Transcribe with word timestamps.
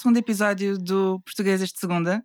Segundo 0.00 0.16
episódio 0.16 0.78
do 0.78 1.20
Portuguesas 1.26 1.68
de 1.68 1.78
Segunda. 1.78 2.24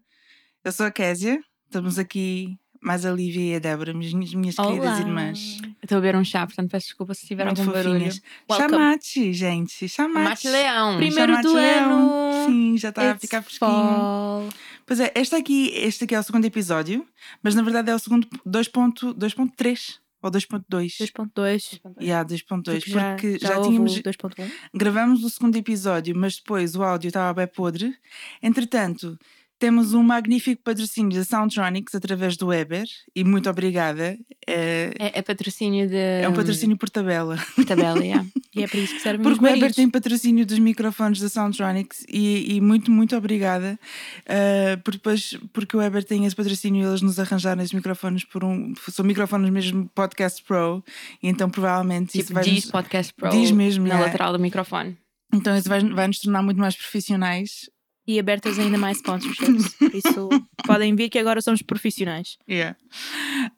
Eu 0.64 0.71
sou 0.71 0.86
a 0.86 0.92
Késia, 0.92 1.42
estamos 1.66 2.00
aqui 2.00 2.57
mais 2.82 3.05
a 3.05 3.12
Lívia 3.12 3.52
e 3.52 3.55
a 3.57 3.60
Débora, 3.60 3.94
minhas, 3.94 4.34
minhas 4.34 4.55
queridas 4.55 4.98
irmãs. 5.00 5.57
Eu 5.62 5.71
Estou 5.84 5.98
a 5.98 6.02
beber 6.02 6.16
um 6.16 6.24
chá, 6.24 6.48
portanto 6.48 6.71
peço 6.71 6.86
desculpa 6.86 7.14
se 7.14 7.28
tiver 7.28 7.43
Muito 7.43 7.60
algum 7.60 7.74
fofinhas. 7.74 8.21
barulho. 8.48 8.71
Chamate, 8.71 9.34
gente, 9.34 9.89
chamate. 9.89 10.24
Mate 10.24 10.48
Leão. 10.48 10.96
Primeiro 10.96 11.34
Chamate 11.34 11.48
do 11.50 11.54
Leão. 11.54 11.92
ano. 11.92 12.46
Sim, 12.46 12.78
já 12.78 12.89
está 12.89 13.11
a 13.11 13.18
ficar 13.18 13.42
fresquinho. 13.42 13.70
fall. 13.70 14.48
Pois 14.86 15.01
é, 15.01 15.12
este 15.14 15.36
aqui, 15.36 15.71
este 15.73 16.06
aqui 16.06 16.15
é 16.15 16.20
o 16.21 16.23
segundo 16.23 16.46
episódio, 16.46 17.06
mas 17.43 17.56
na 17.56 17.62
verdade 17.62 17.92
é 17.92 17.96
o 17.96 18.00
segundo 18.00 18.26
2.3 18.48 20.00
ou 20.25 20.32
2.2. 20.32 20.97
2.2. 20.97 21.79
Yeah, 22.02 22.28
2.2, 22.28 22.64
Porque 22.79 22.92
já- 22.92 23.10
porque 23.11 23.39
já 23.39 23.47
já, 23.47 23.61
tínhamos 23.61 23.97
o 23.97 24.02
2.1. 24.04 24.51
gravamos 24.74 25.24
o 25.24 25.29
segundo 25.29 25.56
episódio, 25.56 26.15
mas 26.15 26.38
depois 26.38 26.75
o 26.75 26.84
áudio 26.84 27.07
estava 27.10 27.34
bem 27.34 27.48
podre. 27.48 27.96
Entretanto, 28.42 29.18
temos 29.57 29.93
um 29.93 30.04
magnífico 30.04 30.61
patrocínio 30.64 31.18
da 31.18 31.23
Soundtronics 31.23 31.95
através 31.95 32.36
do 32.36 32.47
Weber 32.47 32.86
e 33.16 33.23
muito 33.23 33.50
obrigada. 33.50 34.17
É, 34.45 34.94
É, 35.00 35.19
é 35.19 35.22
patrocínio 35.22 35.88
de. 35.88 35.95
é 35.95 36.28
um 36.28 36.33
patrocínio 36.33 36.78
por 36.78 36.89
tabela. 36.89 37.38
por 37.55 37.66
tabela, 37.66 38.00
yeah. 38.00 38.25
E 38.55 38.64
é 38.64 38.67
para 38.67 38.80
isso 38.80 38.95
que 38.95 39.02
servem 39.02 39.22
Porque 39.22 39.44
o 39.44 39.47
Weber 39.47 39.73
tem 39.73 39.89
patrocínio 39.89 40.45
dos 40.45 40.59
microfones 40.59 41.20
da 41.20 41.28
Soundtronics 41.28 42.06
e, 42.08 42.56
e 42.56 42.62
muito, 42.62 42.89
muito 42.89 43.16
obrigada. 43.16 43.78
Uh, 44.22 44.81
porque, 44.84 44.97
depois, 44.97 45.38
porque 45.52 45.75
o 45.75 45.80
Weber 45.80 46.03
tem 46.03 46.25
esse 46.25 46.36
patrocínio 46.36 46.84
e 46.84 46.88
eles 46.88 47.02
nos 47.02 47.19
arranjaram 47.19 47.62
esses 47.62 47.73
microfones 47.73 48.23
por 48.23 48.44
um. 48.44 48.73
São 48.90 49.03
microfones 49.03 49.50
mesmo 49.50 49.90
Podcast 49.94 50.42
Pro, 50.44 50.84
e 51.22 51.28
então 51.28 51.50
provavelmente 51.50 52.17
isso 52.17 52.28
Tipo, 52.28 52.34
vai. 52.36 52.44
diz 52.44 52.66
podcast 52.66 53.14
pro 53.14 53.30
diz 53.30 53.52
mesmo, 53.52 53.84
na 53.84 53.95
yeah. 53.95 54.06
lateral 54.06 54.34
do 54.34 54.40
microfone. 54.40 54.97
Então 55.34 55.56
isso 55.58 55.67
vai, 55.67 55.81
vai 55.81 56.08
nos 56.08 56.19
tornar 56.19 56.42
muito 56.42 56.59
mais 56.59 56.75
profissionais 56.75 57.69
E 58.08 58.20
abertas 58.20 58.59
ainda 58.59 58.78
mais 58.78 58.98
sponsorships. 58.98 59.73
Por 59.75 59.95
isso, 59.95 60.30
podem 60.66 60.95
ver 60.95 61.09
que 61.09 61.17
agora 61.17 61.42
somos 61.42 61.61
profissionais. 61.64 62.38
Yeah. 62.47 62.78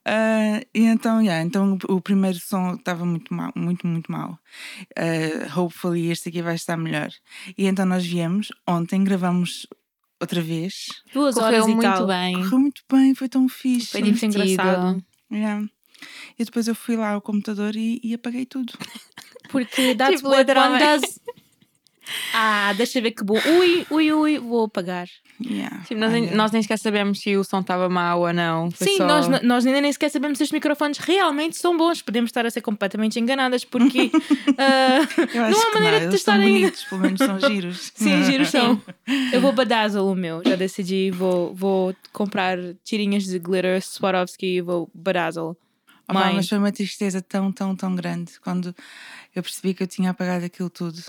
Ah, 0.05 0.61
e 0.73 0.83
então, 0.85 1.21
yeah, 1.21 1.43
então 1.43 1.77
o 1.89 1.99
primeiro 1.99 2.39
som 2.39 2.75
estava 2.75 3.05
muito 3.05 3.33
mal, 3.33 3.51
muito, 3.55 3.85
muito 3.85 4.11
mal. 4.11 4.39
Uh, 4.97 5.59
hopefully 5.59 6.09
este 6.09 6.29
aqui 6.29 6.41
vai 6.41 6.55
estar 6.55 6.77
melhor. 6.77 7.09
E 7.57 7.65
então 7.65 7.85
nós 7.85 8.05
viemos, 8.05 8.47
ontem 8.65 9.03
gravamos 9.03 9.67
outra 10.19 10.41
vez. 10.41 10.85
Duas 11.13 11.35
Correu 11.35 11.47
horas 11.47 11.67
e 11.67 11.71
muito 11.75 11.81
tal. 11.81 12.07
bem. 12.07 12.33
Correu 12.35 12.59
muito 12.59 12.81
bem, 12.89 13.13
foi 13.15 13.27
tão 13.29 13.49
fixe. 13.49 13.91
Foi 13.91 14.01
muito 14.01 14.25
engraçado. 14.25 15.03
Yeah. 15.31 15.65
E 16.39 16.45
depois 16.45 16.67
eu 16.67 16.75
fui 16.75 16.95
lá 16.95 17.11
ao 17.11 17.21
computador 17.21 17.75
e, 17.75 17.99
e 18.03 18.13
apaguei 18.13 18.45
tudo. 18.45 18.71
Porque 19.49 19.93
that's 19.97 20.17
Tipo, 20.17 20.29
what 20.29 20.49
one 20.51 20.79
does. 20.79 21.19
Ah, 22.33 22.73
deixa 22.77 22.99
ver 23.01 23.11
que 23.11 23.23
bom. 23.23 23.35
Ui, 23.59 23.85
ui, 23.89 24.13
ui, 24.13 24.39
vou 24.39 24.65
apagar. 24.65 25.07
Yeah. 25.43 25.79
Tipo, 25.83 25.99
nós, 25.99 26.11
nem- 26.11 26.31
nós 26.35 26.51
nem 26.51 26.61
sequer 26.61 26.79
sabemos 26.79 27.19
se 27.19 27.35
o 27.37 27.43
som 27.43 27.59
estava 27.59 27.87
mau 27.89 28.21
ou 28.21 28.33
não. 28.33 28.71
Foi 28.71 28.87
Sim, 28.87 28.97
só... 28.97 29.05
nós, 29.07 29.41
nós 29.43 29.65
ainda 29.65 29.81
nem 29.81 29.91
sequer 29.91 30.09
sabemos 30.09 30.37
se 30.37 30.43
os 30.43 30.51
microfones 30.51 30.97
realmente 30.97 31.57
são 31.57 31.77
bons. 31.77 32.01
Podemos 32.01 32.29
estar 32.29 32.45
a 32.45 32.49
ser 32.49 32.61
completamente 32.61 33.19
enganadas 33.19 33.63
porque. 33.63 34.09
acho 34.57 35.51
não 35.51 35.69
há 35.69 35.73
maneira 35.73 35.99
de 35.99 36.05
eles 36.05 36.15
testar 36.15 36.33
ainda. 36.33 36.47
bonitos, 36.59 36.83
pelo 36.85 37.01
menos 37.01 37.19
são 37.19 37.39
giros. 37.49 37.91
Sim, 37.95 38.23
giros 38.23 38.49
são. 38.49 38.81
Eu 39.31 39.41
vou 39.41 39.51
badazzle 39.51 40.05
o 40.11 40.15
meu. 40.15 40.41
Já 40.45 40.55
decidi. 40.55 41.11
Vou, 41.11 41.53
vou 41.53 41.95
comprar 42.11 42.57
tirinhas 42.83 43.23
de 43.25 43.37
glitter 43.39 43.81
Swarovski 43.81 44.57
e 44.57 44.61
vou 44.61 44.89
badazzle. 44.93 45.55
Mãe. 46.11 46.35
mas 46.35 46.47
foi 46.47 46.57
uma 46.57 46.71
tristeza 46.71 47.21
tão, 47.21 47.51
tão, 47.51 47.75
tão 47.75 47.93
grande 47.93 48.39
quando 48.39 48.73
eu 49.35 49.43
percebi 49.43 49.73
que 49.73 49.83
eu 49.83 49.87
tinha 49.87 50.11
apagado 50.11 50.45
aquilo 50.45 50.69
tudo. 50.69 51.01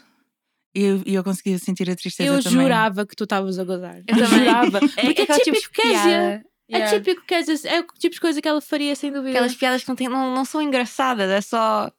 E 0.78 0.82
eu, 0.84 1.02
eu 1.06 1.24
conseguia 1.24 1.58
sentir 1.58 1.90
a 1.90 1.96
tristeza 1.96 2.32
Eu 2.32 2.42
também. 2.42 2.60
jurava 2.62 3.04
que 3.06 3.16
tu 3.16 3.24
estavas 3.24 3.58
a 3.58 3.64
gozar. 3.64 3.96
Eu 4.06 4.16
Eu, 4.16 4.24
também. 4.24 4.38
jurava. 4.44 4.78
É, 4.96 5.02
Porque 5.06 5.20
é, 5.20 5.24
aquela 5.24 5.38
tipo 5.40 5.56
típico 5.56 5.74
Kézia. 5.74 6.02
piada. 6.02 6.44
É 6.70 6.76
Yeah. 6.76 6.98
típico 6.98 7.26
Kézia. 7.26 7.54
É 7.64 7.80
o 7.80 7.86
tipo 7.98 8.14
de 8.14 8.20
coisa 8.20 8.42
que 8.42 8.46
ela 8.46 8.60
faria, 8.60 8.94
sem 8.94 9.10
dúvida. 9.10 9.30
Aquelas 9.30 9.54
piadas 9.54 9.82
que 9.82 9.88
não, 9.88 9.96
têm, 9.96 10.08
não, 10.08 10.34
não 10.34 10.44
são 10.44 10.60
engraçadas, 10.60 11.30
é 11.30 11.40
só. 11.40 11.90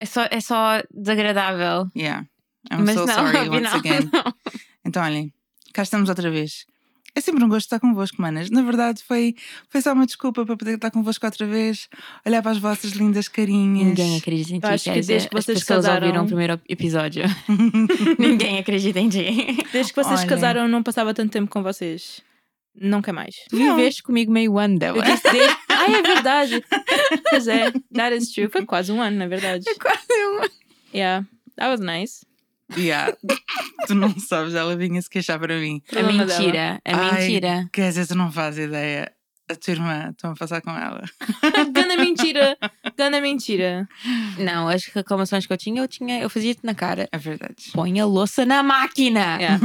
É 0.00 0.06
só, 0.06 0.22
é 0.30 0.40
só 0.40 0.82
desagradável. 0.94 1.88
Yeah. 1.96 2.26
I'm 2.70 2.84
Mas 2.84 2.94
so 2.94 3.06
não, 3.06 3.14
sorry 3.14 3.48
once 3.48 3.66
afinal, 3.66 3.76
again. 3.78 4.10
não. 4.12 4.34
Então, 4.84 5.02
olhem, 5.02 5.32
cá 5.74 5.82
estamos 5.82 6.08
outra 6.08 6.30
vez. 6.30 6.64
É 7.16 7.20
sempre 7.22 7.42
um 7.42 7.48
gosto 7.48 7.64
estar 7.66 7.80
convosco, 7.80 8.20
manas. 8.20 8.50
Na 8.50 8.60
verdade, 8.62 9.02
foi, 9.02 9.34
foi 9.70 9.80
só 9.80 9.94
uma 9.94 10.04
desculpa 10.04 10.44
para 10.44 10.54
poder 10.56 10.74
estar 10.74 10.90
convosco 10.90 11.24
outra 11.24 11.46
vez, 11.46 11.88
olhar 12.26 12.42
para 12.42 12.50
as 12.50 12.58
vossas 12.58 12.92
lindas 12.92 13.26
carinhas. 13.26 13.86
Ninguém 13.88 14.16
acredita 14.18 14.52
em 14.54 14.60
ti. 14.60 14.66
Eu 14.66 14.70
acho 14.70 14.84
que 14.84 15.00
desde 15.00 15.28
que 15.30 15.38
As 15.38 15.44
vocês 15.44 15.58
pessoas 15.60 15.86
casaram- 15.86 16.06
ouviram 16.06 16.24
o 16.24 16.26
primeiro 16.26 16.60
episódio. 16.68 17.22
Ninguém 18.18 18.58
acredita 18.58 19.00
em 19.00 19.08
ti. 19.08 19.24
Desde 19.72 19.92
que 19.94 20.02
vocês 20.02 20.20
Olha. 20.20 20.28
casaram, 20.28 20.62
eu 20.62 20.68
não 20.68 20.82
passava 20.82 21.14
tanto 21.14 21.30
tempo 21.32 21.50
com 21.50 21.62
vocês. 21.62 22.20
Não 22.78 23.00
quer 23.00 23.12
mais. 23.12 23.34
Tu 23.48 23.56
viveste 23.56 24.02
comigo 24.02 24.30
meio 24.30 24.58
ano, 24.58 24.74
Eu 24.74 24.78
Débora. 24.78 25.06
disse 25.06 25.22
desde... 25.32 25.56
Ai, 25.70 25.94
é 25.94 26.02
verdade. 26.02 26.64
Pois 27.30 27.48
é, 27.48 27.70
that 27.94 28.14
is 28.14 28.30
true. 28.30 28.48
Foi 28.50 28.66
quase 28.66 28.92
um 28.92 29.00
ano, 29.00 29.16
na 29.16 29.26
verdade. 29.26 29.64
Quase 29.80 30.06
um 30.10 30.42
ano. 30.42 30.50
Yeah, 30.94 31.26
that 31.56 31.70
was 31.70 31.80
nice. 31.80 32.26
Yeah. 32.76 33.16
tu 33.86 33.94
não 33.94 34.18
sabes, 34.18 34.54
ela 34.54 34.74
vinha 34.76 35.00
se 35.00 35.08
queixar 35.10 35.38
para 35.38 35.58
mim. 35.58 35.80
É 35.92 36.02
mentira, 36.02 36.80
é 36.84 36.94
mentira. 36.94 37.68
Quer 37.72 37.88
dizer, 37.88 38.06
tu 38.06 38.14
não 38.14 38.32
fazes 38.32 38.66
ideia. 38.66 39.12
A 39.48 39.54
tua 39.54 39.74
irmã, 39.74 40.10
estão 40.10 40.32
a 40.32 40.34
passar 40.34 40.60
com 40.60 40.72
ela. 40.72 41.04
Ganda 41.72 41.96
mentira. 41.96 42.58
Ganda 42.98 43.20
mentira. 43.20 43.88
Não, 44.38 44.66
as 44.66 44.86
reclamações 44.86 45.46
que 45.46 45.52
eu 45.52 45.56
tinha, 45.56 45.80
eu 45.80 45.86
tinha, 45.86 46.20
eu 46.20 46.28
fazia-te 46.28 46.62
na 46.64 46.74
cara. 46.74 47.08
É 47.12 47.16
verdade. 47.16 47.70
Põe 47.72 48.00
a 48.00 48.06
louça 48.06 48.44
na 48.44 48.64
máquina. 48.64 49.36
Yeah. 49.36 49.60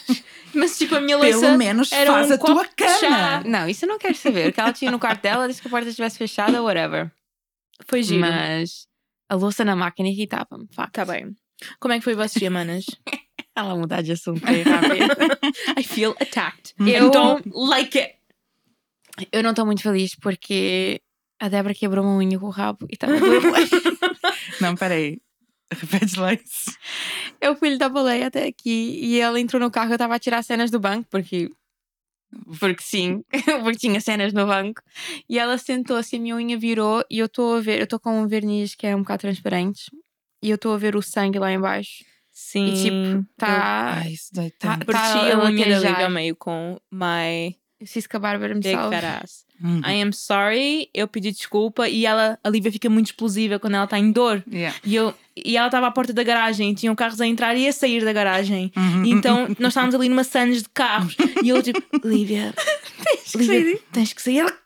Mas 0.54 0.78
tipo, 0.78 0.94
a 0.94 1.00
minha 1.02 1.18
Pelo 1.18 1.32
louça 1.42 1.58
menos 1.58 1.92
era 1.92 2.10
faz 2.10 2.30
um 2.30 2.32
a 2.32 2.38
tua 2.38 2.64
cama. 2.74 3.42
Não, 3.44 3.68
isso 3.68 3.84
eu 3.84 3.88
não 3.90 3.98
quero 3.98 4.14
saber. 4.14 4.48
O 4.48 4.52
que 4.54 4.60
ela 4.60 4.72
tinha 4.72 4.90
no 4.90 4.98
quarto 4.98 5.20
dela, 5.20 5.46
disse 5.46 5.60
que 5.60 5.68
a 5.68 5.70
porta 5.70 5.90
estivesse 5.90 6.16
fechada, 6.16 6.62
whatever. 6.62 7.12
foi 7.86 8.02
giro. 8.02 8.20
Mas 8.22 8.86
a 9.28 9.34
louça 9.34 9.62
na 9.62 9.76
máquina 9.76 10.08
irritava-me. 10.08 10.66
facto. 10.72 10.94
Tá 10.94 11.04
bem. 11.04 11.36
Como 11.80 11.92
é 11.94 11.98
que 11.98 12.04
foi 12.04 12.14
o 12.14 12.16
vosso 12.16 12.38
dia, 12.38 12.50
manas? 12.50 12.84
Ela 13.56 13.74
mudar 13.76 14.02
de 14.02 14.12
assunto 14.12 14.40
rápido. 14.44 15.12
I 15.78 15.82
feel 15.82 16.14
attacked. 16.20 16.74
Eu- 16.78 17.08
I 17.08 17.10
don't 17.10 17.50
like 17.52 17.98
it. 17.98 18.14
eu 19.32 19.42
não 19.42 19.50
estou 19.50 19.66
muito 19.66 19.82
feliz 19.82 20.14
porque 20.14 21.00
a 21.40 21.48
Débora 21.48 21.74
quebrou 21.74 22.04
uma 22.04 22.16
unha 22.16 22.38
com 22.38 22.46
o 22.46 22.50
rabo 22.50 22.86
e 22.88 22.94
estava. 22.94 23.14
Não, 24.60 24.74
peraí. 24.76 25.20
Repete 25.72 26.18
lá 26.18 26.32
isso. 26.32 26.76
Eu 27.40 27.54
fui-lhe 27.56 27.76
dar 27.76 27.88
boleia 27.90 28.28
até 28.28 28.46
aqui 28.46 28.98
e 29.02 29.20
ela 29.20 29.38
entrou 29.38 29.60
no 29.60 29.70
carro, 29.70 29.90
eu 29.90 29.96
estava 29.96 30.14
a 30.14 30.18
tirar 30.18 30.42
cenas 30.42 30.70
do 30.70 30.80
banco, 30.80 31.08
porque. 31.10 31.50
Porque 32.60 32.82
sim, 32.82 33.22
porque 33.62 33.78
tinha 33.78 34.00
cenas 34.00 34.32
no 34.32 34.46
banco. 34.46 34.82
E 35.28 35.38
ela 35.38 35.56
sentou-se, 35.58 36.16
a 36.16 36.18
minha 36.20 36.36
unha 36.36 36.58
virou 36.58 37.02
e 37.10 37.18
eu 37.18 37.26
estou 37.26 37.56
a 37.56 37.60
ver, 37.60 37.78
eu 37.78 37.84
estou 37.84 37.98
com 37.98 38.20
um 38.20 38.28
verniz 38.28 38.74
que 38.74 38.86
é 38.86 38.94
um 38.94 39.00
bocado 39.00 39.22
transparente 39.22 39.90
e 40.42 40.50
eu 40.50 40.56
estou 40.56 40.74
a 40.74 40.78
ver 40.78 40.96
o 40.96 41.02
sangue 41.02 41.38
lá 41.38 41.52
em 41.52 41.60
baixo. 41.60 42.04
Sim. 42.32 42.66
E 42.66 42.82
tipo, 42.84 43.26
tá. 43.36 43.94
Ai, 43.96 44.12
isso 44.12 44.28
dói 44.32 44.50
tá-. 44.50 44.78
Parti 44.78 44.86
tá 44.86 46.00
a 46.00 46.04
ao 46.04 46.10
meio 46.10 46.36
com 46.36 46.78
my 46.90 47.56
Eu 47.80 47.84
preciso 47.84 48.08
que 48.08 48.16
a 48.16 48.20
Bárbara 48.20 48.54
me 48.54 48.62
salve. 48.62 48.94
fat 48.94 49.24
ass. 49.24 49.48
Hum. 49.60 49.80
I 49.84 50.00
am 50.00 50.12
sorry, 50.12 50.88
eu 50.94 51.08
pedi 51.08 51.32
desculpa 51.32 51.88
e 51.88 52.06
ela, 52.06 52.38
a 52.44 52.48
Lívia 52.48 52.70
fica 52.70 52.88
muito 52.88 53.06
explosiva 53.06 53.58
quando 53.58 53.74
ela 53.74 53.84
está 53.84 53.98
em 53.98 54.12
dor. 54.12 54.40
Yeah. 54.48 54.76
E, 54.84 54.94
eu, 54.94 55.12
e 55.34 55.56
ela 55.56 55.66
estava 55.66 55.88
à 55.88 55.90
porta 55.90 56.12
da 56.12 56.22
garagem, 56.22 56.72
tinham 56.74 56.94
carros 56.94 57.20
a 57.20 57.26
entrar 57.26 57.56
e 57.56 57.66
a 57.66 57.72
sair 57.72 58.04
da 58.04 58.12
garagem. 58.12 58.70
Uhum. 58.76 59.04
Então 59.04 59.48
nós 59.58 59.70
estávamos 59.70 59.96
ali 59.96 60.08
numa 60.08 60.22
sandes 60.22 60.62
de 60.62 60.68
carros. 60.68 61.16
E 61.42 61.48
eu 61.48 61.60
tipo, 61.60 61.82
Lívia, 62.04 62.54
Lívia, 63.34 63.80
tens 63.92 64.12
que 64.12 64.22
sair. 64.22 64.38
Ela, 64.38 64.56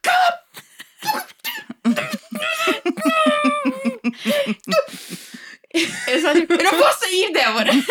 Eu 5.75 6.21
só 6.21 6.35
tipo, 6.35 6.53
eu 6.53 6.65
não 6.65 6.79
vou 6.79 6.93
sair, 6.93 7.33
Débora! 7.33 7.71
Eles 7.73 7.87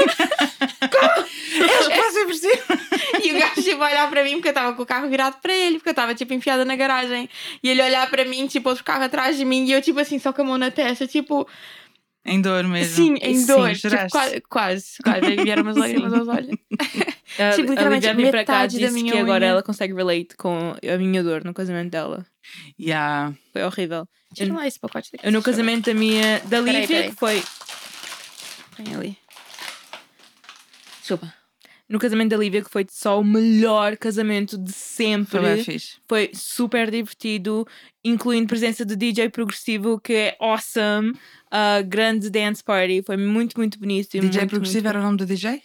passam 1.88 2.25
por 2.25 2.36
cima. 2.36 2.80
E 3.24 3.31
o 3.33 3.39
gajo 3.39 3.62
tipo 3.63 3.81
a 3.83 3.88
olhar 3.88 4.10
para 4.10 4.24
mim 4.24 4.33
porque 4.33 4.50
eu 4.50 4.51
estava 4.51 4.74
com 4.75 4.83
o 4.83 4.86
carro 4.86 5.10
virado 5.10 5.38
para 5.42 5.54
ele, 5.54 5.78
porque 5.78 5.89
eu 5.89 5.92
estava 5.92 6.13
tipo 6.16 6.33
enfiada 6.33 6.63
na 6.66 6.75
garagem. 6.75 7.30
E 7.63 7.69
ele 7.69 7.81
olhar 7.81 8.10
para 8.10 8.25
mim, 8.25 8.48
tipo, 8.48 8.69
outro 8.69 8.83
carro 8.83 9.04
atrás 9.04 9.38
de 9.38 9.45
mim, 9.45 9.66
e 9.66 9.72
eu 9.72 9.81
tipo 9.81 10.00
assim, 10.00 10.19
só 10.19 10.31
com 10.31 10.42
a 10.42 10.45
mão 10.45 10.57
na 10.57 10.72
testa, 10.72 11.07
tipo, 11.07 11.48
Em 12.25 12.42
dor 12.42 12.63
mesmo. 12.66 12.95
sim, 12.95 13.16
em 13.22 13.45
dor. 13.45 13.69
Sim, 13.69 13.74
tipo, 13.75 13.89
choraste. 13.89 14.12
quase, 14.12 14.42
quase, 14.42 14.86
quase. 15.04 15.25
Aí 15.25 15.36
vieram 15.44 15.63
umas 15.63 15.75
lágrimas 15.78 16.13
aos 16.13 16.28
olhos. 16.28 16.50
A, 17.39 17.51
Tipo, 17.51 17.69
a 17.69 17.72
literalmente 17.72 18.07
Lívia 18.07 18.13
veio 18.16 18.31
para 18.31 18.45
cá 18.45 18.54
metade 18.54 18.80
da 18.80 18.88
disse 18.88 18.94
minha 18.94 19.13
que 19.13 19.19
agora 19.19 19.44
unha. 19.45 19.51
ela 19.51 19.63
consegue 19.63 19.94
relate 19.94 20.36
com 20.38 20.75
a 20.94 20.98
minha 20.98 21.24
dor 21.24 21.44
no 21.44 21.54
casamento 21.54 21.89
dela. 21.89 22.25
Yeah. 22.80 23.33
Foi 23.54 23.63
horrível. 23.63 24.07
Tira 24.33 24.54
lá 24.54 24.68
esse 24.68 24.80
pacote 24.80 25.12
daqui. 25.12 25.28
Eu 25.28 25.31
no 25.31 25.42
casamento 25.42 25.86
da 25.88 25.94
minha 25.94 26.39
da 26.45 26.62
Peraí, 26.63 26.81
Lívia, 26.81 26.88
peraí. 26.88 27.10
que 27.10 27.16
foi 27.16 27.44
Põe 28.75 28.94
ali. 28.95 29.18
Desculpa. 31.00 31.33
no 31.89 32.00
casamento 32.00 32.29
da 32.29 32.38
Lívia, 32.38 32.63
que 32.63 32.69
foi 32.69 32.85
só 32.89 33.19
o 33.19 33.23
melhor 33.23 33.97
casamento 33.97 34.57
de 34.57 34.71
sempre. 34.71 35.31
Foi 35.31 35.41
bem 35.41 35.63
fixe. 35.63 35.97
Foi 36.07 36.31
super 36.33 36.89
divertido, 36.89 37.68
incluindo 38.03 38.47
presença 38.47 38.85
do 38.85 38.95
DJ 38.95 39.29
progressivo, 39.29 40.00
que 40.00 40.13
é 40.13 40.38
awesome. 40.39 41.13
A 41.50 41.81
grande 41.81 42.29
dance 42.29 42.63
party. 42.63 43.03
Foi 43.06 43.18
muito, 43.18 43.57
muito 43.57 43.77
bonito. 43.77 44.09
DJ 44.12 44.21
muito, 44.21 44.50
Progressivo 44.51 44.83
muito- 44.83 44.88
era 44.88 45.00
o 45.00 45.03
nome 45.03 45.18
do 45.18 45.25
DJ? 45.25 45.62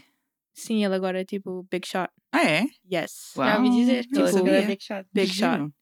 Sim, 0.52 0.84
ele 0.84 0.94
agora 0.94 1.20
é 1.20 1.24
tipo 1.24 1.64
Big 1.70 1.86
Shot. 1.86 2.08
Ah, 2.32 2.42
é? 2.44 2.64
Yes. 2.92 3.32
Uau. 3.36 3.46
Já 3.48 3.56
ouvi 3.58 3.70
dizer. 3.70 4.02
Tipo, 4.06 4.48
é. 4.48 4.62
Big 4.66 4.82
Shot. 4.82 5.06
Big 5.12 5.26
Giro. 5.32 5.48
Shot. 5.64 5.72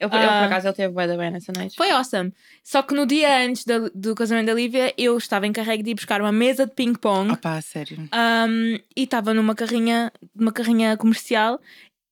Eu, 0.00 0.06
eu, 0.06 0.10
por 0.10 0.18
Ah. 0.18 0.44
acaso, 0.44 0.68
ele 0.68 0.74
teve 0.76 0.92
bué 0.94 1.06
da 1.08 1.16
bem 1.16 1.30
nessa 1.30 1.52
noite. 1.56 1.76
Foi 1.76 1.90
awesome. 1.90 2.32
Só 2.62 2.82
que 2.82 2.94
no 2.94 3.04
dia 3.04 3.44
antes 3.44 3.64
da- 3.64 3.90
do 3.94 4.14
casamento 4.14 4.46
da 4.46 4.54
Lívia, 4.54 4.94
eu 4.96 5.16
estava 5.18 5.46
encarregue 5.46 5.82
de 5.82 5.90
ir 5.90 5.94
buscar 5.94 6.20
uma 6.20 6.30
mesa 6.30 6.66
de 6.66 6.72
ping-pong. 6.72 7.32
Opa, 7.32 7.60
sério. 7.60 8.08
Um, 8.14 8.74
e 8.96 9.02
estava 9.02 9.34
numa 9.34 9.54
carrinha, 9.56 10.12
numa 10.34 10.52
carrinha 10.52 10.96
comercial 10.96 11.60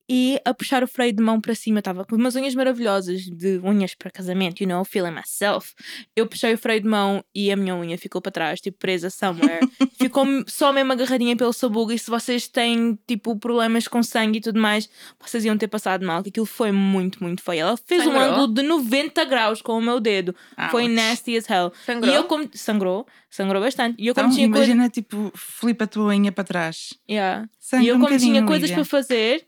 e 0.09 0.39
a 0.45 0.53
puxar 0.53 0.83
o 0.83 0.87
freio 0.87 1.13
de 1.13 1.21
mão 1.21 1.41
para 1.41 1.53
cima. 1.53 1.79
Estava 1.79 2.05
com 2.05 2.15
umas 2.15 2.35
unhas 2.35 2.55
maravilhosas 2.55 3.21
de 3.23 3.59
unhas 3.63 3.93
para 3.93 4.09
casamento, 4.09 4.61
you 4.61 4.67
know, 4.67 4.83
feeling 4.85 5.11
myself. 5.11 5.73
Eu 6.15 6.27
puxei 6.27 6.53
o 6.53 6.57
freio 6.57 6.81
de 6.81 6.87
mão 6.87 7.23
e 7.35 7.51
a 7.51 7.55
minha 7.55 7.75
unha 7.75 7.97
ficou 7.97 8.21
para 8.21 8.31
trás, 8.31 8.61
tipo 8.61 8.77
presa 8.77 9.09
somewhere. 9.09 9.59
ficou 9.97 10.25
só 10.47 10.71
mesmo 10.71 10.93
agarradinha 10.93 11.35
pelo 11.35 11.51
sabugo. 11.51 11.91
E 11.91 11.99
se 11.99 12.09
vocês 12.09 12.47
têm 12.47 12.97
tipo 13.07 13.35
problemas 13.37 13.87
com 13.87 14.01
sangue 14.01 14.37
e 14.37 14.41
tudo 14.41 14.59
mais, 14.59 14.89
vocês 15.19 15.43
iam 15.43 15.57
ter 15.57 15.67
passado 15.67 16.05
mal, 16.05 16.23
que 16.23 16.29
aquilo 16.29 16.45
foi 16.45 16.71
muito, 16.71 17.21
muito 17.21 17.41
feio. 17.41 17.61
Ela 17.61 17.77
fez 17.77 18.01
um 18.01 18.11
Sangrou? 18.11 18.23
ângulo 18.23 18.47
de 18.47 18.63
90 18.63 19.25
graus 19.25 19.61
com 19.61 19.77
o 19.77 19.81
meu 19.81 19.99
dedo. 19.99 20.35
Foi 20.71 20.83
Ouch. 20.83 20.93
nasty 20.93 21.37
as 21.37 21.49
hell. 21.49 21.71
Sangrou? 21.85 22.11
E 22.11 22.15
eu 22.15 22.23
como 22.23 22.49
sangrou, 22.53 23.07
sangrou 23.29 23.61
bastante. 23.61 23.95
E 24.01 24.07
eu 24.07 24.15
como 24.15 24.27
Então, 24.27 24.35
tinha 24.35 24.49
coisa 24.49 24.67
imagina, 24.71 24.89
tipo, 24.89 25.31
flipa 25.35 25.85
a 25.85 25.87
tua 25.87 26.05
unha 26.07 26.31
para 26.31 26.43
trás. 26.43 26.93
Yeah. 27.09 27.47
Sangra 27.59 27.85
E 27.85 27.89
eu, 27.89 27.95
um 27.97 27.99
como 27.99 28.17
tinha 28.17 28.45
coisas 28.45 28.71
para 28.71 28.85
fazer, 28.85 29.45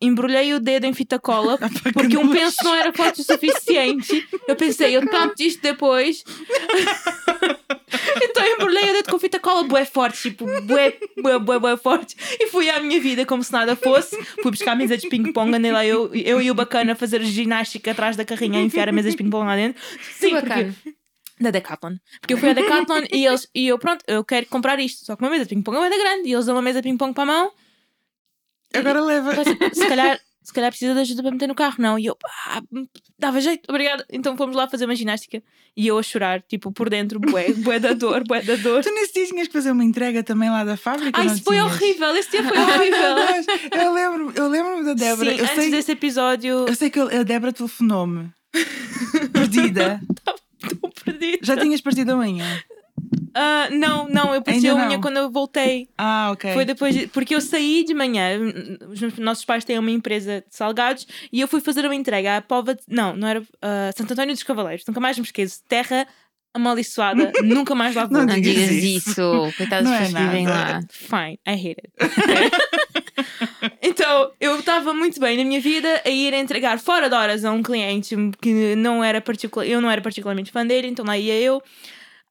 embrulhei 0.00 0.54
o 0.54 0.60
dedo 0.60 0.84
em 0.84 0.92
fita 0.92 1.18
cola 1.18 1.58
Ah, 1.60 1.68
porque 1.92 2.16
um 2.16 2.30
penso 2.30 2.56
não 2.64 2.74
era 2.74 2.92
forte 2.92 3.20
o 3.20 3.24
suficiente. 3.24 4.26
Eu 4.46 4.56
pensei, 4.56 4.96
eu 4.96 5.06
tapo 5.08 5.34
isto 5.38 5.60
depois. 5.60 6.22
então 8.22 8.44
eu 8.44 8.54
embrulhei 8.54 8.90
o 8.90 8.92
dedo 8.92 9.10
com 9.10 9.18
fita 9.18 9.40
cola 9.40 9.64
bué 9.64 9.84
forte, 9.84 10.30
tipo, 10.30 10.46
bué, 10.62 10.96
bué, 11.20 11.38
bué, 11.38 11.58
bué 11.58 11.76
forte. 11.76 12.16
E 12.38 12.46
fui 12.46 12.70
à 12.70 12.80
minha 12.80 13.00
vida 13.00 13.26
como 13.26 13.42
se 13.42 13.52
nada 13.52 13.74
fosse. 13.74 14.16
Fui 14.42 14.50
buscar 14.50 14.72
a 14.72 14.76
mesa 14.76 14.96
de 14.96 15.08
ping-pong, 15.08 15.54
andei 15.54 15.72
lá 15.72 15.84
eu, 15.84 16.14
eu 16.14 16.40
e 16.40 16.50
o 16.50 16.54
bacana 16.54 16.92
a 16.92 16.96
fazer 16.96 17.22
ginástica 17.22 17.90
atrás 17.90 18.16
da 18.16 18.24
carrinha, 18.24 18.60
a 18.60 18.62
enfiar 18.62 18.88
a 18.88 18.92
mesa 18.92 19.10
de 19.10 19.16
ping-pong 19.16 19.46
lá 19.46 19.56
dentro. 19.56 19.82
Sim, 20.12 20.30
porque 20.30 20.48
bacana. 20.48 20.74
da 21.40 21.50
Decathlon. 21.50 21.96
Porque 22.20 22.34
eu 22.34 22.38
fui 22.38 22.50
à 22.50 22.52
Decathlon 22.52 23.04
e, 23.10 23.26
eles, 23.26 23.48
e 23.54 23.68
eu, 23.68 23.78
pronto, 23.78 24.04
eu 24.06 24.24
quero 24.24 24.46
comprar 24.46 24.78
isto. 24.78 25.04
Só 25.04 25.16
que 25.16 25.22
uma 25.22 25.30
mesa 25.30 25.44
de 25.44 25.54
ping-pong 25.54 25.76
é 25.78 25.90
da 25.90 25.96
grande. 25.96 26.28
E 26.28 26.32
eles 26.32 26.46
dão 26.46 26.54
uma 26.54 26.62
mesa 26.62 26.80
de 26.80 26.88
ping-pong 26.88 27.12
para 27.12 27.24
a 27.24 27.26
mão. 27.26 27.52
Agora 28.74 29.00
leva. 29.00 29.32
Se 29.72 29.86
calhar, 29.88 30.20
se 30.42 30.52
calhar 30.52 30.70
precisa 30.70 30.94
de 30.94 31.00
ajuda 31.00 31.22
para 31.22 31.32
meter 31.32 31.46
no 31.46 31.54
carro, 31.54 31.76
não. 31.78 31.98
E 31.98 32.06
eu, 32.06 32.16
pá, 32.16 32.62
dava 33.18 33.40
jeito, 33.40 33.68
obrigada. 33.68 34.04
Então 34.10 34.36
fomos 34.36 34.56
lá 34.56 34.68
fazer 34.68 34.84
uma 34.84 34.94
ginástica 34.94 35.42
e 35.76 35.86
eu 35.86 35.98
a 35.98 36.02
chorar, 36.02 36.42
tipo, 36.42 36.72
por 36.72 36.88
dentro, 36.90 37.20
bué, 37.20 37.52
bué 37.52 37.78
da 37.78 37.92
dor, 37.92 38.24
bué 38.24 38.42
da 38.42 38.56
dor. 38.56 38.82
Tu 38.82 38.90
nesse 38.92 39.12
dia 39.12 39.26
tinhas 39.26 39.46
que 39.46 39.52
fazer 39.52 39.70
uma 39.70 39.84
entrega 39.84 40.22
também 40.22 40.50
lá 40.50 40.64
da 40.64 40.76
fábrica? 40.76 41.18
Ai, 41.20 41.26
não 41.26 41.34
isso 41.34 41.44
foi 41.44 41.56
tinhas? 41.56 41.72
horrível, 41.72 42.16
esse 42.16 42.30
dia 42.30 42.42
foi 42.44 42.58
horrível. 42.58 43.80
Eu 43.80 43.92
lembro, 43.92 44.32
eu 44.34 44.48
lembro 44.48 44.84
da 44.84 44.94
Débora. 44.94 45.30
Sim, 45.30 45.36
eu, 45.38 45.44
antes 45.44 45.56
sei, 45.56 45.70
desse 45.70 45.92
episódio, 45.92 46.66
eu 46.66 46.74
sei 46.74 46.90
que 46.90 46.98
a 46.98 47.22
Débora 47.22 47.52
telefonou-me. 47.52 48.30
Perdida. 49.32 50.00
estou 50.62 50.90
perdida. 51.04 51.38
Já 51.42 51.56
tinhas 51.56 51.80
partido 51.80 52.12
a 52.12 52.16
unha? 52.18 52.44
Ah, 53.40 53.68
não, 53.70 54.08
não, 54.08 54.34
eu 54.34 54.42
Ainda 54.44 54.72
a 54.72 54.74
unha 54.74 54.88
não. 54.96 55.00
quando 55.00 55.16
eu 55.18 55.30
voltei. 55.30 55.88
Ah, 55.96 56.30
ok. 56.32 56.52
Foi 56.54 56.64
depois, 56.64 56.92
de- 56.94 57.06
porque 57.06 57.34
eu 57.36 57.40
saí 57.40 57.84
de 57.84 57.94
manhã, 57.94 58.32
os 58.90 59.00
nossos 59.18 59.44
pais 59.44 59.64
têm 59.64 59.78
uma 59.78 59.90
empresa 59.92 60.40
de 60.48 60.56
salgados 60.56 61.06
e 61.32 61.40
eu 61.40 61.46
fui 61.46 61.60
fazer 61.60 61.84
uma 61.84 61.94
entrega 61.94 62.36
à 62.38 62.42
Pova, 62.42 62.74
de- 62.74 62.82
não, 62.88 63.14
não 63.16 63.28
era 63.28 63.42
ah, 63.62 63.90
Santo 63.96 64.12
António 64.12 64.34
dos 64.34 64.42
Cavaleiros, 64.42 64.84
nunca 64.88 64.98
mais 64.98 65.16
me 65.16 65.24
esqueço, 65.24 65.60
terra 65.68 66.04
amaldiçoada, 66.52 67.30
nunca 67.44 67.74
mais 67.76 67.94
lá 67.94 68.06
vou. 68.06 68.18
Não 68.18 68.26
Não 68.26 68.40
digas 68.40 68.70
isso. 68.72 69.10
isso. 69.10 69.52
Coitados 69.56 69.88
Não 69.88 69.96
das 69.98 70.08
é 70.08 70.12
que 70.12 70.18
vivem 70.24 70.44
nada. 70.44 70.72
lá. 70.72 70.80
Fine, 70.90 71.38
I 71.46 71.52
hate 71.52 71.76
it. 71.84 71.92
então, 73.82 74.32
eu 74.40 74.58
estava 74.58 74.92
muito 74.94 75.20
bem 75.20 75.36
na 75.36 75.44
minha 75.44 75.60
vida 75.60 76.02
a 76.04 76.08
ir 76.08 76.32
entregar 76.34 76.78
fora 76.78 77.08
de 77.08 77.14
horas 77.14 77.44
a 77.44 77.52
um 77.52 77.62
cliente 77.62 78.16
que 78.40 78.74
não 78.76 79.02
era 79.04 79.20
particular, 79.20 79.66
eu 79.66 79.80
não 79.80 79.90
era 79.90 80.00
particularmente 80.00 80.50
fã 80.50 80.66
dele, 80.66 80.88
então 80.88 81.04
lá 81.04 81.16
ia 81.16 81.34
eu. 81.34 81.62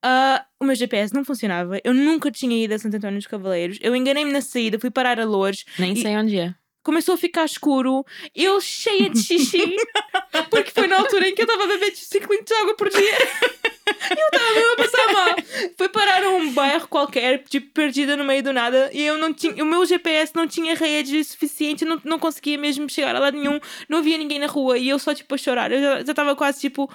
Ah, 0.04 0.46
o 0.60 0.66
meu 0.66 0.76
GPS 0.76 1.14
não 1.14 1.26
funcionava. 1.26 1.80
Eu 1.84 1.94
nunca 1.94 2.30
tinha 2.32 2.64
ido 2.64 2.74
a 2.74 2.80
Santo 2.80 2.98
António 2.98 3.18
dos 3.18 3.28
Cavaleiros. 3.28 3.78
Eu 3.82 3.96
enganei-me 3.96 4.32
na 4.32 4.42
saída, 4.42 4.80
fui 4.80 4.92
parar 4.92 5.20
a 5.20 5.26
Lourdes. 5.26 5.66
Nem 5.80 5.94
E- 5.94 6.02
sei 6.02 6.16
onde 6.16 6.38
é. 6.40 6.54
Começou 6.84 7.16
a 7.16 7.18
ficar 7.18 7.44
escuro. 7.44 8.06
Eu 8.34 8.62
cheia 8.62 9.10
de 9.10 9.20
xixi. 9.22 9.76
porque 10.50 10.72
foi 10.72 10.88
na 10.88 10.98
altura 11.00 11.28
em 11.28 11.36
que 11.36 11.42
eu 11.42 11.46
estava 11.46 11.66
a 11.66 11.68
beber 11.68 11.94
5 11.94 12.32
litros 12.32 12.46
de 12.48 12.54
água 12.62 12.76
por 12.78 12.90
dia. 12.90 13.00
Eu 13.88 14.26
estava 14.26 14.54
mesmo 14.54 14.74
a 14.74 14.76
passar 14.76 15.14
mal. 15.14 15.36
Fui 15.78 15.88
parar 15.90 16.22
a 16.24 16.30
um 16.30 16.52
bairro 16.52 16.88
qualquer, 16.90 17.44
tipo, 17.44 17.72
perdida 17.72 18.18
no 18.18 18.24
meio 18.26 18.44
do 18.44 18.52
nada. 18.52 18.90
E 18.94 19.02
eu 19.02 19.18
não 19.18 19.34
tinha. 19.34 19.64
O 19.64 19.66
meu 19.66 19.86
GPS 19.86 20.34
não 20.36 20.46
tinha 20.46 20.76
rede 20.76 21.24
suficiente. 21.24 21.86
eu 21.86 21.90
Não, 21.90 22.02
não 22.04 22.20
conseguia 22.20 22.58
mesmo 22.58 22.90
chegar 22.90 23.16
a 23.16 23.20
lado 23.20 23.38
nenhum. 23.38 23.58
Não 23.88 24.00
havia 24.00 24.18
ninguém 24.18 24.40
na 24.40 24.48
rua. 24.48 24.78
E 24.78 24.90
eu 24.90 25.00
só, 25.00 25.14
tipo, 25.14 25.34
a 25.34 25.38
chorar. 25.38 25.72
Eu 25.72 25.82
já 25.82 26.00
estava 26.02 26.36
quase, 26.36 26.60
tipo. 26.60 26.92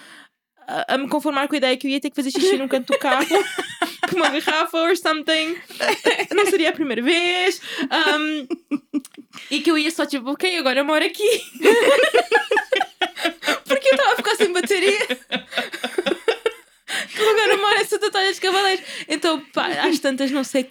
A, 0.67 0.99
me 0.99 1.09
conformar 1.09 1.49
com 1.49 1.55
a 1.55 1.59
ideia 1.59 1.77
que 1.77 1.87
eu 1.87 1.91
ia 1.91 2.01
ter 2.01 2.11
que 2.11 2.17
fazer 2.17 2.31
xixi 2.31 2.57
num 2.57 2.69
canto 2.69 2.93
do 2.93 2.99
carro 2.99 3.27
com 4.09 4.17
uma 4.17 4.29
garrafa 4.29 4.79
or 4.79 4.97
something. 4.97 5.57
Não 6.35 6.47
seria 6.47 6.71
a 6.71 6.73
primeira 6.73 7.03
vez. 7.03 7.61
Um, 8.19 8.47
e 9.51 9.61
que 9.61 9.71
eu 9.71 9.79
ia 9.79 9.91
só 9.91 10.07
tipo, 10.07 10.31
ok, 10.31 10.59
agora 10.59 10.81
eu 10.81 10.85
moro 10.85 11.05
aqui. 11.05 11.43
Porque 13.67 13.89
eu 13.89 13.93
estava 13.93 14.13
a 14.13 14.17
ficar 14.17 14.37
sem 14.37 14.53
bateria. 14.53 14.99
Que 17.15 17.23
agora 17.23 17.53
eu 17.53 17.59
moro 17.59 17.81
em 17.81 17.85
Santa 17.85 18.07
Antónia 18.09 18.31
dos 18.31 18.39
Cavaleiros. 18.39 18.85
Então, 19.09 19.41
pá, 19.53 19.67
às 19.87 19.99
tantas 19.99 20.31
não 20.31 20.45
sei 20.45 20.71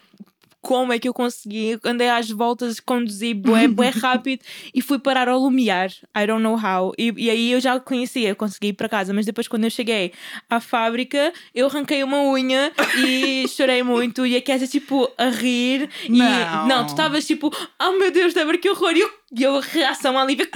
como 0.62 0.94
é 0.94 1.00
que 1.00 1.08
eu 1.10 1.14
consegui. 1.14 1.80
Andei 1.84 2.10
às 2.10 2.30
voltas, 2.30 2.80
conduzi 2.80 3.34
bué, 3.34 3.68
bué 3.68 3.90
rápido 4.00 4.42
e 4.74 4.82
fui 4.82 5.00
parar 5.00 5.28
ao 5.28 5.40
Lumiar. 5.40 5.90
I 6.16 6.28
don't 6.28 6.44
know 6.44 6.56
how. 6.56 6.94
E, 6.98 7.12
e 7.18 7.30
aí 7.30 7.52
eu 7.52 7.60
já 7.60 7.80
conhecia, 7.80 8.36
consegui 8.36 8.68
ir 8.68 8.74
para 8.74 8.88
casa. 8.88 9.14
Mas 9.14 9.26
depois, 9.26 9.48
quando 9.48 9.64
eu 9.64 9.70
cheguei 9.72 10.14
à 10.50 10.60
fábrica, 10.60 11.34
eu 11.54 11.66
arranquei 11.68 12.04
uma 12.04 12.22
unha 12.24 12.72
e 13.06 13.48
chorei 13.50 13.82
muito. 13.82 14.26
E 14.26 14.36
a 14.36 14.42
Kézia, 14.42 14.68
tipo, 14.68 15.12
a 15.18 15.30
rir. 15.30 15.90
E, 16.06 16.10
Não. 16.10 16.68
não, 16.68 16.86
tu 16.86 16.90
estavas 16.90 17.26
tipo, 17.26 17.52
oh 17.80 17.92
meu 17.94 18.12
Deus, 18.12 18.34
Débora, 18.34 18.58
que 18.58 18.70
horror. 18.70 18.94
E 18.96 19.02
eu, 19.02 19.10
e 19.36 19.44
eu 19.44 19.56
a 19.58 19.62
reação 19.62 20.18
à 20.18 20.24
Lívia. 20.26 20.48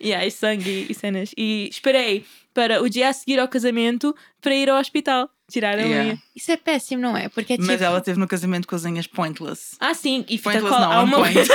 e 0.00 0.14
aí, 0.14 0.30
sangue 0.30 0.86
e 0.88 0.94
cenas. 0.94 1.32
E 1.36 1.68
esperei 1.70 2.24
para 2.54 2.82
o 2.82 2.88
dia 2.88 3.08
a 3.08 3.12
seguir 3.12 3.38
ao 3.40 3.48
casamento 3.48 4.14
para 4.40 4.54
ir 4.54 4.70
ao 4.70 4.78
hospital 4.78 5.28
tirar 5.50 5.78
a 5.78 5.82
Yeah. 5.82 6.04
unha. 6.10 6.18
Isso 6.34 6.50
é 6.52 6.56
péssimo, 6.56 7.00
não 7.02 7.16
é? 7.16 7.28
Porque 7.28 7.54
é 7.54 7.56
tipo. 7.56 7.66
Mas 7.66 7.80
ela 7.80 8.00
teve 8.00 8.18
no 8.18 8.26
casamento 8.26 8.66
com 8.66 8.74
as 8.76 8.84
unhas 8.84 9.06
pointless. 9.06 9.76
Ah, 9.80 9.94
sim, 9.94 10.24
e 10.28 10.36
fita 10.38 10.50
Pointless 10.50 10.74
cola. 10.74 10.86
não, 10.86 10.92
Há 10.92 11.00
on 11.00 11.04
uma 11.04 11.16
point. 11.18 11.38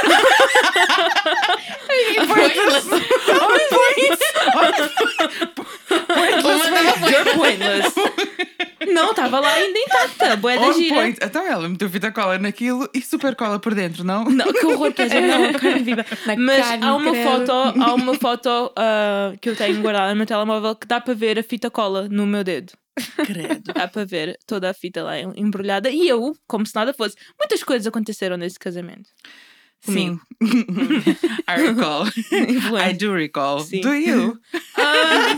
You're 7.12 7.34
pointless. 7.36 7.94
Não, 8.92 9.12
estava 9.12 9.40
lá 9.40 9.54
ainda 9.54 9.78
intacta. 9.80 10.36
Boa 10.38 10.56
da 10.56 10.62
On 10.68 10.74
gira. 10.74 10.96
point. 10.96 11.18
Então 11.22 11.46
ela 11.46 11.70
meteu 11.70 11.90
fita 11.90 12.12
cola 12.12 12.38
naquilo 12.40 12.90
e 12.94 13.02
super 13.02 13.36
cola 13.36 13.60
por 13.60 13.74
dentro, 13.76 14.04
não? 14.04 14.26
Não, 14.26 14.52
que 14.52 14.66
horror, 14.66 14.92
quer 14.94 15.06
dizer, 15.08 15.22
não, 15.22 15.54
carne 15.54 15.80
viva. 15.84 16.06
Na 16.26 16.36
Mas 16.36 16.68
carne, 16.68 16.84
há 16.86 16.96
uma 16.96 17.12
credo. 17.12 17.30
foto, 17.30 17.52
há 17.82 17.94
uma 17.94 18.14
foto 18.16 18.72
ah, 18.76 19.34
que 19.40 19.50
eu 19.50 19.56
tenho 19.56 19.80
guardada 19.82 20.10
no 20.10 20.16
meu 20.18 20.26
telemóvel 20.26 20.76
que 20.76 20.88
dá 20.88 21.00
para 21.00 21.14
ver 21.14 21.38
a 21.40 21.44
fita 21.44 21.70
cola 21.70 22.08
no 22.10 22.26
meu 22.26 22.44
dedo. 22.44 22.74
Credo. 23.26 23.74
Dá 23.74 23.88
para 23.88 24.06
ver 24.06 24.38
toda 24.46 24.70
a 24.70 24.74
fita 24.74 25.04
lá 25.04 25.18
em- 25.20 25.34
embrulhada. 25.36 25.90
E 25.90 26.08
eu, 26.08 26.36
como 26.48 26.66
se 26.66 26.76
nada 26.76 26.94
fosse. 26.94 27.16
Muitas 27.40 27.64
coisas 27.64 27.88
aconteceram 27.88 28.38
nesse 28.38 28.60
casamento. 28.60 29.10
Sim. 29.80 30.20
I 31.48 31.56
recall. 31.62 32.06
I 32.90 32.94
do 32.94 33.14
recall. 33.16 33.62
Sim. 33.62 33.82
Do 33.82 33.94
you? 33.96 34.40
Ah, 34.78 35.34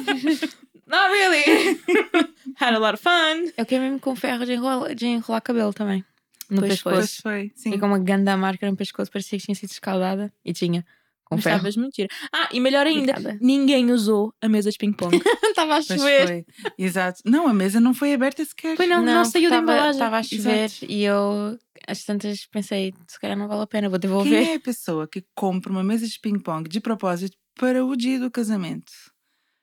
not 0.88 1.12
really. 1.13 1.79
Had 2.60 2.74
a 2.75 2.79
lot 2.79 2.93
of 2.95 3.01
fun. 3.01 3.51
Eu 3.57 3.65
queimei-me 3.65 4.00
com 4.00 4.15
ferro 4.15 4.45
de 4.45 4.53
enrolar, 4.53 4.93
de 4.95 5.05
enrolar 5.07 5.41
cabelo 5.41 5.74
também. 5.74 6.03
No 6.50 6.60
Pois 6.60 6.74
pescoço. 6.74 6.95
Pois 6.98 7.15
foi. 7.17 7.51
Sim. 7.55 7.74
E 7.74 7.79
com 7.79 7.86
uma 7.88 8.00
grande 8.00 8.36
marca 8.36 8.69
no 8.69 8.75
pescoço, 8.75 9.10
parecia 9.10 9.39
que 9.39 9.45
tinha 9.45 9.55
sido 9.55 9.72
escaldada. 9.72 10.31
E 10.43 10.51
tinha. 10.51 10.86
Com 11.25 11.36
Mas 11.36 11.44
ferro. 11.44 11.56
estavas 11.58 11.77
muito 11.77 11.96
gira. 11.96 12.10
Ah, 12.34 12.50
e 12.51 12.60
melhor 12.60 12.86
ainda, 12.86 13.12
Obrigada. 13.13 13.38
ninguém 13.42 13.92
usou 13.92 14.34
a 14.42 14.50
mesa 14.50 14.70
de 14.70 14.77
ping-pong. 14.77 15.20
Estava 15.50 15.75
a 15.77 15.82
chover. 15.82 16.27
foi. 16.27 16.46
Exato. 16.77 17.22
Não, 17.25 17.48
a 17.48 17.53
mesa 17.53 17.80
não 17.80 17.94
foi 17.94 18.13
aberta 18.13 18.44
sequer. 18.44 18.75
Foi 18.75 18.86
não, 18.86 19.03
não, 19.03 19.24
saiu 19.25 19.50
da 19.50 19.58
embalagem. 19.58 19.92
Estava 19.92 20.18
a 20.18 20.24
chover 20.24 20.65
Exato. 20.65 20.86
e 20.92 21.03
eu, 21.03 21.58
às 21.88 22.03
tantas, 22.03 22.46
pensei, 22.48 22.94
se 23.08 23.20
calhar 23.20 23.38
não 23.38 23.48
vale 23.48 23.62
a 23.63 23.68
pena, 23.68 23.89
vou 23.89 24.00
Quem 24.00 24.10
devolver. 24.10 24.48
é 24.50 24.56
a 24.56 24.60
pessoa 24.60 25.08
que 25.08 25.24
compra 25.34 25.72
uma 25.72 25.84
mesa 25.84 26.06
de 26.08 26.20
ping-pong 26.20 26.68
de 26.70 26.80
propósito 26.82 27.38
para 27.60 27.84
o 27.86 27.96
dia 27.96 28.20
do 28.20 28.30
casamento? 28.30 28.92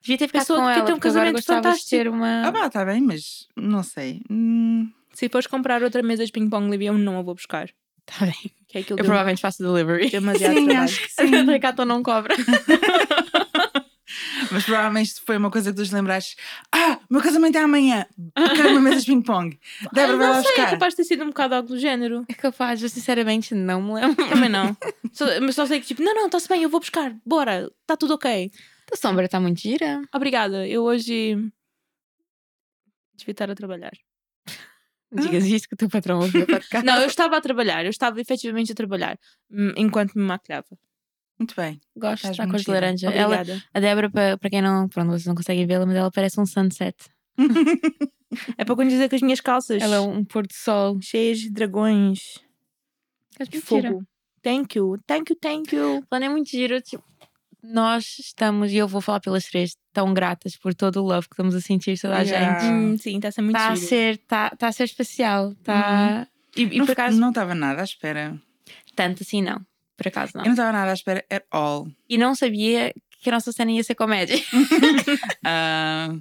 Devia 0.03 0.17
ter 0.17 0.29
ficado 0.29 0.43
Pessoa 0.43 0.61
com 0.61 0.65
que 0.65 0.73
ela, 0.73 0.85
tem 0.87 0.95
um 0.95 0.97
agora 0.97 1.01
casamento 1.01 1.37
de 1.41 1.43
fantástico. 1.47 1.91
ter 1.91 2.09
uma... 2.09 2.47
Ah, 2.49 2.53
pá, 2.53 2.71
tá 2.71 2.85
bem, 2.87 3.03
mas 3.03 3.47
não 3.55 3.83
sei. 3.83 4.23
Hum, 4.31 4.91
Se 5.13 5.29
fores 5.29 5.47
comprar 5.47 5.83
outra 5.83 6.03
mesa 6.03 6.25
de 6.25 6.33
ping-pong, 6.33 6.71
Lívia, 6.71 6.89
eu 6.89 6.97
não 6.97 7.19
a 7.19 7.23
vou 7.23 7.35
buscar. 7.35 7.69
Tá 8.19 8.27
bem. 8.27 8.51
Que 8.69 8.79
é 8.79 8.81
Eu 8.83 8.97
deu 8.97 9.05
provavelmente 9.05 9.41
faço 9.41 9.63
delivery. 9.63 10.11
demasiado 10.11 10.55
sim, 10.55 10.67
trabalho. 10.67 10.85
acho 10.85 11.01
que 11.01 11.21
A 11.23 11.27
sim. 11.27 11.45
Decathlon 11.47 11.85
não 11.87 12.03
cobra. 12.03 12.35
Mas 14.51 14.65
provavelmente 14.65 15.15
foi 15.25 15.37
uma 15.37 15.51
coisa 15.51 15.71
que 15.71 15.77
tu 15.77 15.85
te 15.87 15.95
lembraste. 15.95 16.35
Ah, 16.73 16.99
meu 17.09 17.21
casamento 17.23 17.57
é 17.57 17.61
amanhã. 17.63 18.05
Quero 18.57 18.71
uma 18.71 18.81
mesa 18.81 19.01
de 19.01 19.07
ping-pong. 19.07 19.57
Débora 19.93 20.17
vai 20.19 20.27
lá 20.29 20.35
não 20.37 20.43
sei, 20.43 20.51
é 20.53 20.55
buscar. 20.57 20.71
capaz 20.71 20.93
de 20.95 20.97
ter 20.97 21.05
sido 21.05 21.23
um 21.23 21.29
bocado 21.29 21.55
algo 21.55 21.69
do 21.69 21.79
género. 21.79 22.25
É 22.29 22.35
capaz, 22.35 22.83
eu 22.83 22.89
sinceramente 22.89 23.55
não 23.55 23.81
me 23.81 23.95
lembro. 23.95 24.29
Também 24.29 24.49
não. 24.49 24.77
Só, 25.13 25.25
mas 25.41 25.55
só 25.55 25.67
sei 25.67 25.81
que 25.81 25.87
tipo, 25.87 26.03
não, 26.03 26.13
não, 26.15 26.27
está-se 26.27 26.49
bem, 26.49 26.63
eu 26.65 26.69
vou 26.69 26.81
buscar. 26.81 27.15
Bora, 27.25 27.71
está 27.83 27.97
tudo 27.97 28.15
ok. 28.15 28.51
A 28.93 28.97
sombra 28.97 29.27
está 29.27 29.39
muito 29.39 29.61
gira. 29.61 30.03
Obrigada. 30.13 30.67
Eu 30.67 30.83
hoje 30.83 31.37
devia 33.17 33.33
estar 33.33 33.49
a 33.51 33.55
trabalhar. 33.55 33.93
Digas 35.13 35.45
isto 35.45 35.69
que 35.69 35.75
o 35.75 35.77
teu 35.77 35.89
patrão 35.89 36.21
ouviu 36.21 36.47
podcast. 36.47 36.85
Não, 36.87 37.01
eu 37.01 37.07
estava 37.07 37.37
a 37.37 37.41
trabalhar, 37.41 37.85
eu 37.85 37.91
estava 37.91 38.21
efetivamente 38.21 38.73
a 38.73 38.75
trabalhar 38.75 39.19
hum, 39.51 39.73
enquanto 39.77 40.15
me 40.15 40.23
maquilhava. 40.23 40.69
Muito 41.39 41.55
bem. 41.57 41.81
Gosto, 41.97 42.29
está 42.31 42.45
de 42.45 42.59
gira. 42.59 42.73
laranja. 42.73 43.11
Ela, 43.11 43.37
Obrigada. 43.41 43.65
a 43.73 43.81
Débora, 43.81 44.11
para, 44.11 44.51
quem 44.51 44.61
não, 44.61 44.89
pronto, 44.89 45.09
vocês 45.11 45.27
não 45.27 45.35
conseguem 45.35 45.67
vê-la, 45.67 45.87
mas 45.87 45.97
ela 45.97 46.11
parece 46.11 46.39
um 46.41 46.47
sunset. 46.47 46.97
É 48.57 48.65
para 48.65 48.77
quando 48.77 48.91
dizer 48.91 49.09
que 49.09 49.17
as 49.17 49.23
minhas 49.23 49.41
calças 49.41 49.83
Ela 49.83 49.97
é 49.97 50.01
um 50.01 50.25
pôr 50.25 50.47
do 50.47 50.55
sol. 50.55 50.97
cheias 51.03 51.39
de 51.41 51.51
dragões 51.51 52.39
de 53.41 53.57
muito 53.57 53.67
fogo. 53.67 54.05
Thank 54.43 54.79
you, 54.79 54.97
thank 55.07 55.33
you, 55.33 55.39
thank 55.41 55.75
you. 55.75 55.97
O 55.99 56.07
plano 56.07 56.27
é 56.27 56.29
muito 56.29 56.49
giro. 56.49 56.81
Tipo, 56.81 57.05
nós 57.63 58.19
estamos, 58.19 58.73
e 58.73 58.77
eu 58.77 58.89
vou 58.89 59.01
falar 59.01 59.21
pelas 59.21 59.45
três, 59.45 59.77
tão 59.93 60.13
gratas 60.15 60.57
por 60.57 60.75
todo 60.75 61.03
o 61.03 61.07
love 61.07 61.29
que 61.29 61.35
estamos 61.35 61.55
a 61.55 61.61
sentir 61.61 61.99
toda 62.01 62.17
a 62.17 62.23
Yeah. 62.23 62.59
gente. 62.61 62.73
Hum, 62.73 62.97
sim, 62.99 63.17
está 63.17 63.29
a 63.29 63.33
ser 63.33 63.43
muito 63.43 63.57
Está 63.57 63.73
a 63.73 63.77
ser, 63.77 64.19
tá, 64.19 64.51
tá 64.51 64.69
a 64.69 64.73
ser 64.73 64.85
especial. 64.85 65.55
Tá... 65.63 66.27
E, 66.57 66.63
e 66.63 66.79
não, 66.79 66.87
por 66.87 66.93
acaso, 66.93 67.21
não 67.21 67.29
estava 67.31 67.55
nada 67.55 67.81
à 67.81 67.85
espera. 67.85 68.37
tanto 68.97 69.23
assim, 69.23 69.43
não. 69.43 69.65
Por 69.97 70.09
acaso, 70.09 70.33
não. 70.35 70.43
Eu 70.43 70.47
não 70.47 70.53
estava 70.53 70.73
nada 70.73 70.91
à 70.91 70.95
espera 70.95 71.25
at 71.31 71.45
all. 71.51 71.87
E 72.09 72.17
não 72.19 72.35
sabia 72.35 72.93
que 73.23 73.29
a 73.29 73.33
nossa 73.33 73.53
cena 73.53 73.71
ia 73.71 73.85
ser 73.85 73.95
comédia. 73.95 74.37
Ah, 75.45 76.15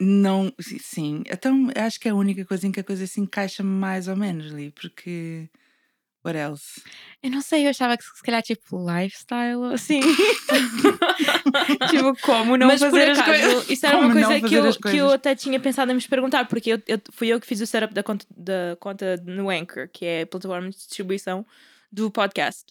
não, 0.00 0.52
sim, 0.60 0.78
sim. 0.80 1.22
Então 1.30 1.68
acho 1.76 2.00
que 2.00 2.08
é 2.08 2.10
a 2.10 2.14
única 2.14 2.44
coisa 2.44 2.66
em 2.66 2.72
que 2.72 2.80
a 2.80 2.84
coisa 2.84 3.06
se 3.06 3.20
encaixa 3.20 3.62
mais 3.62 4.08
ou 4.08 4.16
menos 4.16 4.52
ali, 4.52 4.70
porque. 4.70 5.48
What 6.24 6.38
else? 6.38 6.80
Eu 7.22 7.30
não 7.30 7.40
sei, 7.42 7.64
eu 7.66 7.70
achava 7.70 7.96
que 7.96 8.04
se 8.04 8.22
calhar 8.22 8.42
tipo 8.42 8.78
lifestyle 8.78 9.56
ou 9.56 9.64
assim. 9.72 10.00
tipo, 11.90 12.14
como 12.22 12.56
não 12.56 12.66
Mas 12.68 12.80
por 12.80 12.90
fazer 12.90 13.10
as 13.10 13.18
acaso, 13.18 13.40
coisas. 13.42 13.70
isso 13.70 13.86
era 13.86 13.96
Como 13.96 14.08
uma 14.08 14.14
coisa 14.14 14.48
que 14.48 14.54
eu, 14.54 14.64
as 14.66 14.76
que 14.76 14.96
eu 14.96 15.10
até 15.10 15.34
tinha 15.34 15.58
pensado 15.60 15.92
em 15.92 15.94
me 15.96 16.02
perguntar, 16.08 16.46
porque 16.46 16.72
eu, 16.74 16.82
eu- 16.86 17.00
fui 17.12 17.28
eu 17.28 17.40
que 17.40 17.46
fiz 17.46 17.60
o 17.60 17.66
setup 17.66 17.92
da 17.92 18.02
conta, 18.02 18.26
da 18.36 18.76
conta 18.80 19.16
no 19.24 19.50
Anchor, 19.50 19.88
que 19.92 20.04
é 20.04 20.22
a 20.22 20.26
plataforma 20.26 20.70
de 20.70 20.76
distribuição 20.76 21.44
do 21.90 22.10
podcast. 22.10 22.64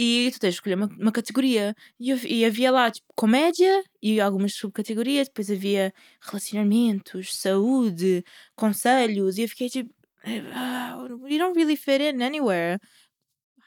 E 0.00 0.30
tu 0.32 0.38
tens 0.38 0.50
de 0.50 0.54
escolher 0.56 0.76
uma, 0.76 0.86
uma 0.98 1.10
categoria. 1.12 1.74
E, 1.98 2.10
eu- 2.10 2.18
e 2.24 2.44
havia 2.44 2.70
lá, 2.70 2.88
tipo, 2.90 3.06
comédia 3.16 3.82
e 4.02 4.20
algumas 4.20 4.54
subcategorias. 4.54 5.26
Depois 5.28 5.50
havia 5.50 5.92
relacionamentos, 6.20 7.36
saúde, 7.36 8.24
conselhos. 8.54 9.38
E 9.38 9.42
eu 9.42 9.48
fiquei 9.48 9.68
tipo, 9.68 9.90
you 10.26 11.38
don't 11.38 11.56
really 11.56 11.76
fit 11.76 12.00
in 12.02 12.22
anywhere. 12.22 12.78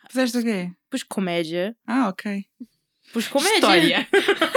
Fizeste 0.09 0.37
o 0.37 0.43
quê? 0.43 0.71
Pus 0.89 1.03
comédia. 1.03 1.75
Ah, 1.87 2.09
ok. 2.09 2.45
Pus 3.13 3.27
comédia. 3.27 3.55
História. 3.57 4.07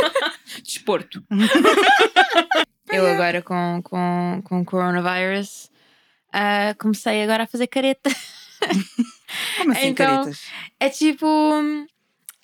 Desporto. 0.62 1.24
Eu 2.92 3.06
agora 3.06 3.42
com, 3.42 3.80
com, 3.82 4.42
com 4.44 4.64
coronavirus 4.64 5.70
ah, 6.36 6.74
comecei 6.80 7.22
agora 7.22 7.44
a 7.44 7.46
fazer 7.46 7.68
careta. 7.68 8.10
Como 9.56 9.70
assim, 9.70 9.86
Então- 9.86 10.16
caretas? 10.24 10.42
É 10.80 10.90
tipo. 10.90 11.26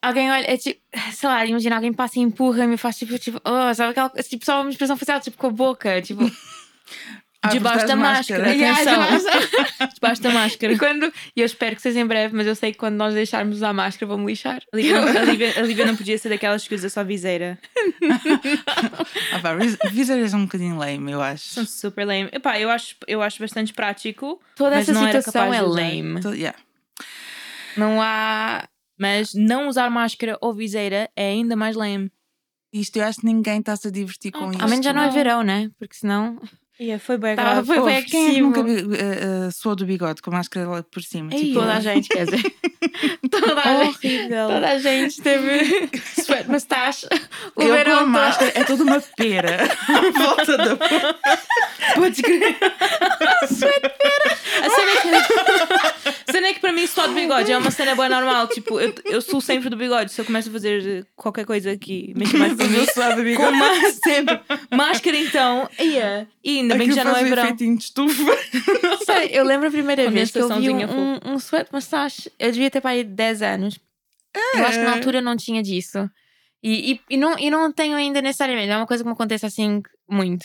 Alguém 0.01 0.31
olha, 0.31 0.51
é 0.51 0.57
tipo, 0.57 0.81
sei 1.13 1.29
lá, 1.29 1.45
imagina 1.45 1.75
alguém 1.77 1.93
passa 1.93 2.19
e 2.19 2.23
empurra-me 2.23 2.75
e 2.75 2.79
faz 2.79 2.97
tipo, 2.97 3.19
tipo, 3.19 3.39
oh, 3.45 3.75
sabe 3.75 3.91
aquela, 3.91 4.09
tipo, 4.23 4.43
só 4.47 4.63
uma 4.63 4.71
expressão 4.71 4.97
facial, 4.97 5.21
tipo, 5.21 5.37
com 5.37 5.49
a 5.49 5.51
boca, 5.51 6.01
tipo, 6.01 6.23
Debaixo 7.49 7.79
estás 7.81 7.89
da 7.89 7.97
máscara. 7.97 8.49
Yeah, 8.55 8.75
Atenção. 8.83 9.19
debaixo- 9.19 9.95
Debaixo 9.95 10.23
da 10.23 10.31
máscara. 10.31 10.73
E 10.75 10.79
quando, 10.79 11.13
e 11.35 11.41
eu 11.41 11.47
espero 11.47 11.75
que 11.75 11.81
seja 11.81 11.99
em 12.01 12.07
breve, 12.07 12.37
mas 12.37 12.47
eu 12.47 12.55
sei 12.55 12.71
que 12.73 12.79
quando 12.79 12.97
nós 12.97 13.15
deixarmos 13.15 13.57
usar 13.57 13.73
máscara, 13.73 14.07
vou-me 14.07 14.27
lixar. 14.27 14.61
A 14.73 14.77
Lívia, 14.77 15.01
a, 15.01 15.25
Lívia, 15.25 15.55
a 15.57 15.63
Lívia 15.63 15.87
não 15.87 15.97
podia 15.97 16.19
ser 16.19 16.29
daquelas 16.29 16.69
que 16.69 16.75
usa 16.75 16.89
só 16.91 17.03
viseira. 17.03 17.59
Ah, 19.33 19.89
Viseiras 19.91 20.35
é 20.35 20.37
um 20.37 20.45
bocadinho 20.45 20.77
lame, 20.77 21.13
eu 21.13 21.23
acho. 21.23 21.45
São 21.49 21.65
super 21.65 22.05
lame. 22.07 22.29
Epá, 22.33 22.59
eu 22.59 22.71
acho, 22.71 22.97
eu 23.07 23.23
acho 23.23 23.39
bastante 23.41 23.73
prático, 23.73 24.41
Toda 24.57 24.77
Mas 24.77 24.89
essa 24.89 24.93
não 24.99 25.07
era 25.07 25.21
situação 25.23 25.43
capaz 25.43 25.61
é 25.61 25.65
de 25.65 25.71
usar. 25.71 25.81
lame. 25.81 26.21
Yeah. 26.39 26.59
Não 27.77 28.01
há. 28.03 28.69
mas 28.99 29.33
não 29.35 29.69
usar 29.69 29.89
máscara 29.91 30.37
ou 30.41 30.53
viseira 30.53 31.09
é 31.17 31.29
ainda 31.31 31.57
mais 31.57 31.77
lame. 31.77 32.11
Isto 32.73 32.97
eu 32.99 33.05
acho 33.05 33.21
que 33.21 33.27
ninguém 33.27 33.61
está-se 33.61 33.89
a 33.89 33.91
divertir 33.91 34.31
com 34.33 34.51
isto. 34.51 34.63
Ao 34.63 34.69
menos 34.69 34.85
já 34.85 34.93
não 34.93 35.03
é 35.03 35.07
não. 35.07 35.13
verão, 35.13 35.43
né? 35.43 35.71
Porque 35.79 35.95
senão. 35.95 36.39
Yeah, 36.81 36.99
foi 36.99 37.19
bem 37.19 37.37
Tá, 37.37 37.43
grave. 37.43 37.67
foi 37.67 37.79
Ouve, 37.79 37.91
bem 37.93 38.03
quem 38.05 38.29
é 38.31 38.35
que 38.35 38.41
nunca 38.41 38.63
vi- 38.63 38.95
eh, 38.97 39.47
eh, 39.47 39.51
suou 39.51 39.77
do 39.77 39.85
bigode 39.85 40.23
com 40.23 40.31
a 40.31 40.35
máscara 40.39 40.67
lá 40.67 40.83
por 40.83 41.03
cima? 41.03 41.31
Ei, 41.35 41.49
Tipo, 41.49 41.61
Toda 41.61 41.75
a 41.75 41.81
gente, 41.81 42.09
quer 42.09 42.25
dizer. 42.25 42.43
toda, 43.31 43.61
a 43.61 43.85
gente, 43.85 44.29
toda 44.29 44.69
a 44.71 44.79
gente 44.79 45.21
teve 45.21 45.91
sweat 46.19 46.49
mustache. 46.49 47.07
O 47.55 47.63
eu 47.63 47.85
com 47.85 47.91
a 47.91 48.07
máscara 48.07 48.53
é 48.55 48.65
toda 48.65 48.83
uma 48.83 48.99
pera 49.15 49.59
à 49.89 50.19
volta 50.19 50.57
da 50.57 50.75
boca. 50.75 51.19
Podes 51.97 52.21
crer. 52.23 52.57
A 53.43 53.47
cena, 53.47 53.73
é 54.91 54.97
que, 55.03 55.09
a 56.29 56.33
cena 56.33 56.47
é 56.49 56.53
que 56.55 56.61
para 56.61 56.73
mim 56.73 56.87
só 56.87 57.07
de 57.07 57.13
bigode 57.31 57.53
é 57.53 57.59
uma 57.59 57.71
cena 57.71 57.95
boa 57.95 58.09
normal. 58.09 58.49
Tipo, 58.49 58.81
eu, 58.81 58.95
eu 59.05 59.21
sou 59.23 59.41
sempre 59.41 59.69
do 59.69 59.77
bigode. 59.77 60.13
Se 60.13 60.21
eu 60.21 60.25
começo 60.25 60.49
a 60.49 60.53
fazer 60.53 61.07
qualquer 61.17 61.45
coisa 61.47 61.71
aqui, 61.73 62.13
mexe 62.17 62.37
mais 62.37 62.53
do 62.57 62.59
Com 63.17 63.23
bigode. 63.23 63.57
má- 63.57 63.91
sempre. 64.05 64.41
Máscara 64.71 65.17
então. 65.17 65.69
Ia. 65.79 66.29
E 66.45 66.59
ainda 66.59 66.75
bem 66.77 66.89
que 66.89 66.95
já 66.95 67.05
não 67.05 67.13
é 67.13 67.15
faz 67.15 67.27
um 67.27 67.29
verão. 67.31 67.45
efeitinho 67.45 67.77
de 67.79 67.85
estufa. 67.85 68.23
Sei, 69.07 69.31
eu 69.33 69.45
lembro 69.45 69.69
a 69.69 69.71
primeira 69.71 70.05
Com 70.05 70.11
vez 70.11 70.31
que 70.31 70.39
eu 70.39 70.49
vi 70.49 70.71
um, 70.71 70.79
um, 70.85 71.21
um 71.33 71.37
sweat 71.39 71.73
mustache. 71.73 72.31
Eu 72.39 72.51
devia 72.53 72.71
ter 72.71 72.81
para 72.81 72.91
aí 72.91 73.05
10 73.05 73.43
anos. 73.43 73.79
Eu 74.55 74.65
acho 74.67 74.79
que 74.79 74.85
na 74.85 74.93
altura 74.95 75.21
não 75.21 75.37
tinha 75.37 75.63
disso. 75.63 76.09
E, 76.63 76.93
e, 76.93 77.01
e, 77.11 77.17
não, 77.17 77.39
e 77.39 77.51
não 77.51 77.73
tenho 77.73 77.97
ainda 77.97 78.21
necessariamente. 78.21 78.69
Não 78.69 78.75
é 78.75 78.79
uma 78.79 78.87
coisa 78.87 79.03
que 79.03 79.09
me 79.09 79.15
acontece 79.15 79.47
assim 79.47 79.81
muito. 80.09 80.45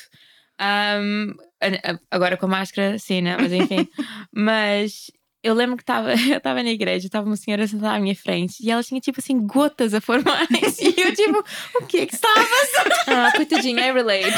A- 1.62 2.00
agora 2.12 2.38
com 2.38 2.46
a 2.46 2.50
máscara, 2.50 2.98
sim, 3.00 3.22
né? 3.22 3.38
Mas 3.40 3.52
enfim. 3.52 3.88
Mas 4.34 5.12
eu 5.46 5.54
lembro 5.54 5.78
que 5.78 5.84
estava 5.84 6.12
eu 6.34 6.38
estava 6.38 6.64
na 6.64 6.70
igreja, 6.72 7.06
estava 7.06 7.26
uma 7.28 7.38
senhora 7.38 7.68
sentada 7.68 7.96
à 7.96 8.00
minha 8.00 8.16
frente 8.16 8.56
e 8.62 8.72
ela 8.72 8.84
tinha 8.84 9.00
tipo 9.00 9.20
assim 9.20 9.46
gotas 9.46 9.94
a 9.94 10.02
formarem-se. 10.02 10.84
E 10.98 11.02
eu 11.02 11.14
tipo, 11.16 11.44
o 11.82 11.86
que 11.86 12.06
que 12.06 12.16
está 12.16 12.28
a 12.30 12.34
passar? 12.34 13.06
Ah, 13.28 13.32
coitadinha, 13.36 13.86
I 13.88 13.92
relate. 13.94 14.34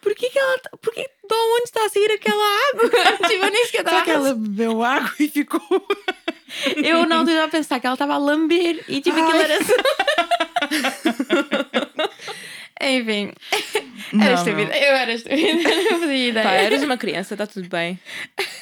Por 0.00 0.14
que, 0.14 0.28
que 0.30 0.38
ela. 0.38 0.58
tá- 0.58 0.70
Por 0.80 0.92
que, 0.92 1.02
de 1.02 1.34
onde 1.34 1.64
está 1.64 1.84
a 1.84 1.88
sair 1.88 2.10
aquela 2.12 2.44
água? 2.70 2.88
tipo, 3.28 3.44
eu 3.44 3.50
nem 3.50 3.66
sequer 3.66 3.78
Será 3.84 3.90
estava 4.00 4.04
que 4.04 4.10
ela 4.10 4.34
bebeu 4.34 4.82
água 4.82 5.12
e 5.20 5.28
ficou. 5.28 5.60
Eu 6.76 7.06
não 7.06 7.22
estava 7.22 7.44
a 7.44 7.48
pensar 7.48 7.78
que 7.80 7.86
ela 7.86 7.94
estava 7.94 8.14
a 8.14 8.18
lamber 8.18 8.84
e 8.88 9.00
tipo 9.00 9.18
aquilo 9.20 9.40
era 9.40 9.58
assim. 9.58 9.72
Enfim, 12.82 13.32
Não, 14.12 14.24
era 14.24 14.34
estúpida. 14.34 14.76
Eu 14.76 14.94
era 14.94 15.12
estúpida, 15.14 15.52
não 15.90 16.00
fazia 16.00 16.28
ideia. 16.28 16.44
Pá, 16.44 16.52
eras 16.54 16.82
uma 16.82 16.96
criança, 16.96 17.34
está 17.34 17.46
tudo 17.46 17.68
bem. 17.68 17.98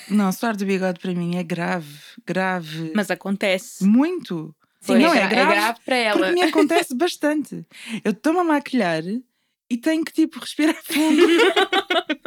Não, 0.09 0.31
suar 0.33 0.57
do 0.57 0.67
bigode 0.67 1.01
para 1.01 1.13
mim 1.15 1.37
é 1.37 1.43
grave. 1.43 1.89
Grave. 2.27 2.93
Mas 2.95 3.11
acontece. 3.11 3.85
Muito. 3.85 4.55
Sim, 4.81 4.99
não, 4.99 5.13
é, 5.15 5.19
é 5.23 5.27
gra- 5.27 5.29
grave. 5.29 5.51
é 5.53 5.55
grave 5.55 5.79
para 5.85 5.97
ela. 5.97 6.19
Porque 6.19 6.33
me 6.35 6.43
acontece 6.43 6.95
bastante. 6.97 7.67
Eu 8.05 8.13
estou-me 8.13 8.41
a 8.41 8.45
maquilhar 8.45 9.03
e 9.71 9.77
tenho 9.77 10.05
que 10.05 10.13
tipo 10.13 10.39
respirar 10.39 10.77
fundo. 10.83 11.23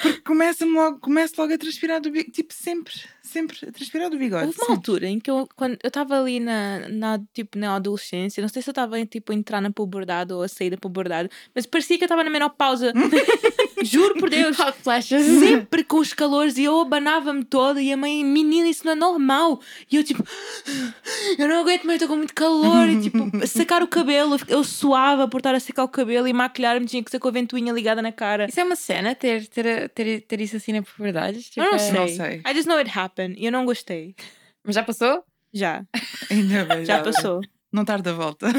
Porque 0.00 0.20
começa-me 0.20 0.72
logo, 0.72 0.98
começo 0.98 1.34
logo 1.38 1.52
a 1.52 1.58
transpirar 1.58 2.00
do 2.00 2.10
bigode. 2.10 2.32
Tipo, 2.32 2.52
sempre, 2.52 2.94
sempre 3.22 3.56
a 3.68 3.72
transpirar 3.72 4.10
do 4.10 4.18
bigode. 4.18 4.46
Houve 4.46 4.58
uma 4.58 4.66
sempre. 4.66 4.74
altura 4.74 5.06
em 5.06 5.20
que 5.20 5.30
eu, 5.30 5.48
quando 5.56 5.78
eu 5.82 5.88
estava 5.88 6.18
ali 6.18 6.40
na, 6.40 6.88
na, 6.88 7.20
tipo, 7.32 7.58
na 7.58 7.76
adolescência, 7.76 8.40
não 8.40 8.48
sei 8.48 8.62
se 8.62 8.68
eu 8.68 8.72
estava 8.72 9.04
tipo, 9.06 9.32
a 9.32 9.34
entrar 9.34 9.60
na 9.60 9.70
puberdade 9.70 10.32
ou 10.32 10.42
a 10.42 10.48
sair 10.48 10.70
da 10.70 10.76
puberdade, 10.76 11.28
mas 11.54 11.66
parecia 11.66 11.96
que 11.96 12.04
eu 12.04 12.06
estava 12.06 12.24
na 12.24 12.30
menopausa. 12.30 12.92
Juro 13.82 14.14
por 14.16 14.28
Deus. 14.28 14.58
Hot 14.58 14.76
flashes. 14.82 15.24
Sempre 15.38 15.84
com 15.84 15.98
os 15.98 16.12
calores 16.12 16.58
e 16.58 16.64
eu 16.64 16.80
abanava-me 16.80 17.44
toda 17.44 17.80
e 17.80 17.92
a 17.92 17.96
mãe, 17.96 18.24
menina, 18.24 18.68
isso 18.68 18.84
não 18.84 18.92
é 18.92 18.94
normal. 18.94 19.60
E 19.90 19.96
eu 19.96 20.04
tipo, 20.04 20.24
eu 21.38 21.48
não 21.48 21.60
aguento 21.60 21.84
mais, 21.84 21.96
estou 21.96 22.08
com 22.08 22.16
muito 22.16 22.34
calor. 22.34 22.88
E 22.88 23.00
tipo, 23.00 23.18
secar 23.46 23.82
o 23.82 23.88
cabelo, 23.88 24.36
eu 24.48 24.64
suava 24.64 25.28
por 25.28 25.38
estar 25.38 25.54
a 25.54 25.60
secar 25.60 25.84
o 25.84 25.88
cabelo 25.88 26.26
e 26.26 26.32
maquilhar-me, 26.32 26.86
tinha 26.86 27.02
que 27.02 27.10
ser 27.10 27.18
com 27.18 27.28
a 27.28 27.30
ventoinha 27.30 27.72
ligada 27.72 28.02
na 28.02 28.12
cara. 28.12 28.46
Isso 28.48 28.60
é 28.60 28.64
uma 28.64 28.76
cena, 28.76 29.14
ter, 29.14 29.37
ter, 29.46 29.88
ter, 29.90 30.20
ter 30.22 30.40
isso 30.40 30.56
assim 30.56 30.72
na 30.72 30.82
puberdade? 30.82 31.42
Tipo, 31.42 31.60
Eu 31.60 31.70
não 31.70 31.74
é- 31.74 31.78
sei. 31.78 31.92
Não 31.92 32.08
sei. 32.08 32.42
I 32.46 32.54
just 32.54 32.66
know 32.66 32.78
it 32.78 32.90
happened 32.98 33.36
e 33.38 33.46
eu 33.46 33.52
não 33.52 33.64
gostei. 33.64 34.14
Mas 34.64 34.74
já 34.74 34.82
passou? 34.82 35.22
Já, 35.52 35.84
Ainda 36.30 36.64
bem. 36.64 36.84
já 36.84 37.02
passou. 37.02 37.40
Não 37.72 37.84
tarda 37.84 38.10
a 38.10 38.14
volta. 38.14 38.46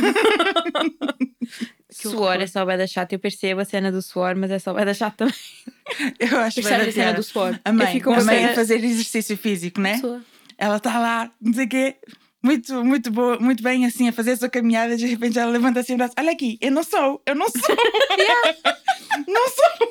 Que 1.89 2.07
suor 2.07 2.21
horror. 2.21 2.41
é 2.41 2.48
só 2.48 2.63
bem 2.65 2.77
da 2.77 2.86
chata. 2.88 3.15
Eu 3.15 3.19
percebo 3.19 3.62
a 3.62 3.65
cena 3.65 3.91
do 3.91 4.01
suor, 4.01 4.36
mas 4.36 4.51
é 4.51 4.59
só 4.59 4.74
bem 4.74 4.86
da 4.86 4.93
chata 4.93 5.17
também. 5.25 5.36
Eu 6.19 6.38
acho 6.39 6.62
bem 6.62 6.74
a 6.74 6.91
cena 6.91 7.13
do 7.13 7.24
suor? 7.24 7.59
A 7.65 7.74
mãe, 7.74 7.88
fico 7.93 8.12
a 8.12 8.24
mãe 8.24 8.39
cena- 8.39 8.51
a 8.51 8.55
fazer 8.55 8.75
exercício 8.83 9.36
físico, 9.36 9.81
né? 9.81 9.93
Pessoa. 9.95 10.21
Ela 10.57 10.77
está 10.77 11.00
lá, 11.00 11.31
não 11.41 11.51
sei 11.53 11.65
o 11.65 11.69
quê, 11.69 11.95
muito, 12.41 12.84
muito 12.86 13.12
boa, 13.12 13.38
muito 13.39 13.62
bem 13.63 13.86
assim 13.86 14.08
a 14.08 14.13
fazer 14.13 14.31
a 14.31 14.38
sua 14.38 14.50
caminhada. 14.50 14.96
De 14.96 15.05
repente 15.05 15.38
ela 15.38 15.51
levanta 15.51 15.79
assim 15.81 15.93
o 15.93 15.98
braço: 15.98 16.13
Olha 16.17 16.31
aqui, 16.31 16.58
eu 16.62 16.72
não 16.72 16.84
sou, 16.84 17.22
eu 17.25 17.36
não 17.36 17.48
sou. 17.50 17.75
não 19.27 19.48
sou. 19.50 19.89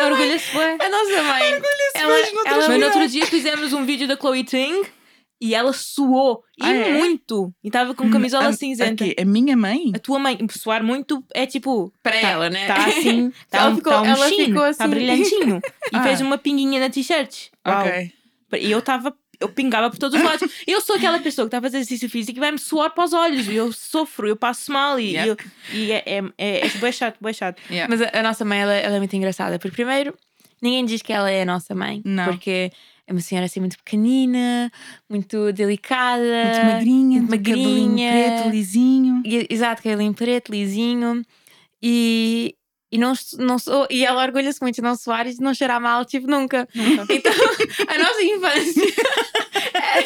Orgulha-se, 0.06 0.52
bué. 0.52 0.76
A 0.80 0.88
nossa 0.88 1.22
mãe. 1.22 1.42
Ela, 1.94 2.18
ela- 2.46 2.68
Mas 2.68 2.80
no 2.80 2.86
outro 2.86 3.08
dia 3.08 3.26
fizemos 3.26 3.72
um 3.72 3.84
vídeo 3.84 4.08
da 4.08 4.16
Chloe 4.16 4.42
Ting 4.44 4.82
e 5.40 5.54
ela 5.54 5.72
suou. 5.72 6.42
E 6.58 6.64
Ah, 6.64 6.72
é? 6.72 6.92
muito. 6.94 7.52
E 7.62 7.68
estava 7.68 7.94
com 7.94 8.10
camisola 8.10 8.48
A- 8.48 8.52
cinzenta. 8.52 9.04
aqui, 9.04 9.14
a 9.20 9.24
minha 9.24 9.56
mãe? 9.56 9.92
A 9.94 9.98
tua 9.98 10.18
mãe, 10.18 10.38
suar 10.50 10.82
muito 10.82 11.22
é 11.34 11.46
tipo. 11.46 11.92
Para 12.02 12.20
tá- 12.20 12.28
ela, 12.28 12.50
né? 12.50 12.66
Tá 12.66 12.86
assim. 12.86 13.32
Tá 13.50 13.58
Ela 13.58 13.70
um, 13.70 13.76
ficou- 13.76 13.92
tá 13.92 14.02
um 14.02 14.06
ela 14.06 14.28
sheen, 14.28 14.46
ficou 14.46 14.62
Tá 14.62 14.68
assim. 14.68 14.88
brilhantinho. 14.88 15.60
E 15.92 15.96
Ah. 15.96 16.02
fez 16.02 16.20
uma 16.20 16.38
pinguinha 16.38 16.80
na 16.80 16.90
t-shirt. 16.90 17.48
Ok. 17.64 18.12
E 18.60 18.70
eu 18.70 18.80
estava. 18.80 19.14
Eu 19.42 19.48
pingava 19.48 19.90
por 19.90 19.98
todos 19.98 20.18
os 20.18 20.24
lados. 20.24 20.50
Eu 20.66 20.80
sou 20.80 20.96
aquela 20.96 21.18
pessoa 21.18 21.44
que 21.46 21.48
está 21.48 21.58
a 21.58 21.62
fazer 21.62 21.78
exercício 21.78 22.08
físico 22.08 22.38
e 22.38 22.40
vai-me 22.40 22.58
suar 22.58 22.90
para 22.94 23.04
os 23.04 23.12
olhos. 23.12 23.46
E 23.48 23.54
eu 23.54 23.72
sofro, 23.72 24.26
eu 24.28 24.36
passo 24.36 24.72
mal. 24.72 24.98
E, 24.98 25.12
Yeah. 25.12 25.26
eu- 25.32 25.36
e 25.78 25.92
é, 25.92 26.02
é, 26.06 26.22
é, 26.38 26.66
é 26.66 26.68
bué 26.78 26.90
chato, 26.92 27.18
chato. 27.34 27.60
Yeah. 27.70 27.88
Mas 27.94 28.00
a, 28.02 28.18
a 28.18 28.22
nossa 28.22 28.44
mãe, 28.44 28.60
ela, 28.60 28.74
ela 28.74 28.96
é 28.96 28.98
muito 28.98 29.14
engraçada. 29.16 29.58
Porque, 29.58 29.74
primeiro, 29.74 30.14
ninguém 30.62 30.84
diz 30.84 31.02
que 31.02 31.12
ela 31.12 31.30
é 31.30 31.42
a 31.42 31.46
nossa 31.46 31.74
mãe. 31.74 32.00
Não. 32.04 32.24
Porque 32.26 32.70
é 33.06 33.12
uma 33.12 33.20
senhora 33.20 33.46
assim 33.46 33.60
muito 33.60 33.76
pequenina, 33.78 34.70
muito 35.10 35.52
delicada. 35.52 36.22
Muito 36.22 36.66
magrinha, 36.66 37.18
muito 37.22 37.30
magrinha. 37.30 38.10
preto, 38.12 38.48
lisinho. 38.50 39.22
E- 39.24 39.46
Exato, 39.50 39.82
cabelinho 39.82 40.14
preto, 40.14 40.50
lisinho. 40.52 41.22
E, 41.82 42.54
e, 42.92 42.98
não, 42.98 43.14
não 43.38 43.58
sou, 43.58 43.86
e 43.88 44.04
ela 44.04 44.22
orgulha-se 44.22 44.60
muito 44.60 44.76
de 44.76 44.82
não 44.82 44.94
suar 44.94 45.26
e 45.26 45.34
de 45.34 45.40
não 45.40 45.54
cheirar 45.54 45.80
mal, 45.80 46.04
tipo, 46.04 46.26
nunca. 46.30 46.68
Nunca. 46.74 47.12
Então, 47.12 47.32
a 47.88 47.98
nossa 47.98 48.22
infância, 48.22 48.94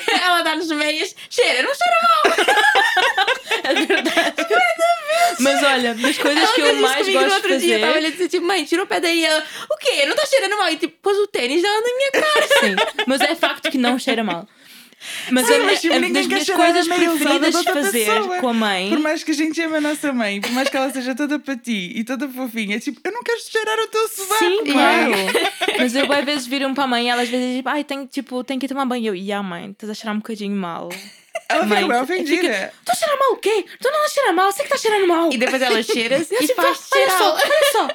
ela 0.22 0.42
dá-nos 0.42 0.70
meias, 0.70 1.14
cheira, 1.28 1.62
não 1.62 1.72
cheira 1.74 1.96
mal. 2.02 2.22
É 3.64 3.74
verdade. 3.74 4.46
Mas 5.40 5.62
olha, 5.62 5.94
das 5.94 6.18
coisas 6.18 6.42
Ela 6.44 6.52
que 6.54 6.60
eu 6.60 6.74
mais 6.76 7.08
gosto 7.08 7.10
de 7.10 7.34
outro 7.34 7.48
dia, 7.58 7.58
fazer. 7.58 7.74
estava 7.74 7.98
a 7.98 8.10
dizer, 8.10 8.28
tipo, 8.28 8.46
mãe, 8.46 8.64
tira 8.64 8.84
o 8.84 8.86
pé 8.86 9.00
daí. 9.00 9.24
Ela, 9.24 9.42
o 9.70 9.76
quê? 9.78 10.04
Não 10.06 10.14
está 10.14 10.24
cheirando 10.26 10.56
mal? 10.56 10.70
E 10.70 10.76
tipo, 10.76 10.96
pôs 11.02 11.18
o 11.18 11.26
tênis 11.26 11.62
dela 11.62 11.80
na 11.80 11.94
minha 11.96 12.10
cara. 12.12 12.46
Sim, 12.60 12.76
mas 13.06 13.20
é 13.20 13.34
facto 13.34 13.70
que 13.70 13.78
não 13.78 13.98
cheira 13.98 14.22
mal. 14.22 14.46
Mas 15.30 15.46
Sim, 15.46 15.54
a, 15.54 15.58
mas, 15.64 15.80
tipo, 15.80 15.94
a, 15.94 15.98
ninguém 15.98 16.12
das 16.12 16.26
quer 16.26 16.56
minhas 16.56 16.84
coisas 16.86 16.88
preferidas 16.88 17.54
de 17.64 17.72
fazer 17.72 18.04
pessoa. 18.06 18.36
com 18.38 18.48
a 18.48 18.52
mãe. 18.52 18.88
Por 18.90 18.98
mais 18.98 19.22
que 19.24 19.30
a 19.30 19.34
gente 19.34 19.60
ame 19.62 19.76
a 19.76 19.80
nossa 19.80 20.12
mãe, 20.12 20.40
por 20.40 20.50
mais 20.52 20.68
que 20.68 20.76
ela 20.76 20.90
seja 20.90 21.14
toda 21.14 21.38
para 21.38 21.56
ti 21.56 21.92
e 21.94 22.04
toda 22.04 22.28
fofinha, 22.28 22.78
tipo, 22.80 23.00
eu 23.04 23.12
não 23.12 23.22
quero 23.22 23.38
cheirar 23.40 23.78
o 23.78 23.86
teu 23.88 24.08
sovaco. 24.08 24.38
Sim, 24.38 24.56
mãe. 24.64 24.72
claro. 24.72 25.12
Mas 25.78 25.94
eu 25.94 26.12
às 26.12 26.24
vezes 26.24 26.46
viram 26.46 26.74
para 26.74 26.84
a 26.84 26.86
mãe 26.86 27.06
e 27.06 27.08
ela 27.08 27.22
às 27.22 27.28
vezes 27.28 27.56
diz, 27.56 27.66
ai, 27.66 27.84
tenho, 27.84 28.06
tipo, 28.06 28.42
tenho 28.44 28.58
que 28.60 28.66
ir 28.66 28.68
tomar 28.68 28.84
banho. 28.86 29.04
E 29.04 29.06
eu, 29.06 29.14
e 29.14 29.32
a 29.32 29.42
mãe, 29.42 29.70
estás 29.70 29.90
a 29.90 29.94
cheirar 29.94 30.14
um 30.14 30.18
bocadinho 30.18 30.56
mal. 30.56 30.88
Ela 31.48 31.64
Mãe, 31.66 31.82
fica 31.82 31.92
bem 31.92 32.02
ofendida. 32.02 32.72
Estou 32.80 32.92
a 32.92 32.94
cheirar 32.96 33.18
mal 33.18 33.32
o 33.32 33.36
quê? 33.36 33.64
Estou 33.74 33.92
não 33.92 34.04
a 34.04 34.08
cheirar 34.08 34.34
mal, 34.34 34.52
sei 34.52 34.66
que 34.66 34.74
está 34.74 34.88
cheirando 34.88 35.06
mal. 35.06 35.32
E 35.32 35.36
depois 35.38 35.62
ela 35.62 35.82
cheira-se 35.82 36.34
Eu, 36.34 36.42
e 36.42 36.46
tipo, 36.46 36.60
faz 36.60 36.88
olha 36.92 37.06
cheirar. 37.08 37.22
olha 37.22 37.38
só, 37.38 37.46
olha 37.46 37.72
só. 37.72 37.88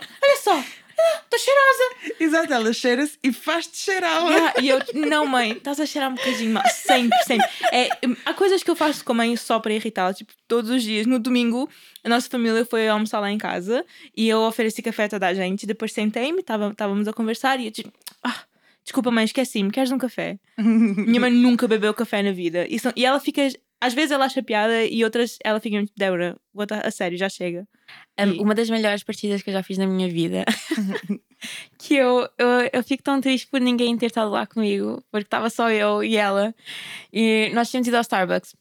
Estou 1.34 1.40
cheirosa. 1.40 2.16
Exato, 2.20 2.54
ela 2.54 2.74
cheira-se 2.74 3.18
e 3.24 3.32
faz-te 3.32 3.78
cheirá-la. 3.78 4.30
Yeah, 4.32 4.54
e 4.62 4.68
eu, 4.70 4.80
não, 5.08 5.26
mãe, 5.26 5.54
estás 5.54 5.80
a 5.80 5.86
cheirar 5.86 6.12
um 6.12 6.16
bocadinho 6.16 6.52
mal. 6.54 6.64
Sempre, 6.70 7.18
sempre. 7.24 7.48
É, 7.72 7.90
há 8.26 8.34
coisas 8.34 8.62
que 8.64 8.70
eu 8.70 8.76
faço 8.76 9.04
com 9.06 9.14
a 9.14 9.16
mãe 9.16 9.36
só 9.38 9.60
para 9.60 9.74
irritá-la, 9.74 10.14
tipo, 10.14 10.34
todos 10.48 10.70
os 10.70 10.84
dias. 10.84 11.06
No 11.06 11.18
domingo, 11.20 11.70
a 12.04 12.10
nossa 12.10 12.30
família 12.30 12.66
foi 12.66 12.88
almoçar 12.88 13.20
lá 13.22 13.32
em 13.32 13.38
casa 13.38 13.86
e 14.16 14.28
eu 14.28 14.40
ofereci 14.42 14.82
café 14.82 15.06
a 15.06 15.10
toda 15.10 15.28
a 15.28 15.34
gente. 15.34 15.66
Depois 15.66 15.94
sentei-me, 15.94 16.42
estávamos 16.42 17.08
a 17.08 17.14
conversar 17.14 17.60
e 17.62 17.68
eu 17.68 17.72
tipo, 17.72 17.92
ah, 18.24 18.44
desculpa, 18.84 19.10
mãe, 19.10 19.24
esqueci-me, 19.24 19.72
queres 19.72 19.92
um 19.92 19.98
café? 19.98 20.38
Minha 20.60 21.20
mãe 21.22 21.32
nunca 21.32 21.66
bebeu 21.68 21.94
café 21.94 22.22
na 22.22 22.32
vida. 22.34 22.68
E, 22.70 22.78
são- 22.78 22.92
e 22.96 23.06
ela 23.06 23.20
fica, 23.22 23.48
às 23.82 23.94
vezes 23.94 24.12
ela 24.12 24.26
acha 24.26 24.42
piada 24.44 24.86
e 24.86 25.04
outras 25.04 25.38
ela 25.44 25.60
fica 25.60 25.80
tipo, 25.82 25.92
Débora, 25.98 26.38
what 26.54 26.70
the- 26.74 26.88
a 26.88 26.92
sério, 26.92 27.18
já 27.18 27.28
chega. 27.28 27.68
E- 28.36 28.40
Uma 28.40 28.54
das 28.56 28.70
melhores 28.70 29.04
partidas 29.04 29.42
que 29.42 29.50
eu 29.50 29.54
já 29.54 29.64
fiz 29.64 29.78
na 29.78 29.88
minha 29.88 30.08
vida. 30.08 30.46
que 31.80 31.96
eu, 31.96 32.30
eu, 32.38 32.48
eu 32.72 32.84
fico 32.84 33.02
tão 33.04 33.20
triste 33.20 33.48
por 33.48 33.60
ninguém 33.60 33.98
ter 33.98 34.06
estado 34.06 34.30
lá 34.30 34.46
comigo, 34.46 35.04
porque 35.12 35.26
estava 35.26 35.50
só 35.50 35.70
eu 35.72 36.04
e 36.04 36.16
ela. 36.16 36.54
E 37.12 37.50
nós 37.54 37.70
tínhamos 37.70 37.88
ido 37.88 37.98
ao 37.98 38.02
Starbucks. 38.02 38.56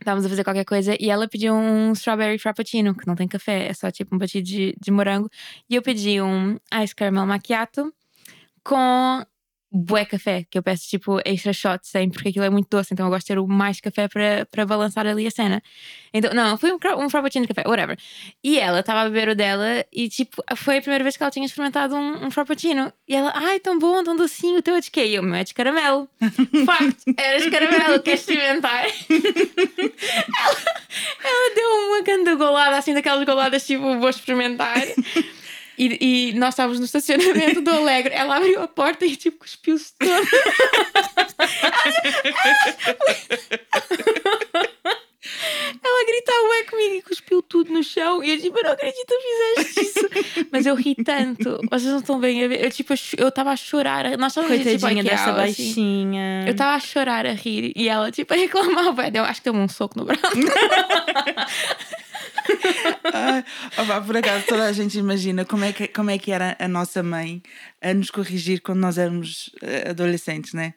Estávamos 0.00 0.26
a 0.26 0.28
fazer 0.28 0.42
qualquer 0.44 0.64
coisa 0.64 0.96
e 1.00 1.08
ela 1.08 1.28
pediu 1.28 1.54
um 1.54 1.92
strawberry 1.92 2.36
frappuccino, 2.38 2.94
que 2.96 3.06
não 3.06 3.14
tem 3.14 3.28
café, 3.28 3.68
é 3.68 3.72
só 3.72 3.90
tipo 3.92 4.14
um 4.14 4.18
batido 4.18 4.44
de, 4.46 4.74
de 4.78 4.90
morango. 4.90 5.30
E 5.70 5.76
eu 5.76 5.82
pedi 5.82 6.20
um 6.20 6.58
ice 6.82 6.94
caramel 6.94 7.24
macchiato 7.24 7.94
com 8.64 9.24
bué 9.74 10.04
café, 10.04 10.46
que 10.48 10.56
eu 10.56 10.62
peço 10.62 10.88
tipo 10.88 11.20
extra 11.24 11.52
shot 11.52 11.86
sempre, 11.86 12.14
porque 12.14 12.28
aquilo 12.28 12.44
é 12.44 12.50
muito 12.50 12.68
doce, 12.70 12.94
então 12.94 13.06
eu 13.06 13.10
gosto 13.10 13.26
de 13.26 13.34
ter 13.34 13.38
o 13.38 13.46
mais 13.46 13.80
café 13.80 14.06
para 14.06 14.46
para 14.46 14.64
balançar 14.64 15.06
ali 15.06 15.26
a 15.26 15.30
cena. 15.30 15.60
Então, 16.12 16.32
não, 16.32 16.56
foi 16.56 16.72
um, 16.72 16.78
um 16.98 17.10
frappuccino 17.10 17.44
de 17.44 17.52
café, 17.52 17.68
whatever. 17.68 17.98
E 18.42 18.56
ela 18.58 18.80
estava 18.80 19.00
a 19.00 19.04
beber 19.04 19.30
o 19.30 19.34
dela 19.34 19.84
e, 19.92 20.08
tipo, 20.08 20.42
foi 20.56 20.78
a 20.78 20.80
primeira 20.80 21.02
vez 21.02 21.16
que 21.16 21.22
ela 21.24 21.30
tinha 21.30 21.44
experimentado 21.44 21.96
um, 21.96 22.26
um 22.26 22.30
frappuccino. 22.30 22.92
E 23.08 23.16
ela, 23.16 23.32
ai, 23.34 23.58
tão 23.58 23.76
bom, 23.78 24.04
tão 24.04 24.14
docinho, 24.14 24.58
o 24.58 24.62
teu 24.62 24.76
é 24.76 24.80
de 24.80 24.92
quê? 24.92 25.06
E 25.06 25.16
eu, 25.16 25.22
o 25.22 25.24
meu 25.24 25.34
é 25.34 25.44
de 25.44 25.52
caramelo. 25.52 26.08
Facto, 26.64 27.02
era 27.16 27.40
de 27.40 27.50
caramelo, 27.50 28.00
quer 28.00 28.14
experimentar? 28.14 28.84
ela, 30.38 30.56
ela 31.24 31.54
deu 31.54 31.68
uma 31.88 32.02
grande 32.02 32.36
golada, 32.36 32.76
assim, 32.78 32.94
daquelas 32.94 33.24
goladas, 33.24 33.66
tipo, 33.66 33.98
vou 33.98 34.08
experimentar. 34.08 34.82
E, 35.76 36.30
e 36.30 36.32
nós 36.34 36.50
estávamos 36.54 36.78
no 36.78 36.84
estacionamento 36.84 37.60
do 37.60 37.70
Alegre. 37.70 38.14
Ela 38.14 38.36
abriu 38.36 38.62
a 38.62 38.68
porta 38.68 39.04
e, 39.04 39.16
tipo, 39.16 39.38
cuspiu-se 39.38 39.92
toda. 39.98 40.12
Ela 45.82 46.06
gritou 46.06 46.48
ué 46.50 46.64
comigo 46.64 46.94
e 46.96 47.02
cuspiu 47.02 47.42
tudo 47.42 47.72
no 47.72 47.82
chão. 47.82 48.22
E 48.22 48.30
eu 48.30 48.40
tipo, 48.40 48.58
eu 48.58 48.64
não 48.64 48.72
acredito 48.72 49.06
que 49.06 49.64
fizeste 49.64 49.80
isso. 49.80 50.46
Mas 50.50 50.66
eu 50.66 50.74
ri 50.74 50.94
tanto. 50.96 51.58
Vocês 51.70 51.90
não 51.90 51.98
estão 51.98 52.20
bem 52.20 52.44
a 52.44 52.48
ver. 52.48 52.64
Eu 52.64 52.70
tipo, 52.70 52.94
eu 53.16 53.28
estava 53.28 53.50
a 53.50 53.56
chorar. 53.56 54.04
Nós 54.18 54.32
estávamos 54.32 54.56
tipo, 54.58 54.70
Coitadinha 54.70 55.02
aqui, 55.02 55.10
dessa 55.10 55.30
assim. 55.30 55.40
baixinha. 55.40 56.44
Eu 56.46 56.52
estava 56.52 56.74
a 56.74 56.80
chorar, 56.80 57.26
a 57.26 57.32
rir. 57.32 57.72
E 57.74 57.88
ela 57.88 58.10
tipo 58.10 58.32
a 58.32 58.36
reclamar. 58.36 58.94
Ué, 58.98 59.10
eu 59.14 59.24
acho 59.24 59.40
que 59.42 59.50
deu 59.50 59.58
um 59.58 59.68
soco 59.68 59.98
no 59.98 60.04
braço. 60.04 60.22
Ai, 63.12 63.44
opa, 63.78 64.00
por 64.00 64.16
acaso, 64.16 64.44
toda 64.46 64.64
a 64.64 64.72
gente 64.72 64.98
imagina 64.98 65.44
como 65.44 65.64
é, 65.64 65.72
que, 65.72 65.88
como 65.88 66.10
é 66.10 66.18
que 66.18 66.30
era 66.30 66.56
a 66.58 66.68
nossa 66.68 67.02
mãe 67.02 67.42
a 67.80 67.94
nos 67.94 68.10
corrigir 68.10 68.60
quando 68.60 68.80
nós 68.80 68.98
éramos 68.98 69.50
eh, 69.62 69.90
adolescentes, 69.90 70.52
né? 70.52 70.74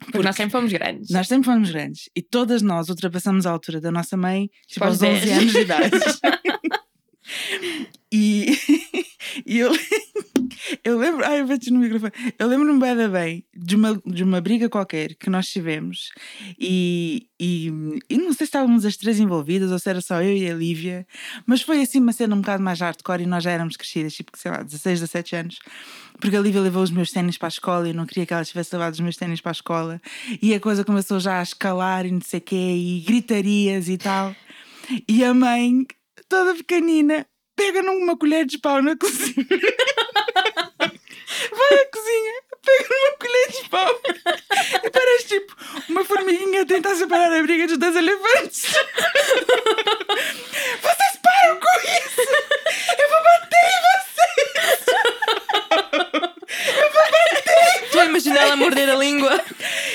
Porque 0.00 0.18
nós 0.18 0.36
sempre 0.36 0.52
fomos 0.52 0.72
grandes. 0.72 1.10
Nós 1.10 1.28
sempre 1.28 1.44
fomos 1.44 1.70
grandes 1.70 2.08
e 2.16 2.22
todas 2.22 2.62
nós 2.62 2.88
ultrapassamos 2.88 3.46
a 3.46 3.50
altura 3.50 3.80
da 3.80 3.90
nossa 3.90 4.16
mãe, 4.16 4.50
tipo 4.66 4.84
aos 4.84 5.02
aos 5.02 5.16
11 5.16 5.26
10. 5.26 5.38
anos 5.38 5.52
de 5.52 5.60
idade. 5.60 5.90
e, 8.12 8.58
e 9.46 9.58
eu, 9.58 9.72
eu 10.84 10.98
lembro, 10.98 11.24
ai, 11.24 11.40
eu 11.40 11.46
bati 11.46 11.70
no 11.70 11.78
microfone. 11.78 12.12
Eu 12.38 12.48
lembro-me 12.48 12.78
bem, 12.80 13.08
bem 13.08 13.44
de 13.54 13.76
uma, 13.76 14.00
de 14.04 14.24
uma 14.24 14.40
briga 14.40 14.68
qualquer 14.68 15.14
que 15.14 15.30
nós 15.30 15.48
tivemos 15.48 16.10
e, 16.58 17.28
e, 17.38 17.68
e 18.08 18.18
não 18.18 18.32
sei 18.32 18.38
se 18.38 18.44
estávamos 18.44 18.84
as 18.84 18.96
três 18.96 19.18
envolvidas 19.18 19.70
ou 19.70 19.78
se 19.78 19.88
era 19.88 20.00
só 20.00 20.22
eu 20.22 20.36
e 20.36 20.50
a 20.50 20.54
Lívia, 20.54 21.06
mas 21.46 21.62
foi 21.62 21.80
assim 21.82 22.00
uma 22.00 22.12
cena 22.12 22.34
um 22.34 22.40
bocado 22.40 22.62
mais 22.62 22.80
hardcore 22.80 23.22
e 23.22 23.26
nós 23.26 23.44
já 23.44 23.50
éramos 23.50 23.76
crescidas, 23.76 24.14
tipo, 24.14 24.36
sei 24.36 24.50
lá, 24.50 24.62
16, 24.62 25.00
17 25.00 25.36
anos. 25.36 25.58
Porque 26.20 26.36
a 26.36 26.40
Lívia 26.40 26.60
levou 26.60 26.82
os 26.82 26.90
meus 26.90 27.10
ténis 27.10 27.38
para 27.38 27.48
a 27.48 27.50
escola 27.50 27.86
e 27.86 27.90
eu 27.90 27.94
não 27.94 28.06
queria 28.06 28.26
que 28.26 28.34
ela 28.34 28.44
tivesse 28.44 28.74
levado 28.74 28.94
os 28.94 29.00
meus 29.00 29.16
ténis 29.16 29.40
para 29.40 29.50
a 29.50 29.52
escola. 29.52 30.00
E 30.42 30.54
a 30.54 30.60
coisa 30.60 30.84
começou 30.84 31.18
já 31.18 31.40
a 31.40 31.42
escalar 31.42 32.04
e 32.04 32.10
não 32.10 32.20
sei 32.20 32.38
o 32.38 32.42
quê, 32.42 32.56
e 32.56 33.00
gritarias 33.00 33.88
e 33.88 33.96
tal. 33.96 34.34
E 35.08 35.24
a 35.24 35.32
mãe, 35.32 35.86
toda 36.28 36.54
pequenina, 36.54 37.26
pega 37.56 37.82
numa 37.82 38.16
colher 38.16 38.44
de 38.44 38.58
pau 38.58 38.82
na 38.82 38.96
cozinha. 38.96 39.46
Vai 41.50 41.74
à 41.80 41.86
cozinha, 41.86 42.34
pega 42.64 42.88
numa 42.90 43.12
colher 43.16 43.48
de 43.50 43.68
pau 43.68 44.00
e 44.84 44.90
parece 44.90 45.26
tipo 45.28 45.56
uma 45.88 46.04
formiguinha 46.04 46.62
a 46.62 46.66
tentar 46.66 46.94
separar 46.94 47.32
a 47.32 47.42
briga 47.42 47.66
dos 47.66 47.78
dois 47.78 47.96
elefantes. 47.96 48.62
Vocês 50.82 51.16
param 51.22 51.58
com 51.60 51.80
isso! 51.80 52.20
Eu 52.98 53.08
vou 53.08 53.22
bater 53.24 53.64
em 53.66 53.80
vocês! 53.90 54.86
Estou 57.84 58.00
a 58.00 58.04
imaginar 58.04 58.42
ela 58.42 58.56
morder 58.56 58.88
a 58.88 58.94
língua. 58.94 59.40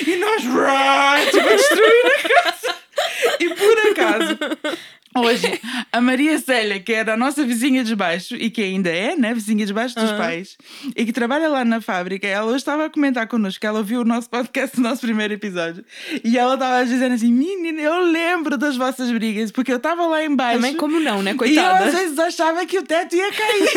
E 0.06 0.16
nós, 0.18 0.44
rá, 0.46 1.18
tipo, 1.32 1.48
a 1.48 1.56
destruir 1.56 2.06
a 2.06 2.30
casa. 2.44 2.76
E 3.40 3.50
por 3.50 3.80
acaso, 3.92 4.38
hoje, 5.16 5.60
a 5.92 6.02
Maria 6.02 6.38
Célia, 6.40 6.80
que 6.80 6.94
era 6.94 7.14
a 7.14 7.18
nossa 7.18 7.44
vizinha 7.44 7.84
de 7.84 7.96
baixo, 7.96 8.36
e 8.36 8.50
que 8.50 8.62
ainda 8.62 8.90
é, 8.90 9.16
né, 9.16 9.34
vizinha 9.34 9.66
de 9.66 9.74
baixo 9.74 9.96
dos 9.96 10.10
Aham. 10.10 10.18
pais, 10.18 10.58
e 10.96 11.06
que 11.06 11.12
trabalha 11.14 11.48
lá 11.48 11.64
na 11.64 11.82
fábrica, 11.82 12.28
ela 12.28 12.48
hoje 12.48 12.58
estava 12.58 12.86
a 12.86 12.90
comentar 12.90 13.28
connosco, 13.28 13.60
que 13.60 13.68
ela 13.68 13.80
ouviu 13.80 14.02
o 14.02 14.06
nosso 14.06 14.30
podcast, 14.30 14.78
o 14.78 14.82
nosso 14.82 15.02
primeiro 15.02 15.34
episódio, 15.34 15.84
e 16.24 16.38
ela 16.38 16.56
estava 16.56 16.86
dizendo 16.86 17.16
assim, 17.16 17.32
menina, 17.32 17.82
eu 17.82 18.00
lembro 18.02 18.58
das 18.58 18.76
vossas 18.76 19.12
brigas, 19.12 19.52
porque 19.52 19.72
eu 19.72 19.78
estava 19.78 20.06
lá 20.08 20.24
em 20.24 20.36
baixo. 20.36 20.58
Também 20.60 20.76
como 20.76 21.00
não, 21.00 21.22
né? 21.22 21.32
E 21.32 21.34
eu 21.34 21.38
Coitada. 21.38 21.86
às 21.86 21.94
vezes 21.94 22.20
achava 22.20 22.66
que 22.66 22.78
o 22.78 22.84
teto 22.84 23.16
ia 23.16 23.32
cair. 23.32 23.70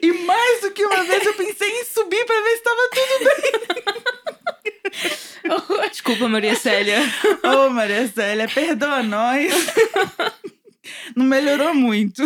e 0.02 0.12
mais 0.24 0.60
do 0.62 0.70
que 0.70 0.84
uma 0.84 1.02
vez 1.04 1.24
eu 1.24 1.34
pensei 1.34 1.68
em 1.68 1.84
subir 1.84 2.24
para 2.24 2.40
ver 2.40 2.50
se 2.50 2.56
estava 2.56 2.90
tudo 2.92 3.24
bem. 3.24 4.14
Desculpa, 5.90 6.28
Maria 6.28 6.54
Célia. 6.56 6.98
Oh, 7.44 7.68
Maria 7.70 8.06
Célia, 8.08 8.48
perdoa 8.48 9.02
nós. 9.02 9.52
Não 11.16 11.24
melhorou 11.24 11.74
muito. 11.74 12.22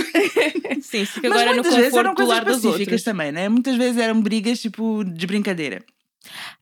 Sim, 0.83 1.05
fica 1.05 1.29
Mas 1.29 1.41
agora 1.43 1.47
no 1.51 1.55
muitas 1.63 1.75
vezes 1.75 1.91
conforto 1.91 1.99
eram 2.07 2.11
do 2.15 2.17
coisas 2.17 2.35
lar 2.35 2.45
dos 2.45 2.65
outros. 2.65 3.03
também, 3.03 3.31
né? 3.33 3.49
Muitas 3.49 3.77
vezes 3.77 3.97
eram 4.01 4.21
brigas 4.21 4.61
tipo 4.61 5.05
de 5.05 5.27
brincadeira. 5.27 5.85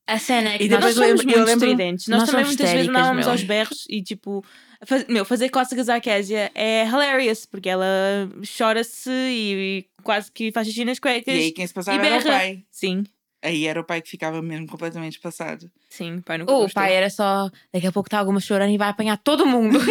A 0.06 0.18
cena 0.18 0.50
é 0.54 0.58
que 0.58 0.64
E 0.64 0.68
nós 0.68 0.94
somos 0.94 1.24
muito 1.24 1.26
lembro- 1.38 1.50
estridentes. 1.52 2.06
Nós, 2.08 2.20
nós 2.20 2.30
também 2.30 2.44
muitas 2.46 2.70
vezes 2.70 2.88
andávamos 2.88 3.26
aos 3.26 3.42
berros 3.42 3.86
e 3.88 4.02
tipo. 4.02 4.44
faz- 4.86 5.06
meu, 5.08 5.24
fazer 5.24 5.48
cócegas 5.48 5.88
à 5.88 5.98
Késia 5.98 6.50
é 6.54 6.86
hilarious, 6.86 7.46
porque 7.46 7.68
ela 7.68 7.86
chora-se 8.58 9.10
e, 9.10 9.78
e 9.98 10.02
quase 10.02 10.30
que 10.30 10.52
faz 10.52 10.66
xixi 10.68 10.84
nas 10.84 10.98
E 10.98 11.00
cuecas. 11.00 11.34
aí 11.34 11.50
quem 11.52 11.66
se 11.66 11.74
passava 11.74 11.96
e 11.96 12.06
era 12.06 12.18
o 12.18 12.22
berra. 12.22 12.38
pai. 12.38 12.62
Sim, 12.70 13.04
Aí 13.46 13.66
era 13.66 13.80
o 13.80 13.85
pai 13.85 14.02
que 14.02 14.11
ficava 14.11 14.42
mesmo 14.42 14.66
completamente 14.66 15.20
passado. 15.20 15.70
sim, 15.88 16.20
pai 16.20 16.38
nunca 16.38 16.52
O 16.52 16.62
gostou. 16.62 16.74
pai 16.82 16.94
era 16.94 17.09
só. 17.09 17.48
Daqui 17.72 17.87
a 17.87 17.92
pouco 17.92 18.09
está 18.09 18.18
alguma 18.18 18.40
chorando 18.40 18.72
e 18.72 18.78
vai 18.78 18.88
apanhar 18.88 19.16
todo 19.18 19.46
mundo. 19.46 19.78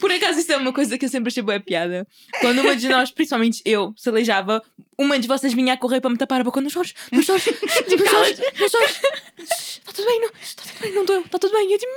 Por 0.00 0.10
acaso, 0.12 0.38
isso 0.38 0.52
é 0.52 0.56
uma 0.56 0.72
coisa 0.72 0.98
que 0.98 1.04
eu 1.04 1.08
sempre 1.08 1.28
achei 1.30 1.42
boa 1.42 1.58
piada. 1.58 2.06
Quando 2.40 2.60
uma 2.60 2.76
de 2.76 2.88
nós, 2.88 3.10
principalmente 3.10 3.62
eu, 3.64 3.94
se 3.96 4.08
aleijava, 4.08 4.62
uma 4.98 5.18
de 5.18 5.26
vocês 5.26 5.54
vinha 5.54 5.72
a 5.72 5.76
correr 5.78 6.00
para 6.00 6.10
me 6.10 6.18
tapar 6.18 6.40
a 6.40 6.44
boca. 6.44 6.60
Não 6.60 6.68
chores, 6.68 6.92
não 7.10 7.22
chores, 7.22 7.46
não 7.88 8.06
chores, 8.06 8.38
não 8.60 8.68
chores. 8.68 9.00
Está 9.38 9.92
tudo 9.92 10.06
bem, 10.06 10.20
não, 10.20 10.30
está 10.42 10.62
tudo 10.62 10.80
bem, 10.80 10.92
não 10.92 11.04
doeu, 11.06 11.20
está 11.20 11.38
tudo 11.38 11.52
bem. 11.54 11.70
E 11.70 11.72
eu 11.72 11.78
tipo, 11.78 11.92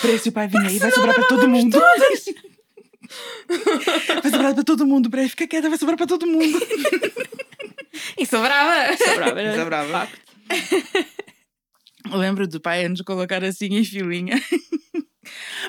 Para 0.00 0.18
se 0.18 0.28
o 0.28 0.32
pai 0.32 0.48
vinha 0.48 0.68
aí, 0.68 0.78
vai 0.78 0.90
sobrar 0.90 1.14
para 1.14 1.24
todo 1.26 1.48
mundo. 1.48 1.78
Vai 4.22 4.30
sobrar 4.30 4.54
para 4.54 4.64
todo 4.64 4.86
mundo, 4.86 5.10
Peraí, 5.10 5.28
fica 5.28 5.46
quieta, 5.46 5.68
vai 5.68 5.78
sobrar 5.78 5.96
para 5.96 6.06
todo 6.06 6.26
mundo. 6.26 6.58
e 8.18 8.26
sobrava. 8.26 8.96
Sobrava, 8.96 9.40
era 9.40 9.58
Sobrava. 9.58 9.90
facto. 9.90 10.20
Eu 12.10 12.16
lembro 12.18 12.46
do 12.46 12.60
pai 12.60 12.88
nos 12.88 13.00
colocar 13.02 13.42
assim 13.44 13.66
em 13.66 13.84
filinha. 13.84 14.40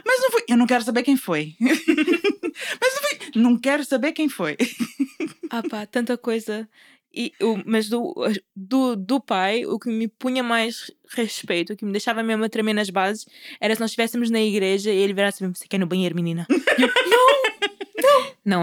Mas 0.06 0.21
não 0.21 0.32
foi. 0.32 0.43
Eu 0.47 0.58
não 0.58 0.67
quero 0.67 0.84
saber 0.84 1.04
quem 1.04 1.17
foi. 1.17 1.56
Mas 1.60 2.93
não 2.93 3.02
foi. 3.02 3.19
Não 3.36 3.58
quero 3.60 3.84
saber 3.86 4.12
quem 4.13 4.30
foi. 4.30 4.56
Ah 5.50 5.63
pá, 5.63 5.86
tanta 5.86 6.17
coisa. 6.17 6.67
E, 7.13 7.32
o, 7.41 7.58
mas 7.65 7.89
do, 7.89 8.13
do, 8.56 8.95
do 8.95 9.19
pai, 9.19 9.65
o 9.65 9.80
que 9.80 9.89
me 9.89 10.08
punha 10.08 10.43
mais 10.43 10.91
respeito, 11.15 11.73
o 11.73 11.76
que 11.76 11.84
me 11.84 11.91
deixava 11.91 12.21
mesmo 12.21 12.43
a 12.43 12.50
tremer 12.50 12.73
nas 12.73 12.91
bases, 12.91 13.26
era 13.60 13.73
se 13.73 13.82
nós 13.82 13.89
estivéssemos 13.89 14.30
na 14.30 14.39
igreja 14.39 14.91
e 14.91 14.97
ele 14.97 15.13
virasse 15.13 15.41
mesmo, 15.41 15.56
você 15.56 15.67
quer 15.67 15.78
ir 15.78 15.80
no 15.80 15.88
banheiro, 15.88 16.13
menina? 16.13 16.45
Não 16.78 17.26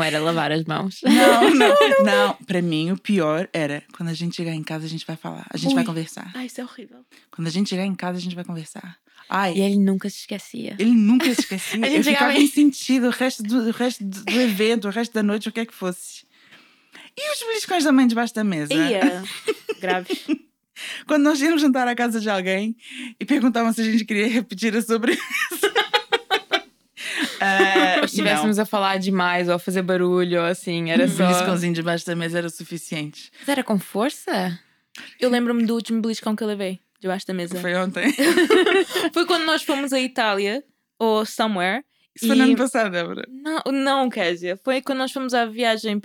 era 0.03 0.19
lavar 0.21 0.51
as 0.53 0.65
mãos. 0.65 1.01
Não, 1.03 1.51
não, 1.55 1.75
não. 2.05 2.35
Para 2.47 2.63
mim, 2.63 2.91
o 2.91 2.97
pior 2.99 3.49
era 3.53 3.83
quando 3.97 4.09
a 4.09 4.15
gente 4.15 4.35
chegar 4.37 4.53
em 4.53 4.63
casa, 4.63 4.87
a 4.87 4.89
gente 4.89 5.07
vai 5.07 5.17
falar. 5.17 5.47
A 5.51 5.57
gente 5.57 5.71
Ui. 5.71 5.75
vai 5.75 5.85
conversar. 5.85 6.31
Ai, 6.35 6.47
isso 6.47 6.61
é 6.61 6.65
horrível. 6.65 7.05
Quando 7.31 7.49
a 7.49 7.51
gente 7.51 7.69
chegar 7.71 7.85
em 7.85 7.95
casa, 7.95 8.19
a 8.19 8.21
gente 8.21 8.35
vai 8.35 8.45
conversar. 8.45 8.97
Ai, 9.29 9.55
E 9.55 9.61
ele 9.61 9.79
nunca 9.79 10.09
se 10.11 10.19
esquecia. 10.21 10.77
ele 10.79 10.93
nunca 10.93 11.27
se 11.35 11.41
esquecia. 11.41 11.81
Eu 11.87 12.03
ficava 12.05 12.35
em- 12.35 12.47
sentido 12.47 13.07
o 13.07 13.11
resto, 13.11 13.43
do, 13.43 13.69
o 13.69 13.71
resto 13.71 14.05
do 14.05 14.31
evento, 14.41 14.87
o 14.89 14.91
resto 14.91 15.13
da 15.15 15.23
noite, 15.23 15.49
o 15.49 15.53
que 15.53 15.61
é 15.61 15.67
que 15.67 15.75
fosse. 15.75 16.25
E 17.17 17.33
os 17.33 17.47
beliscões 17.47 17.85
da 17.85 17.93
mãe 17.93 18.07
debaixo 18.07 18.35
da 18.35 18.43
mesa? 18.45 18.73
Ia. 18.75 19.23
Graves. 19.81 20.27
Quando 21.07 21.23
nós 21.23 21.41
íamos 21.41 21.63
jantar 21.63 21.87
à 21.87 21.95
casa 21.95 22.21
de 22.21 22.29
alguém 22.29 22.77
e 23.19 23.25
perguntavam 23.25 23.73
se 23.73 23.81
a 23.81 23.85
gente 23.85 24.05
queria 24.05 24.27
repetir 24.29 24.77
a 24.77 24.83
sobremesa. 24.83 25.23
Ah, 27.41 27.97
Ou 27.99 28.05
estivéssemos 28.05 28.59
a 28.59 28.65
falar 28.67 28.99
demais 28.99 29.49
ou 29.49 29.55
a 29.55 29.59
fazer 29.59 29.83
barulho 29.83 30.41
ou 30.41 30.47
assim, 30.47 30.91
era. 30.91 31.05
Um 31.05 31.09
só. 31.09 31.27
beliscãozinho 31.27 31.73
debaixo 31.75 32.07
da 32.07 32.15
mesa 32.17 32.39
era 32.39 32.47
o 32.47 32.51
suficiente. 32.51 33.31
Mas 33.41 33.49
era 33.49 33.63
com 33.65 33.79
força? 33.79 34.59
Eu 35.21 35.29
lembro-me 35.31 35.65
do 35.65 35.75
último 35.75 36.01
beliscão 36.01 36.35
que 36.37 36.43
eu 36.43 36.49
levei 36.49 36.81
debaixo 37.01 37.27
da 37.27 37.35
mesa. 37.35 37.61
Foi 37.61 37.75
ontem. 37.75 38.13
Foi 39.13 39.27
quando 39.27 39.45
nós 39.45 39.63
fomos 39.63 39.93
à 39.93 40.01
Itália, 40.01 40.63
ou 40.99 41.25
somewhere. 41.27 41.85
Isso 42.17 42.29
foi 42.29 42.37
no 42.37 42.45
E- 42.45 42.49
ano 42.51 42.57
passado, 42.57 42.91
Débora. 42.93 43.27
Não, 43.29 43.61
não, 43.73 44.09
Kézia. 44.09 44.57
Foi 44.65 44.81
quando 44.81 44.99
nós 45.01 45.11
fomos 45.13 45.35
à 45.35 45.45
viagem 45.45 46.01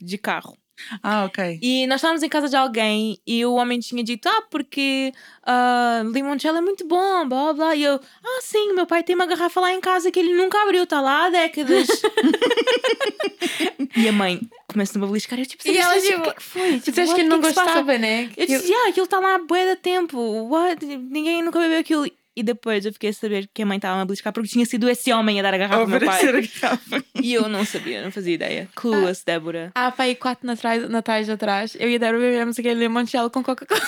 de 0.00 0.18
carro. 0.18 0.56
Ah, 1.02 1.24
ok. 1.24 1.58
E 1.62 1.86
nós 1.86 1.96
estávamos 1.96 2.22
em 2.22 2.28
casa 2.28 2.48
de 2.48 2.56
alguém 2.56 3.18
e 3.26 3.44
o 3.44 3.54
homem 3.54 3.78
tinha 3.80 4.02
dito: 4.02 4.28
Ah, 4.28 4.42
porque 4.50 5.12
ah, 5.44 6.02
limoncello 6.12 6.58
é 6.58 6.60
muito 6.60 6.86
bom, 6.86 7.26
blá 7.26 7.26
blá 7.26 7.52
blá. 7.52 7.76
E 7.76 7.84
eu: 7.84 8.00
Ah, 8.24 8.40
sim, 8.42 8.72
meu 8.74 8.86
pai 8.86 9.02
tem 9.02 9.14
uma 9.14 9.26
garrafa 9.26 9.60
lá 9.60 9.72
em 9.72 9.80
casa 9.80 10.10
que 10.10 10.18
ele 10.18 10.34
nunca 10.34 10.60
abriu, 10.62 10.84
está 10.84 11.00
lá 11.00 11.26
há 11.26 11.30
décadas. 11.30 11.88
e 13.96 14.08
a 14.08 14.12
mãe 14.12 14.40
começa-me 14.68 15.04
a 15.04 15.08
beliscar. 15.08 15.38
Eu 15.38 15.46
tipo: 15.46 15.66
E 15.66 15.76
ela, 15.76 15.94
"Sabes, 15.94 16.04
tipo, 16.04 16.20
o 16.20 16.22
que 16.22 16.34
que 16.34 16.42
foi? 16.42 16.70
Tipo, 16.78 16.90
disseste 16.90 17.00
what? 17.00 17.14
que 17.14 17.20
ele 17.20 17.28
não 17.28 17.38
O 17.38 17.40
que 17.40 17.46
é 17.46 17.50
que 17.50 17.54
se 17.54 17.64
passa?" 17.64 17.80
gostava, 17.80 17.98
né? 17.98 18.30
Eu 18.36 18.46
disse: 18.46 18.74
Ah, 18.74 18.88
aquilo 18.88 19.04
está 19.04 19.18
lá 19.18 19.34
há 19.34 19.38
bué 19.38 19.74
de 19.74 19.76
tempo. 19.76 20.18
What? 20.48 20.84
Ninguém 20.84 21.42
nunca 21.42 21.58
bebeu 21.58 21.80
aquilo. 21.80 22.06
E 22.34 22.42
depois 22.42 22.86
eu 22.86 22.92
fiquei 22.92 23.10
a 23.10 23.12
saber 23.12 23.48
que 23.52 23.62
a 23.62 23.66
mãe 23.66 23.76
estava 23.76 24.00
a 24.00 24.04
beliscar 24.04 24.32
porque 24.32 24.48
tinha 24.48 24.64
sido 24.64 24.88
esse 24.88 25.12
homem 25.12 25.38
a 25.38 25.42
dar 25.42 25.52
a 25.52 25.58
garrafa 25.58 25.82
ao 25.82 25.86
meu 25.86 26.00
pai. 26.00 26.28
A 26.28 26.32
garrafa. 26.32 27.04
E 27.22 27.34
eu 27.34 27.48
não 27.48 27.64
sabia, 27.64 28.02
não 28.02 28.10
fazia 28.10 28.34
ideia. 28.34 28.68
Clueless, 28.74 29.22
Débora. 29.24 29.70
Ah, 29.74 29.92
e 30.08 30.14
quatro 30.14 30.46
natais, 30.46 30.88
natais 30.88 31.28
atrás, 31.28 31.76
eu 31.78 31.90
e 31.90 31.96
a 31.96 31.98
Débora 31.98 32.18
bebemos 32.20 32.58
aquele 32.58 32.80
limoncello 32.80 33.28
com 33.30 33.42
Coca-Cola. 33.42 33.80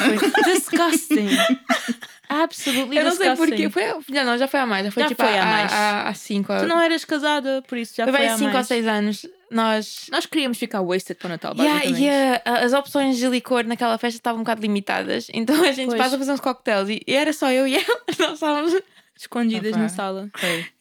Disgusting. 0.44 1.28
Absolutely 2.28 2.98
Eu 2.98 3.04
não 3.04 3.12
sei 3.12 3.30
disgusting. 3.30 3.68
porquê. 3.68 3.70
Foi, 3.70 4.14
já 4.14 4.24
não, 4.24 4.37
já 4.38 4.48
foi 4.48 4.61
a 4.61 4.66
mais. 4.66 4.85
Já 4.87 4.90
foi 4.92 5.02
Já 5.02 5.09
tipo 5.09 5.22
foi 5.22 5.38
há, 5.38 5.42
a 5.42 5.46
mais. 5.46 5.72
há, 5.72 6.09
há 6.09 6.14
cinco. 6.14 6.52
Tu 6.59 6.66
não 6.66 6.80
eras 6.80 7.04
casada, 7.04 7.62
por 7.66 7.78
isso 7.78 7.94
já 7.96 8.04
foi 8.04 8.12
foi, 8.14 8.26
a 8.26 8.37
cinco 8.37 8.48
ou 8.48 8.54
mais. 8.54 8.66
seis 8.66 8.87
anos. 8.87 9.26
Nós. 9.50 10.07
Nós 10.11 10.26
queríamos 10.26 10.59
ficar 10.59 10.80
wasted 10.80 11.18
para 11.18 11.26
o 11.26 11.30
Natal, 11.30 11.54
Yeah, 11.57 11.74
basicamente. 11.80 12.02
e 12.04 12.09
a- 12.09 12.59
as 12.64 12.72
opções 12.72 13.16
de 13.18 13.26
licor 13.28 13.64
naquela 13.64 13.96
festa 13.98 14.16
estavam 14.18 14.40
um 14.40 14.44
bocado 14.44 14.62
limitadas. 14.62 15.28
Então 15.33 15.62
a 15.64 15.72
gente 15.72 15.87
Pois. 15.88 15.98
passa 15.98 16.16
a 16.16 16.18
fazer 16.18 16.33
uns 16.33 16.40
coquetéis 16.40 16.88
e, 16.88 17.02
era 17.07 17.33
só 17.33 17.50
eu 17.50 17.66
e 17.66 17.76
ela. 17.76 17.85
Nós 18.18 18.33
estávamos. 18.35 18.74
Escondidas 19.16 19.70
Opa. 19.70 19.78
na 19.83 19.88
sala. 19.88 20.28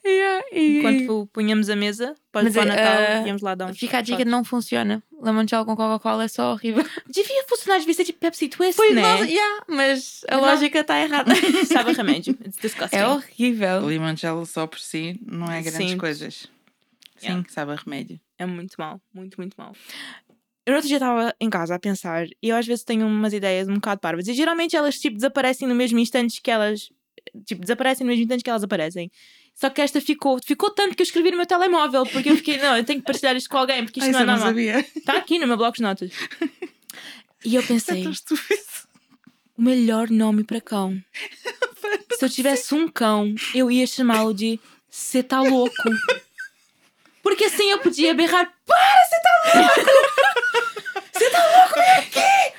Yeah, 0.04 0.44
e- 0.52 0.78
Enquanto 0.78 1.28
punhamos 1.32 1.70
a 1.70 1.76
mesa 1.76 2.16
para, 2.32 2.42
Mas, 2.42 2.56
o 2.56 2.60
eh, 2.60 2.64
Natal, 2.64 3.22
uh, 3.22 3.26
íamos 3.28 3.42
lá 3.42 3.54
dar 3.54 3.66
uns 3.70 3.78
Fica 3.78 3.98
a 3.98 4.00
dica, 4.00 4.18
shots. 4.18 4.30
não 4.30 4.42
funciona. 4.42 5.00
Limoncello 5.22 5.64
com 5.64 5.76
Coca-Cola 5.76 6.24
é 6.24 6.28
só 6.28 6.50
horrível. 6.52 6.84
Devia 7.08 7.44
funcionar, 7.48 7.78
devia 7.78 7.94
ser 7.94 8.04
tipo 8.04 8.18
Pepsi 8.18 8.48
Twist, 8.48 8.74
Pois 8.76 8.92
né? 8.92 9.02
nós- 9.02 9.28
yeah, 9.30 9.62
mas 9.68 10.24
a 10.28 10.34
não. 10.34 10.40
lógica 10.42 10.80
está 10.80 10.98
errada. 11.00 11.32
Sabe 11.64 11.90
a 11.90 11.94
remédio. 11.94 12.36
It's 12.44 12.58
disgusting. 12.60 12.96
É 12.96 13.06
O 13.06 13.12
horrível. 13.12 13.88
limoncello 13.88 14.44
só 14.46 14.66
por 14.66 14.80
si 14.80 15.16
não 15.24 15.46
é 15.46 15.62
grandes 15.62 15.90
Sim. 15.92 15.96
coisas. 15.96 16.34
Sim, 17.16 17.26
Yeah. 17.28 17.44
sabe 17.50 17.70
a 17.70 17.76
remédio. 17.76 18.18
É 18.38 18.46
muito 18.46 18.74
mal, 18.78 19.00
muito, 19.12 19.36
muito 19.38 19.54
mal. 19.56 19.72
Eu 20.66 20.70
no 20.72 20.76
outro 20.76 20.88
dia 20.88 20.96
estava 20.96 21.34
em 21.40 21.50
casa 21.50 21.74
a 21.74 21.78
pensar 21.78 22.26
e 22.42 22.48
eu 22.48 22.56
às 22.56 22.66
vezes 22.66 22.84
tenho 22.84 23.06
umas 23.06 23.32
ideias 23.32 23.68
um 23.68 23.74
bocado 23.74 24.00
parvas 24.00 24.26
e 24.28 24.32
geralmente 24.34 24.74
elas 24.74 24.98
tipo 24.98 25.14
desaparecem 25.16 25.68
no 25.68 25.74
mesmo 25.74 25.98
instante 25.98 26.40
que 26.40 26.50
elas 26.50 26.88
tipo 27.46 27.60
desaparecem 27.60 28.04
no 28.04 28.10
mesmo 28.10 28.22
instante 28.24 28.42
que 28.42 28.50
elas 28.50 28.62
aparecem. 28.64 29.10
Só 29.54 29.70
que 29.70 29.80
esta 29.80 30.00
ficou, 30.00 30.38
ficou 30.44 30.70
tanto 30.70 30.96
que 30.96 31.02
eu 31.02 31.04
escrevi 31.04 31.30
no 31.30 31.36
meu 31.36 31.46
telemóvel 31.46 32.04
porque 32.06 32.30
eu 32.30 32.36
fiquei, 32.36 32.56
não, 32.58 32.76
eu 32.76 32.82
tenho 32.84 32.98
que 33.00 33.06
partilhar 33.06 33.36
isto 33.36 33.48
com 33.48 33.58
alguém 33.58 33.84
porque 33.84 34.00
isto 34.00 34.06
Ai, 34.06 34.12
não 34.12 34.18
é 34.20 34.22
eu 34.22 34.26
não 34.26 34.32
normal. 34.34 34.48
sabia. 34.48 34.80
Está 34.96 35.16
aqui 35.18 35.38
no 35.38 35.46
meu 35.46 35.56
bloco 35.56 35.76
de 35.76 35.82
notas. 35.82 36.10
E 37.44 37.54
eu 37.54 37.62
É 37.62 37.66
pensei, 37.66 38.02
tão 38.02 38.10
estúpido. 38.10 38.60
o 39.56 39.62
melhor 39.62 40.08
nome 40.10 40.42
para 40.44 40.60
cão. 40.60 40.98
Se 42.18 42.24
eu 42.24 42.28
tivesse 42.30 42.74
um 42.74 42.88
cão, 42.88 43.34
eu 43.54 43.70
ia 43.70 43.86
chamá-lo 43.86 44.32
de 44.32 44.58
Cê 44.88 45.22
tá 45.22 45.40
louco. 45.42 45.74
Porque 47.24 47.46
assim 47.46 47.70
eu 47.70 47.78
podia 47.78 48.14
berrar: 48.14 48.52
Para, 48.66 49.04
você 49.06 49.16
tá 49.22 49.30
louco! 49.54 49.80
Você 51.10 51.30
tá 51.30 51.46
louco, 51.56 51.74
vem 51.74 51.90
aqui! 51.90 52.52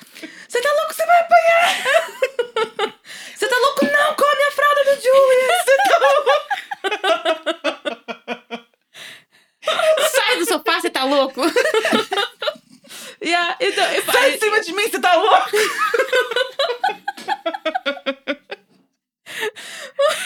Você 0.49 0.59
tá 0.59 0.73
louco, 0.73 0.93
você 0.93 1.05
vai 1.05 1.19
apanhar! 1.21 2.95
Você 3.35 3.47
tá 3.47 3.57
louco, 3.57 3.85
não! 3.85 4.15
Come 4.15 4.43
a 4.43 4.51
fralda 4.51 4.83
do 4.85 4.95
Julius! 5.01 5.65
Sai 10.15 10.37
do 10.39 10.45
sofá, 10.45 10.79
você 10.81 10.89
tá 10.89 11.03
louco? 11.03 11.41
Yeah, 13.21 13.57
então, 13.59 13.91
epá, 13.93 14.13
Sai 14.13 14.31
de 14.31 14.39
cima 14.39 14.61
de 14.61 14.73
mim, 14.73 14.89
você 14.89 14.99
tá 14.99 15.15
louco? 15.15 15.49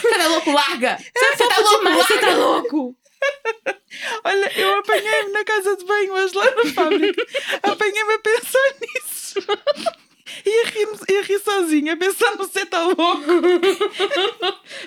Você 0.02 0.18
tá 0.18 0.28
louco, 0.28 0.50
larga! 0.52 0.98
você 0.98 1.48
tá 1.48 1.58
louco, 1.58 1.84
mas 1.84 1.96
você 1.96 2.18
tá 2.18 2.30
louco! 2.30 2.96
Olha, 4.24 4.52
eu 4.58 4.78
apanhei-me 4.78 5.32
na 5.32 5.44
casa 5.44 5.76
de 5.76 5.84
banho 5.84 6.12
hoje 6.12 6.34
lá 6.34 6.44
na 6.50 6.72
fábrica. 6.72 7.26
Apanhei-me 7.62 8.14
a 8.14 8.18
pensar 8.18 8.74
nisso. 8.80 9.40
E 10.46 10.60
a 10.60 10.64
rir, 10.70 10.88
e 11.08 11.16
a 11.18 11.22
rir 11.22 11.38
sozinha, 11.40 11.94
a 11.94 11.96
pensar 11.96 12.30
no 12.32 12.38
você 12.38 12.64
tá 12.64 12.82
louco. 12.82 13.24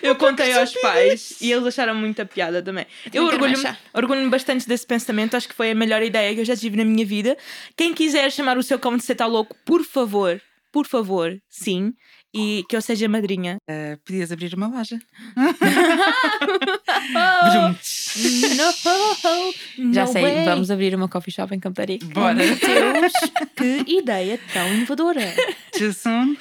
Eu 0.01 0.15
contei 0.15 0.53
aos 0.53 0.73
pais 0.75 1.35
e 1.41 1.42
eles 1.53 1.67
acharam 1.67 1.95
muita 1.95 2.25
piada 2.25 2.61
também. 2.61 2.85
Eu 3.13 3.25
orgulho-me 3.25 3.77
orgulho 3.93 4.29
bastante 4.29 4.67
desse 4.67 4.85
pensamento, 4.85 5.35
acho 5.35 5.47
que 5.47 5.55
foi 5.55 5.71
a 5.71 5.75
melhor 5.75 6.01
ideia 6.01 6.33
que 6.33 6.41
eu 6.41 6.45
já 6.45 6.55
tive 6.55 6.77
na 6.77 6.85
minha 6.85 7.05
vida. 7.05 7.37
Quem 7.75 7.93
quiser 7.93 8.31
chamar 8.31 8.57
o 8.57 8.63
seu 8.63 8.79
cão 8.79 8.97
de 8.97 9.15
Tá 9.15 9.25
Louco, 9.25 9.55
por 9.65 9.83
favor, 9.83 10.41
por 10.71 10.87
favor, 10.87 11.37
sim. 11.47 11.93
e 12.33 12.63
que 12.67 12.75
eu 12.75 12.81
seja 12.81 13.07
madrinha. 13.07 13.57
Uh, 13.69 13.95
podias 14.03 14.31
abrir 14.31 14.51
uma 14.55 14.67
loja. 14.67 14.97
no, 19.77 19.93
Já 19.93 20.07
sei, 20.07 20.23
way. 20.23 20.45
vamos 20.45 20.71
abrir 20.71 20.95
uma 20.95 21.07
coffee 21.07 21.31
shop 21.31 21.53
em 21.53 21.59
Rico. 21.87 22.05
Bora. 22.07 22.33
Meu 22.33 22.55
Deus, 22.55 23.13
que 23.55 23.83
ideia 23.87 24.39
tão 24.51 24.67
inovadora. 24.73 25.31
Too 25.77 25.93
soon? 25.93 26.35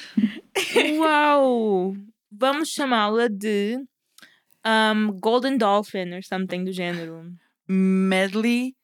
Uau! 0.97 1.95
Vamos 2.31 2.69
chamá-la 2.69 3.27
de 3.27 3.77
um, 4.65 5.11
Golden 5.19 5.57
Dolphin 5.57 6.13
or 6.13 6.23
something 6.23 6.63
do 6.63 6.71
género. 6.71 7.33
Medley 7.67 8.75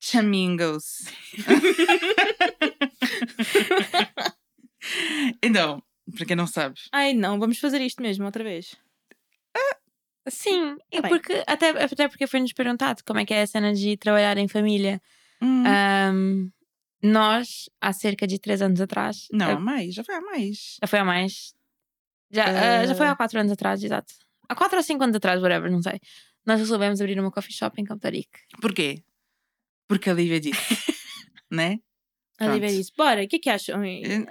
Chamingos. 0.00 1.06
então, 5.42 5.82
para 6.16 6.26
quem 6.26 6.36
não 6.36 6.46
sabe, 6.46 6.80
Ai 6.92 7.12
não, 7.12 7.38
vamos 7.38 7.58
fazer 7.58 7.80
isto 7.80 8.02
mesmo 8.02 8.24
outra 8.24 8.42
vez. 8.44 8.76
Sim, 10.28 10.76
e 10.92 10.96
Tá 10.96 11.02
bem. 11.02 11.10
porque, 11.10 11.42
até, 11.46 11.70
até 11.70 12.08
porque 12.08 12.26
foi-nos 12.26 12.52
perguntado 12.52 13.02
como 13.04 13.18
é 13.20 13.24
que 13.24 13.34
é 13.34 13.42
a 13.42 13.46
cena 13.46 13.72
de 13.74 13.96
trabalhar 13.96 14.36
em 14.38 14.46
família. 14.46 15.00
hum, 15.42 15.64
Ahm, 15.66 16.50
nós, 17.02 17.68
há 17.80 17.92
cerca 17.92 18.26
de 18.26 18.38
três 18.38 18.60
anos 18.62 18.80
atrás. 18.80 19.26
não, 19.32 19.50
ah, 19.50 19.54
há 19.54 19.60
mais, 19.60 19.94
já 19.94 20.04
foi 20.04 20.14
há 20.14 20.20
mais. 20.20 20.76
Já 20.80 20.86
foi 20.86 20.98
há 20.98 21.04
mais. 21.04 21.54
Já, 22.30 22.44
ah, 22.44 22.86
já 22.86 22.94
foi 22.94 23.06
Ah. 23.06 23.12
há 23.12 23.16
quatro 23.16 23.40
anos 23.40 23.50
atrás, 23.50 23.82
exato. 23.82 24.12
Há 24.50 24.54
quatro 24.56 24.76
ou 24.78 24.82
cinco 24.82 25.04
anos 25.04 25.14
atrás, 25.14 25.40
whatever, 25.40 25.70
não 25.70 25.80
sei. 25.80 26.00
Nós 26.44 26.58
resolvemos 26.58 27.00
abrir 27.00 27.18
uma 27.20 27.30
coffee 27.30 27.54
shop 27.54 27.80
em 27.80 27.84
Rico. 27.84 28.30
Porquê? 28.60 29.02
Porque 29.86 30.10
a 30.10 30.12
Lívia 30.12 30.40
disse, 30.40 30.58
né? 31.50 31.78
A 32.40 32.46
Lívia 32.48 32.68
disse: 32.70 32.90
Bora, 32.96 33.22
o 33.22 33.28
que 33.28 33.36
é 33.36 33.38
que 33.38 33.48
acham? 33.50 33.80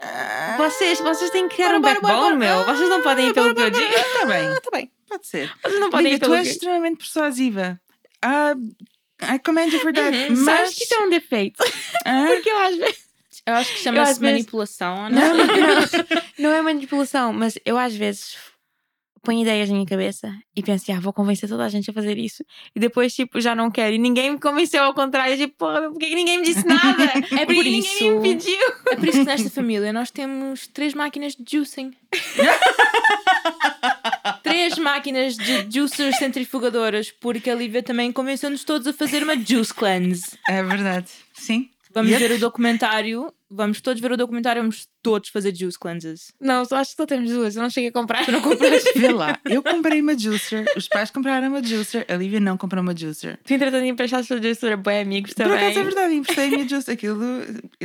Ah, 0.01 0.57
Vocês, 0.57 0.99
vocês 0.99 1.29
têm 1.31 1.47
que 1.47 1.55
criar 1.55 1.75
um 1.75 1.79
bora, 1.81 1.93
backbone, 2.01 2.13
bora, 2.15 2.35
meu. 2.35 2.65
Vocês 2.65 2.89
não 2.89 3.01
podem 3.01 3.29
ir 3.29 3.33
pelo 3.33 3.53
que 3.55 3.61
eu 3.61 3.69
digo. 3.69 3.85
Está 3.85 4.25
bem, 4.25 4.49
Tá 4.61 4.71
bem. 4.73 4.91
pode 5.07 5.27
ser. 5.27 5.53
Vocês 5.63 5.79
não 5.79 5.89
podem 5.89 6.11
Lívia, 6.11 6.15
ir 6.15 6.19
tu 6.19 6.23
pelo 6.23 6.35
és 6.35 6.43
que 6.43 6.49
eu 6.49 6.53
extremamente 6.53 6.97
persuasiva. 6.97 7.79
Ah, 8.21 8.55
I 9.21 9.39
commend 9.39 9.71
you 9.73 9.79
for 9.79 9.93
that. 9.93 10.15
Uhum, 10.17 10.29
mas... 10.43 10.57
Sabes 10.57 10.75
que 10.75 10.83
isso 10.83 10.93
é 10.95 10.99
um 10.99 11.09
defeito. 11.09 11.63
Ah, 12.05 12.25
Porque 12.33 12.49
eu 12.49 12.57
às 12.59 12.75
vezes. 12.75 13.09
Eu 13.45 13.53
acho 13.53 13.73
que 13.73 13.79
chama-se 13.79 14.05
vezes- 14.05 14.21
manipulação, 14.21 15.03
ou 15.03 15.09
não? 15.09 15.37
Não, 15.37 15.37
não, 15.37 15.45
não. 15.55 16.21
Não 16.39 16.49
é 16.51 16.61
manipulação, 16.61 17.31
mas 17.31 17.57
eu 17.65 17.77
às 17.77 17.95
vezes 17.95 18.35
ponho 19.19 19.41
ideias 19.41 19.69
na 19.69 19.75
minha 19.75 19.85
cabeça 19.85 20.31
e 20.55 20.61
penso, 20.63 20.91
ah, 20.91 20.99
vou 20.99 21.13
convencer 21.13 21.47
toda 21.49 21.65
a 21.65 21.69
gente 21.69 21.89
a 21.89 21.93
fazer 21.93 22.17
isso. 22.17 22.43
E 22.75 22.79
depois, 22.79 23.13
tipo, 23.13 23.39
já 23.41 23.55
não 23.55 23.69
quero. 23.71 23.95
E 23.95 23.97
ninguém 23.97 24.31
me 24.31 24.39
convenceu 24.39 24.83
ao 24.83 24.93
contrário. 24.93 25.35
Tipo, 25.37 25.55
porra, 25.57 25.89
porque 25.89 26.07
que 26.07 26.15
ninguém 26.15 26.39
me 26.39 26.45
disse 26.45 26.65
nada? 26.65 27.03
É 27.31 27.45
Porque 27.45 27.55
por 27.55 27.63
ninguém 27.63 27.79
isso. 27.79 28.19
me 28.19 28.21
pediu. 28.21 28.67
É 28.91 28.95
por 28.95 29.07
isso 29.07 29.19
que 29.19 29.25
nesta 29.25 29.49
família 29.49 29.93
nós 29.93 30.11
temos 30.11 30.67
três 30.67 30.93
máquinas 30.93 31.35
de 31.35 31.57
juicing. 31.57 31.91
três 34.43 34.77
máquinas 34.77 35.35
de 35.35 35.67
juicers 35.71 36.17
centrifugadoras, 36.17 37.11
porque 37.11 37.49
a 37.49 37.55
Lívia 37.55 37.83
também 37.83 38.11
convenceu-nos 38.11 38.63
todos 38.63 38.87
a 38.87 38.93
fazer 38.93 39.23
uma 39.23 39.35
juice 39.37 39.73
cleanse. 39.73 40.37
é 40.47 40.63
verdade. 40.63 41.09
Sim. 41.33 41.69
Vamos 41.93 42.11
Yep. 42.11 42.27
ver 42.27 42.35
o 42.35 42.39
documentário, 42.39 43.33
vamos 43.49 43.81
todos 43.81 44.01
ver 44.01 44.11
o 44.11 44.17
documentário, 44.17 44.61
vamos 44.61 44.87
todos 45.01 45.29
fazer 45.29 45.55
juice 45.55 45.77
cleanses. 45.79 46.31
Não, 46.39 46.63
só 46.65 46.75
acho 46.77 46.91
que 46.91 46.97
só 46.97 47.05
temos 47.05 47.31
duas. 47.31 47.55
Eu 47.55 47.63
não 47.63 47.69
cheguei 47.69 47.89
a 47.89 47.91
comprar. 47.91 48.25
Tu 48.25 48.31
não 48.31 48.41
compraste? 48.41 48.91
Vê 48.99 49.11
lá, 49.11 49.39
eu 49.45 49.63
comprei 49.63 50.01
uma 50.01 50.17
juicer, 50.17 50.65
os 50.75 50.87
pais 50.87 51.09
compraram 51.09 51.47
uma 51.47 51.63
juicer, 51.63 52.05
a 52.07 52.15
Lívia 52.15 52.39
não 52.39 52.57
comprou 52.57 52.81
uma 52.83 52.95
juicer. 52.95 53.39
Tu, 53.43 53.53
entretanto, 53.53 53.85
emprestaste 53.85 54.27
para 54.33 54.41
juicer 54.41 54.77
bem 54.77 55.01
amigos 55.01 55.33
Por 55.33 55.43
também. 55.43 55.57
acaso 55.57 55.79
é 55.79 55.83
verdade, 55.83 56.13
emprestei 56.13 56.47
a 56.47 56.49
minha 56.51 56.67
juicer. 56.69 56.93
Aquilo 56.93 57.19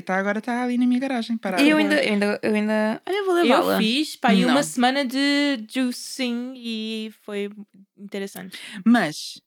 tá, 0.05 0.17
agora 0.17 0.39
está 0.39 0.63
ali 0.63 0.77
na 0.77 0.87
minha 0.87 1.01
garagem. 1.01 1.37
Parado. 1.39 1.63
E 1.63 1.71
eu 1.71 1.77
ainda, 1.79 2.03
eu 2.05 2.13
ainda, 2.13 2.41
eu 2.43 2.55
ainda. 2.55 3.03
Olha, 3.07 3.25
vou 3.25 3.37
Eu 3.39 3.43
levá-la. 3.45 3.79
fiz 3.79 4.17
pá, 4.17 4.29
aí 4.31 4.43
Não. 4.43 4.51
uma 4.51 4.63
semana 4.63 5.05
de 5.05 5.65
juicing 5.73 6.55
e 6.57 7.13
foi 7.23 7.51
interessante. 7.97 8.59
Mas 8.85 9.41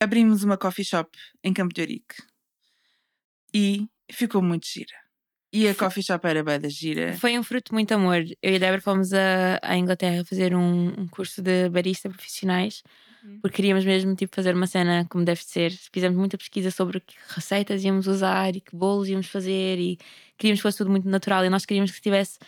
abrimos 0.00 0.44
uma 0.44 0.56
coffee 0.58 0.84
shop 0.84 1.10
em 1.42 1.52
Campo 1.52 1.74
de 1.74 1.80
Ourique 1.80 2.14
e 3.54 3.88
ficou 4.12 4.42
muito 4.42 4.66
gira. 4.66 5.03
E 5.54 5.68
a 5.68 5.74
coffee 5.74 6.02
shop 6.02 6.26
era 6.26 6.42
bem 6.42 6.58
da 6.58 6.68
gira. 6.68 7.16
Foi 7.16 7.38
um 7.38 7.42
fruto 7.42 7.70
de 7.70 7.74
muito 7.74 7.92
amor. 7.94 8.24
Eu 8.42 8.52
e 8.52 8.56
a 8.56 8.58
Débora 8.58 8.80
fomos 8.80 9.12
a, 9.14 9.60
à 9.62 9.76
Inglaterra 9.76 10.24
fazer 10.24 10.54
um, 10.54 10.88
um 10.98 11.06
curso 11.06 11.40
de 11.40 11.68
barista 11.68 12.10
profissionais 12.10 12.82
Uhum. 13.24 13.40
porque 13.40 13.56
queríamos 13.56 13.84
mesmo 13.86 14.14
tipo, 14.14 14.36
fazer 14.36 14.54
uma 14.54 14.66
cena 14.66 15.06
como 15.08 15.24
deve 15.24 15.42
ser. 15.42 15.72
Fizemos 15.92 16.16
muita 16.16 16.36
pesquisa 16.36 16.70
sobre 16.70 17.00
que 17.00 17.16
receitas 17.28 17.82
íamos 17.82 18.06
usar 18.06 18.54
e 18.54 18.60
que 18.60 18.76
bolos 18.76 19.08
íamos 19.08 19.26
fazer 19.28 19.78
e 19.78 19.98
queríamos 20.36 20.58
que 20.60 20.62
fosse 20.62 20.78
tudo 20.78 20.90
muito 20.90 21.08
natural 21.08 21.44
e 21.44 21.48
nós 21.48 21.64
queríamos 21.64 21.90
que 21.90 22.00
tivesse. 22.00 22.38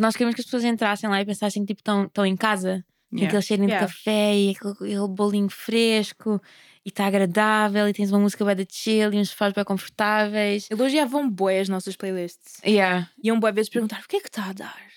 Nós 0.00 0.14
queríamos 0.14 0.36
que 0.36 0.40
as 0.40 0.44
pessoas 0.44 0.64
entrassem 0.64 1.10
lá 1.10 1.20
e 1.20 1.26
pensassem 1.26 1.62
que 1.62 1.74
tipo, 1.74 1.80
estão, 1.80 2.04
estão 2.04 2.24
em 2.24 2.36
casa. 2.36 2.84
Yeah. 3.12 3.28
aquele 3.28 3.42
cheirinho 3.42 3.68
Yeah. 3.68 3.86
de 3.86 3.92
café 3.92 4.34
e 4.36 4.50
aquele, 4.50 4.72
aquele 4.72 5.08
bolinho 5.08 5.48
fresco 5.48 6.40
e 6.84 6.88
está 6.90 7.06
agradável 7.06 7.88
e 7.88 7.92
tens 7.92 8.10
uma 8.10 8.20
música 8.20 8.44
bem 8.44 8.56
de 8.56 8.66
chill 8.70 9.12
e 9.12 9.18
uns 9.18 9.30
sofás 9.30 9.52
bem 9.52 9.64
confortáveis. 9.64 10.68
Elogiavam 10.70 11.28
bué 11.28 11.60
as 11.60 11.68
nossas 11.68 11.96
playlists. 11.96 12.60
Yeah, 12.64 13.08
Iam 13.22 13.40
bué 13.40 13.52
vezes 13.52 13.70
perguntar 13.70 14.00
o 14.02 14.08
que 14.08 14.16
é 14.16 14.20
que 14.20 14.28
está 14.28 14.50
a 14.50 14.52
dar? 14.52 14.88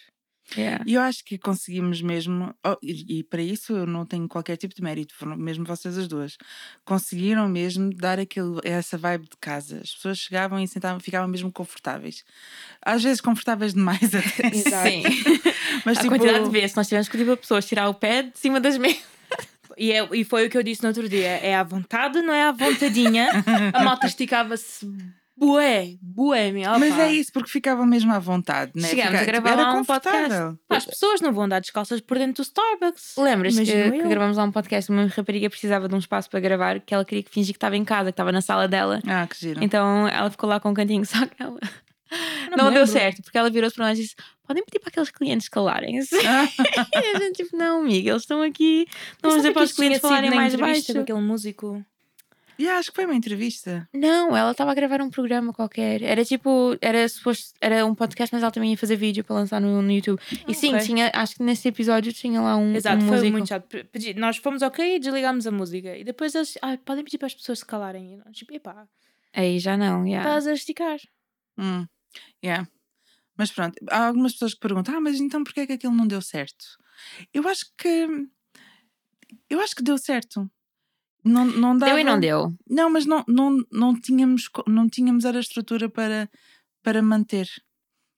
Yeah. 0.58 0.84
E 0.88 0.94
eu 0.96 1.02
acho 1.02 1.24
que 1.24 1.38
conseguimos 1.38 2.02
mesmo, 2.02 2.54
oh, 2.66 2.78
e, 2.82 3.20
e 3.20 3.24
para 3.24 3.42
isso 3.42 3.74
eu 3.74 3.86
não 3.86 4.06
tenho 4.06 4.28
qualquer 4.28 4.58
tipo 4.58 4.74
de 4.76 4.82
mérito, 4.82 5.14
foram 5.16 5.36
mesmo 5.38 5.66
vocês 5.66 5.98
as 5.98 6.08
duas, 6.08 6.38
conseguiram 6.84 7.48
mesmo 7.48 7.90
dar 7.94 8.20
aquilo, 8.20 8.60
essa 8.64 8.98
vibe 8.98 9.24
de 9.24 9.38
casa. 9.40 9.80
As 9.84 9.94
pessoas 9.94 10.18
chegavam 10.18 10.60
e 10.60 10.68
sentavam, 10.68 11.00
ficavam 11.00 11.28
mesmo 11.28 11.52
confortáveis. 11.52 12.24
Às 12.82 13.04
vezes 13.04 13.22
confortáveis 13.22 13.74
demais 13.74 14.14
até. 14.16 14.48
Exato. 14.56 14.90
Sim. 14.90 15.04
Mas 15.86 15.98
a 15.98 16.02
tipo, 16.02 16.16
quantidade 16.16 16.44
de 16.46 16.52
vezes 16.52 16.76
nós 16.76 16.88
tivemos 16.88 17.08
que 17.08 17.14
pedir 17.18 17.26
para 17.26 17.38
pessoas 17.38 17.66
tirar 17.66 17.88
o 17.90 17.94
pé 17.94 18.24
de 18.24 18.38
cima 18.38 18.60
das 18.60 18.78
mesas. 18.78 19.02
E, 19.78 19.92
é- 19.92 20.08
e 20.14 20.24
foi 20.24 20.48
o 20.48 20.50
que 20.50 20.58
eu 20.58 20.64
disse 20.64 20.84
no 20.84 20.90
outro 20.90 21.08
dia: 21.08 21.28
é 21.28 21.56
à 21.56 21.64
vontade, 21.64 22.22
não 22.22 22.34
é 22.34 22.44
à 22.44 22.52
vontadinha. 22.52 23.30
a 23.74 23.84
malta 23.84 24.06
esticava-se 24.06 24.86
bué, 25.42 25.96
bué, 26.02 26.52
meu. 26.52 26.78
mas 26.80 26.98
é 27.00 27.12
isso, 27.12 27.32
porque 27.34 27.50
ficavam 27.50 27.86
mesmo 27.86 28.14
à 28.14 28.20
vontade, 28.20 28.72
né? 28.76 28.88
Chegámos 28.88 29.16
a 29.16 29.20
Fica- 29.20 29.32
gravar 29.32 29.50
era 29.50 29.62
lá 29.64 29.74
um 29.74 29.84
podcast. 29.84 30.12
confortável. 30.20 30.60
Pá, 30.68 30.78
As 30.78 30.86
pessoas 30.86 31.20
não 31.22 31.34
vão 31.34 31.46
andar 31.46 31.60
descalças 31.62 32.00
por 32.00 32.18
dentro 32.18 32.44
do 32.44 32.46
Starbucks. 32.46 33.16
Lembras 33.18 33.58
que, 33.58 33.66
que 33.66 33.72
eu. 33.72 34.08
gravamos 34.08 34.38
lá 34.38 34.44
um 34.44 34.52
podcast, 34.52 34.92
uma 34.92 35.08
rapariga 35.08 35.50
precisava 35.50 35.88
de 35.90 35.96
um 35.96 35.98
espaço 35.98 36.30
para 36.30 36.40
gravar, 36.40 36.80
que 36.80 36.94
ela 36.94 37.04
queria 37.04 37.24
que 37.24 37.32
fingir 37.32 37.54
que 37.54 37.58
estava 37.58 37.76
em 37.76 37.84
casa, 37.84 38.06
que 38.12 38.14
estava 38.14 38.32
na 38.32 38.42
sala 38.42 38.68
dela. 38.68 39.02
Ah, 39.08 39.26
que 39.28 39.40
giro. 39.40 39.64
Então 39.64 40.08
ela 40.08 40.30
ficou 40.30 40.48
lá 40.48 40.60
com 40.60 40.70
um 40.70 40.74
cantinho, 40.74 41.06
só 41.06 41.26
que 41.26 41.42
ela 41.42 41.60
Não 42.56 42.66
não, 42.66 42.74
deu 42.74 42.86
certo, 42.86 43.22
porque 43.24 43.38
ela 43.38 43.50
virou-se 43.50 43.76
para 43.76 43.86
nós 43.88 43.98
e 43.98 44.02
disse: 44.02 44.16
podem 44.46 44.64
pedir 44.66 44.80
para 44.80 44.90
aqueles 44.90 45.10
clientes 45.10 45.48
calarem-se. 45.48 46.16
Ah, 46.28 46.46
e 47.02 47.16
a 47.16 47.20
gente, 47.20 47.44
tipo, 47.44 47.56
não, 47.56 47.82
amiga, 47.82 48.10
eles 48.12 48.24
estão 48.24 48.42
aqui, 48.42 48.86
não 49.24 49.30
vamos 49.30 49.38
dizer 49.44 49.54
para 49.54 49.64
os 49.64 49.72
clientes 49.72 50.02
falarem 50.02 50.30
mais 50.30 50.54
baixo. 50.56 50.94
com 50.94 51.00
aquele 51.00 51.22
músico. 51.22 51.84
E 52.58 52.70
acho 52.70 52.90
que 52.92 52.96
foi 52.96 53.06
uma 53.06 53.16
entrevista. 53.16 53.88
Não, 53.94 54.36
ela 54.36 54.52
estava 54.52 54.72
a 54.72 54.74
gravar 54.76 55.02
um 55.02 55.10
programa 55.10 55.52
qualquer. 55.54 56.02
Era 56.02 56.24
tipo, 56.24 56.78
era 56.82 57.08
suposto, 57.10 57.54
era 57.60 57.86
um 57.86 57.96
podcast, 57.96 58.34
mas 58.34 58.44
ela 58.44 58.52
também 58.52 58.72
ia 58.72 58.78
fazer 58.78 58.96
vídeo 58.96 59.24
para 59.24 59.36
lançar 59.36 59.60
no, 59.60 59.82
no 59.82 59.92
YouTube. 59.92 60.20
E 60.48 60.54
sim, 60.54 60.74
ok. 60.74 60.86
tinha, 60.86 61.12
acho 61.14 61.36
que 61.36 61.44
nesse 61.44 61.68
episódio 61.68 62.12
tinha 62.14 62.40
lá 62.42 62.56
um, 62.58 62.76
Exato, 62.76 62.98
um 63.04 63.08
foi 63.08 63.18
músico. 63.18 63.32
muito 63.32 63.48
chato. 63.50 63.68
Pe- 63.68 63.84
pedi- 63.86 64.14
Nós 64.14 64.38
fomos 64.38 64.62
ok 64.62 64.96
e 64.96 65.00
desligámos 65.00 65.46
a 65.48 65.52
música. 65.52 65.98
E 65.98 66.04
depois 66.04 66.36
eles, 66.36 66.58
ah, 66.62 66.78
podem 66.86 67.04
pedir 67.04 67.18
para 67.18 67.28
as 67.28 67.34
pessoas 67.36 67.60
se 67.60 67.66
calarem. 67.66 68.14
E 68.14 68.18
nós, 68.18 68.36
tipo, 68.38 68.54
epá, 68.54 68.88
Aí 69.34 69.60
já 69.60 69.78
não, 69.78 70.06
yeah. 70.06 70.28
estás 70.30 70.48
a 70.48 70.54
esticar. 70.54 71.00
Hum, 71.58 71.86
yeah. 72.44 72.68
Mas 73.38 73.50
pronto, 73.52 73.76
há 73.90 74.08
algumas 74.08 74.34
pessoas 74.34 74.54
que 74.54 74.60
perguntam: 74.60 74.96
ah, 74.96 75.02
mas 75.02 75.20
então 75.20 75.44
porquê 75.44 75.62
é 75.62 75.68
que 75.68 75.74
aquilo 75.74 75.94
não 75.96 76.06
deu 76.06 76.22
certo? 76.22 76.66
Eu 77.34 77.48
acho 77.48 77.66
que. 77.78 78.08
Eu 79.50 79.60
acho 79.62 79.76
que 79.76 79.82
deu 79.84 79.98
certo. 79.98 80.50
Não, 81.24 81.46
não 81.46 81.78
dava... 81.78 81.92
Deu 81.92 82.00
e 82.00 82.04
não 82.04 82.20
deu. 82.20 82.54
Não, 82.68 82.90
mas 82.90 83.06
não, 83.06 83.24
não, 83.28 83.58
não, 83.72 84.00
tínhamos, 84.00 84.50
não 84.68 84.90
tínhamos 84.90 85.26
era 85.26 85.38
a 85.38 85.42
estrutura 85.42 85.88
para, 85.90 86.30
para 86.84 87.02
manter. 87.02 87.48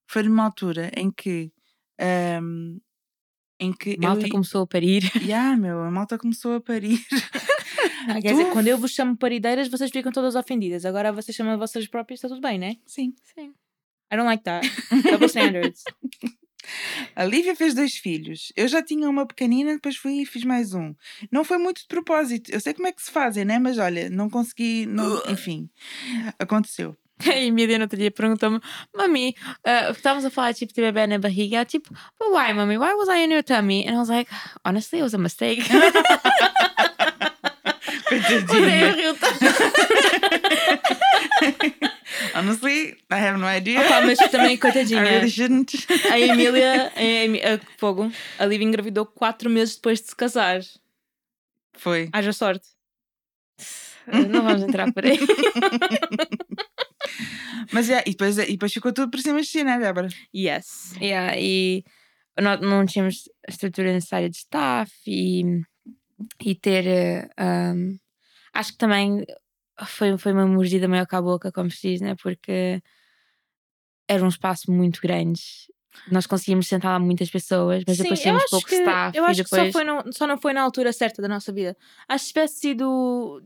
Foi 0.07 0.23
numa 0.23 0.45
altura 0.45 0.91
em 0.95 1.11
que. 1.11 1.51
ahm, 1.99 2.77
em 3.59 3.71
que 3.71 3.97
Malta 3.97 4.25
eu, 4.25 4.29
começou 4.29 4.63
a 4.63 4.67
parir. 4.67 5.03
Yeah, 5.23 5.55
meu, 5.55 5.81
a 5.81 5.91
malta 5.91 6.17
começou 6.17 6.55
a 6.55 6.61
parir. 6.61 6.99
Ah, 8.05 8.21
quer 8.21 8.33
dizer, 8.33 8.51
quando 8.51 8.67
eu 8.67 8.77
vos 8.77 8.91
chamo 8.91 9.15
parideiras, 9.15 9.69
vocês 9.69 9.89
ficam 9.89 10.11
todas 10.11 10.35
ofendidas. 10.35 10.85
Agora 10.85 11.13
vocês 11.13 11.33
chamam 11.33 11.57
vocês 11.57 11.87
próprias, 11.87 12.17
está 12.17 12.27
tudo 12.27 12.41
bem, 12.41 12.59
né? 12.59 12.75
Sim. 12.85 13.13
Sim. 13.33 13.53
I 14.11 14.17
don't 14.17 14.25
like 14.25 14.43
that. 14.43 14.67
Double 15.09 15.27
standards. 15.27 15.83
A 17.15 17.23
Lívia 17.25 17.55
fez 17.55 17.73
dois 17.73 17.93
filhos. 17.95 18.51
Eu 18.55 18.67
já 18.67 18.81
tinha 18.81 19.09
uma 19.09 19.25
pequenina, 19.25 19.73
depois 19.73 19.95
fui 19.95 20.21
e 20.21 20.25
fiz 20.25 20.43
mais 20.43 20.73
um. 20.73 20.93
Não 21.31 21.43
foi 21.43 21.57
muito 21.57 21.81
de 21.81 21.87
propósito. 21.87 22.51
Eu 22.51 22.59
sei 22.59 22.73
como 22.73 22.87
é 22.87 22.91
que 22.91 23.01
se 23.01 23.11
fazem, 23.11 23.45
né? 23.45 23.59
Mas 23.59 23.77
olha, 23.77 24.09
não 24.09 24.29
consegui. 24.29 24.85
Não... 24.85 25.21
Enfim, 25.29 25.69
aconteceu. 26.39 26.95
E 27.25 27.51
no 27.51 27.83
outro 27.83 27.97
dia 27.97 28.11
perguntou-me, 28.11 28.59
Mami, 28.93 29.35
uh, 29.65 29.91
estávamos 29.91 30.25
a 30.25 30.29
falar 30.29 30.53
tipo 30.53 30.73
de 30.73 30.81
bebê 30.81 31.07
na 31.07 31.19
barriga. 31.19 31.57
Ela, 31.57 31.65
Tipo, 31.65 31.93
but 32.19 32.29
why, 32.31 32.53
Mami? 32.53 32.77
Why 32.77 32.93
was 32.95 33.07
I 33.07 33.23
in 33.23 33.31
your 33.31 33.43
tummy? 33.43 33.87
And 33.87 33.95
I 33.95 33.99
was 33.99 34.09
like, 34.09 34.29
honestly, 34.65 34.99
it 34.99 35.03
was 35.03 35.13
a 35.13 35.17
mistake. 35.17 35.63
Coitadinha. 38.09 38.93
Have 43.43 43.51
no 43.51 43.57
idea. 43.57 43.81
Opa, 43.81 44.01
mas 44.01 44.17
também, 44.31 44.57
coitadinha. 44.57 45.27
shouldn't. 45.27 45.85
A 46.11 46.19
Emília, 46.19 46.91
a, 46.95 47.55
a 47.55 47.59
Fogo, 47.77 48.11
a 48.39 48.45
Lívia 48.45 48.65
engravidou 48.65 49.05
quatro 49.05 49.49
meses 49.49 49.75
depois 49.75 50.01
de 50.01 50.07
se 50.07 50.15
casar. 50.15 50.61
Foi. 51.73 52.09
Haja 52.13 52.33
sorte. 52.33 52.67
Não 54.07 54.43
vamos 54.43 54.63
entrar 54.63 54.91
por 54.91 55.05
aí. 55.05 55.17
Mas 57.71 57.87
yeah, 57.87 58.03
e, 58.05 58.11
depois, 58.11 58.37
e 58.37 58.51
depois 58.51 58.73
ficou 58.73 58.91
tudo 58.91 59.09
por 59.09 59.19
cima 59.19 59.39
de 59.41 59.47
si, 59.47 59.63
né, 59.63 59.79
Débora? 59.79 60.09
Yes. 60.35 60.93
Yeah, 61.01 61.37
e 61.39 61.83
nós 62.39 62.59
não 62.59 62.85
tínhamos 62.85 63.29
a 63.47 63.51
estrutura 63.51 63.93
necessária 63.93 64.29
de 64.29 64.35
staff 64.37 64.91
e, 65.07 65.61
e 66.41 66.55
ter. 66.55 66.85
eh, 66.85 67.29
um, 67.39 67.97
acho 68.53 68.73
que 68.73 68.77
também 68.77 69.25
foi, 69.85 70.17
foi 70.17 70.33
uma 70.33 70.45
mordida 70.45 70.87
meio 70.87 71.07
com 71.07 71.15
a 71.15 71.21
boca, 71.21 71.51
como 71.51 71.71
se 71.71 71.89
diz, 71.89 72.01
né? 72.01 72.15
Porque 72.21 72.81
era 74.07 74.23
um 74.23 74.27
espaço 74.27 74.71
muito 74.71 75.01
grande. 75.01 75.41
Nós 76.11 76.25
conseguíamos 76.25 76.67
sentar 76.67 76.91
lá 76.93 76.99
muitas 76.99 77.29
pessoas, 77.29 77.83
mas 77.87 77.97
depois 77.97 78.19
Sim, 78.19 78.29
eu 78.29 78.33
tínhamos 78.37 78.49
pouco 78.49 78.67
que, 78.67 78.75
staff. 78.75 79.15
eu 79.17 79.23
e 79.23 79.27
acho 79.27 79.43
que 79.43 79.49
depois... 79.51 79.67
só, 79.67 79.71
foi 79.71 79.83
no- 79.83 80.11
só 80.13 80.25
não 80.27 80.37
foi 80.39 80.53
na 80.53 80.61
altura 80.63 80.91
certa 80.91 81.21
da 81.21 81.27
nossa 81.27 81.51
vida. 81.53 81.77
Acho 82.09 82.23
que 82.23 82.27
se 82.27 82.33
tivesse 82.33 82.59
sido. 82.59 83.43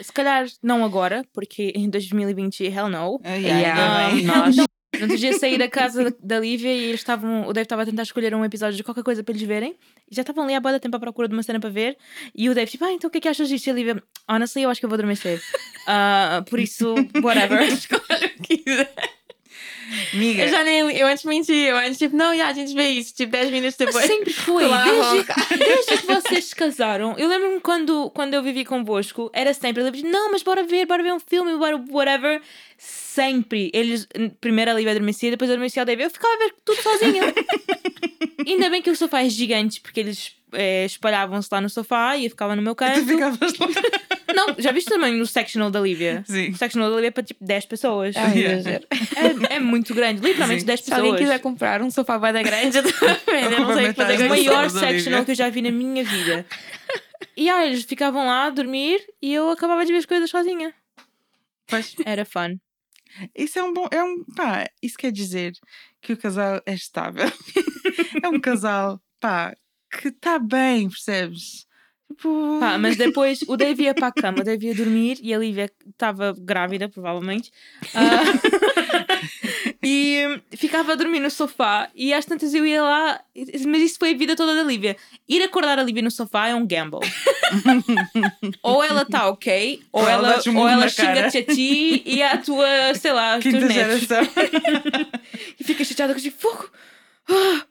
Se 0.00 0.12
calhar 0.12 0.46
não 0.62 0.84
agora, 0.84 1.24
porque 1.34 1.72
em 1.74 1.90
2020, 1.90 2.64
hell 2.64 2.88
no. 2.88 3.16
Uh, 3.16 3.20
Yeah, 3.26 4.06
ainda 4.06 4.14
bem. 4.16 4.24
nós. 4.24 4.56
No 4.56 5.02
outro 5.02 5.18
dia 5.18 5.32
saí 5.38 5.58
da 5.58 5.68
casa 5.68 6.04
da- 6.10 6.16
da 6.22 6.40
Lívia 6.40 6.72
e 6.72 6.84
eles 6.84 7.00
estavam. 7.00 7.42
O 7.46 7.52
Dave 7.52 7.64
estava 7.64 7.82
a 7.82 7.84
tentar 7.86 8.02
escolher 8.04 8.32
um 8.34 8.44
episódio 8.44 8.76
de 8.76 8.82
qualquer 8.84 9.02
coisa 9.04 9.22
para 9.22 9.34
eles 9.34 9.46
verem. 9.46 9.76
E 10.10 10.14
já 10.14 10.22
estavam 10.22 10.44
ali 10.44 10.54
há 10.54 10.60
boa 10.60 10.72
da 10.72 10.80
tempo 10.80 10.96
à 10.96 11.00
procura 11.00 11.28
de 11.28 11.34
uma 11.34 11.42
cena 11.42 11.60
para 11.60 11.68
ver. 11.68 11.96
E 12.34 12.48
o 12.48 12.54
Dave, 12.54 12.70
tipo, 12.70 12.84
ah, 12.84 12.92
então 12.92 13.08
o 13.08 13.10
que 13.10 13.18
é 13.18 13.20
que 13.20 13.28
achas 13.28 13.48
disto? 13.48 13.66
E 13.66 13.70
a 13.70 13.74
Lívia, 13.74 14.02
honestly, 14.28 14.62
eu 14.62 14.70
acho 14.70 14.80
que 14.80 14.86
eu 14.86 14.88
vou 14.88 14.96
dormir 14.96 15.16
cedo. 15.16 15.42
Ah, 15.86 16.42
por 16.48 16.58
isso, 16.58 16.94
whatever. 17.22 17.60
Escolhe 17.68 18.26
o 18.38 18.42
que 18.42 18.56
quiser. 18.58 18.94
Amiga, 20.12 20.42
Eu 20.44 20.48
já 20.48 20.62
nem. 20.64 20.80
Eu 20.96 21.06
antes 21.06 21.24
menti, 21.24 21.52
eu 21.52 21.76
antes, 21.76 21.98
tipo, 21.98 22.14
não, 22.16 22.36
já, 22.36 22.48
a 22.48 22.52
gente 22.52 22.74
vê 22.74 22.88
isso, 22.90 23.14
tipo, 23.14 23.32
10 23.32 23.50
minutos 23.50 23.76
Mas 23.78 23.86
depois. 23.86 24.06
sempre 24.06 24.32
foi. 24.32 24.66
Lá, 24.66 24.84
Desde, 24.84 25.56
desde 25.56 25.96
que 25.98 26.06
vocês 26.06 26.44
se 26.46 26.54
casaram, 26.54 27.14
eu 27.18 27.28
lembro-me 27.28 27.60
quando, 27.60 28.10
quando 28.10 28.34
eu 28.34 28.42
vivi 28.42 28.64
convosco, 28.64 29.30
era 29.32 29.54
sempre, 29.54 29.82
eu 29.82 29.86
lembro 29.90 30.08
não, 30.10 30.30
mas 30.30 30.42
bora 30.42 30.62
ver, 30.62 30.86
bora 30.86 31.02
ver 31.02 31.12
um 31.12 31.20
filme, 31.20 31.56
bora 31.56 31.82
whatever. 31.90 32.40
Sempre. 32.76 33.70
Eles, 33.74 34.06
primeiro 34.40 34.70
a 34.70 34.74
Lívia 34.74 34.92
adormecia, 34.92 35.30
depois 35.30 35.50
adormecia 35.50 35.82
o 35.82 35.86
David. 35.86 36.04
Eu 36.04 36.10
ficava 36.10 36.34
a 36.34 36.38
ver 36.38 36.54
tudo 36.64 36.80
sozinha. 36.82 37.22
Ainda 38.46 38.70
bem 38.70 38.80
que 38.80 38.90
o 38.90 38.96
sofá 38.96 39.22
é 39.22 39.28
gigante, 39.28 39.80
porque 39.80 40.00
eles 40.00 40.32
eh, 40.52 40.84
espalhavam-se 40.86 41.48
lá 41.52 41.60
no 41.60 41.68
sofá 41.70 42.16
e 42.16 42.24
eu 42.24 42.30
ficava 42.30 42.54
no 42.56 42.62
meu 42.62 42.74
tu 42.74 42.78
canto. 42.78 43.04
ficavas 43.06 43.52
lá. 43.58 43.66
Não, 44.34 44.54
já 44.58 44.70
viste 44.72 44.88
também 44.90 45.14
no 45.14 45.26
sectional 45.26 45.70
da 45.70 45.80
Lívia? 45.80 46.22
Sim. 46.26 46.50
O 46.50 46.56
sectional 46.56 46.90
da 46.90 46.96
Lívia 46.96 47.08
é 47.08 47.10
para 47.10 47.22
tipo 47.22 47.42
10 47.44 47.64
pessoas. 47.66 48.14
Ai, 48.16 48.38
Yeah. 48.38 48.80
É, 49.50 49.56
é 49.56 49.58
muito 49.60 49.94
grande, 49.94 50.20
literalmente 50.20 50.60
Sim. 50.60 50.66
10 50.66 50.80
Se 50.80 50.84
pessoas. 50.90 51.04
alguém 51.06 51.22
quiser 51.24 51.38
comprar 51.40 51.82
um 51.82 51.90
sofá 51.90 52.18
bada 52.18 52.42
grande, 52.42 52.76
eu 52.78 52.82
não 52.82 53.74
sei 53.74 53.86
o 53.86 53.94
que 53.94 53.94
fazer 53.94 54.18
Complementar 54.18 54.30
o 54.30 54.34
isso. 54.34 54.44
maior 54.50 54.70
da 54.70 54.80
sectional 54.80 55.24
que 55.24 55.30
eu 55.30 55.34
já 55.34 55.48
vi 55.48 55.62
na 55.62 55.70
minha 55.70 56.04
vida. 56.04 56.46
E 57.36 57.48
aí, 57.48 57.68
eles 57.70 57.84
ficavam 57.84 58.26
lá 58.26 58.46
a 58.46 58.50
dormir 58.50 59.00
e 59.22 59.32
eu 59.32 59.50
acabava 59.50 59.84
de 59.84 59.92
ver 59.92 59.98
as 59.98 60.06
coisas 60.06 60.28
sozinha. 60.30 60.74
Pois, 61.66 61.94
Era 62.04 62.24
fun. 62.24 62.56
isso 63.36 63.58
é 63.58 63.62
um 63.62 63.72
bom. 63.72 63.88
É 63.90 64.02
um, 64.04 64.24
pá, 64.36 64.66
isso 64.82 64.96
quer 64.98 65.10
dizer 65.10 65.52
que 66.02 66.12
o 66.12 66.16
casal 66.16 66.60
é 66.66 66.74
estável. 66.74 67.26
é 68.22 68.28
um 68.28 68.38
casal, 68.40 69.00
pá, 69.20 69.54
que 69.90 70.08
está 70.08 70.38
bem, 70.38 70.88
percebes? 70.88 71.68
Tipo. 72.08 72.58
Pá, 72.58 72.76
mas 72.80 72.96
depois 72.96 73.40
o 73.46 73.56
Dave 73.56 73.84
ia 73.84 73.94
para 73.94 74.08
a 74.08 74.12
cama, 74.12 74.40
o 74.40 74.44
Dave 74.44 74.66
ia 74.66 74.74
dormir 74.74 75.18
e 75.22 75.32
a 75.32 75.38
Lívia 75.38 75.70
estava 75.86 76.34
grávida, 76.36 76.88
provavelmente. 76.88 77.52
Ah, 77.94 78.22
e 79.82 80.40
ficava 80.56 80.92
a 80.92 80.96
dormir 80.96 81.20
no 81.20 81.30
sofá 81.30 81.88
e 81.94 82.12
às 82.12 82.24
tantas 82.24 82.54
eu 82.54 82.66
ia 82.66 82.82
lá. 82.82 83.20
Mas 83.66 83.82
isso 83.82 83.98
foi 83.98 84.12
a 84.14 84.16
vida 84.16 84.34
toda 84.34 84.54
da 84.54 84.62
Lívia. 84.62 84.96
Ir 85.28 85.42
acordar 85.42 85.78
a 85.78 85.82
Lívia 85.82 86.02
no 86.02 86.10
sofá 86.10 86.48
é 86.48 86.54
um 86.54 86.66
gamble. 86.66 87.00
ou 88.62 88.82
ela 88.82 89.02
está 89.02 89.28
ok, 89.28 89.82
ou 89.92 90.02
Ou 90.02 90.08
ela 90.08 90.32
ela, 90.32 90.58
ou 90.58 90.68
ela 90.68 90.88
xinga-te 90.88 91.38
a 91.38 91.44
ti 91.44 92.02
e 92.04 92.22
à 92.22 92.36
tua, 92.38 92.94
sei 92.94 93.12
lá, 93.12 93.38
Quinta 93.38 93.68
geração. 93.70 94.22
E 95.58 95.64
fica 95.64 95.84
chateada 95.84 96.14
com 96.14 96.20
tipo, 96.20 96.40
fogo! 96.40 96.70
Ah, 97.30 97.62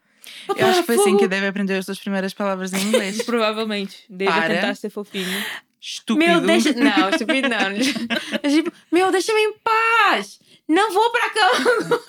Eu 0.56 0.68
acho 0.68 0.80
que 0.82 0.86
foi 0.86 0.96
assim 0.96 1.06
fogo." 1.06 1.18
que 1.20 1.28
deve 1.28 1.48
aprender 1.48 1.76
as 1.78 1.86
suas 1.86 2.00
primeiras 2.00 2.34
palavras 2.34 2.72
em 2.74 2.82
inglês. 2.82 3.22
Provavelmente. 3.26 4.04
Deve 4.10 4.32
Para. 4.32 4.54
tentar 4.56 4.76
ser 4.76 4.90
fofinho. 4.90 5.44
Estúpido. 5.80 6.26
Meu, 6.30 6.42
deixa. 6.42 6.74
Não, 6.78 7.10
estúpido 7.10 7.48
não. 7.50 7.58
É 8.44 8.50
tipo, 8.50 8.72
meu, 8.92 9.12
deixa-me 9.12 9.40
em 9.42 9.54
paz! 9.60 10.40
Não 10.68 10.92
vou 10.92 11.10
para 11.12 11.26
a 11.26 11.30
cama! 11.30 12.00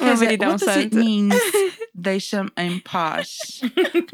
Dizer, 0.00 0.24
maridão 0.24 0.58
santo. 0.58 0.96
mean? 0.96 1.28
Deixa-me 1.94 2.50
em 2.56 2.78
paz. 2.80 3.60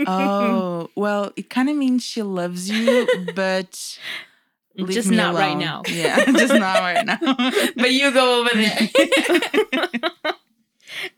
Oh, 0.06 0.90
well, 0.96 1.32
it 1.38 1.48
kind 1.48 1.68
of 1.70 1.76
means 1.76 2.02
she 2.04 2.22
loves 2.22 2.68
you, 2.68 3.06
but 3.34 3.98
leave 4.76 4.92
Just 4.92 5.10
not 5.10 5.34
right 5.34 5.54
alone. 5.54 5.58
now. 5.64 5.82
Yeah, 5.88 6.24
just 6.32 6.54
not 6.54 6.80
right 6.80 7.04
now. 7.06 7.18
But 7.76 7.92
you 7.92 8.10
go 8.12 8.40
over 8.40 8.50
there. 8.54 8.90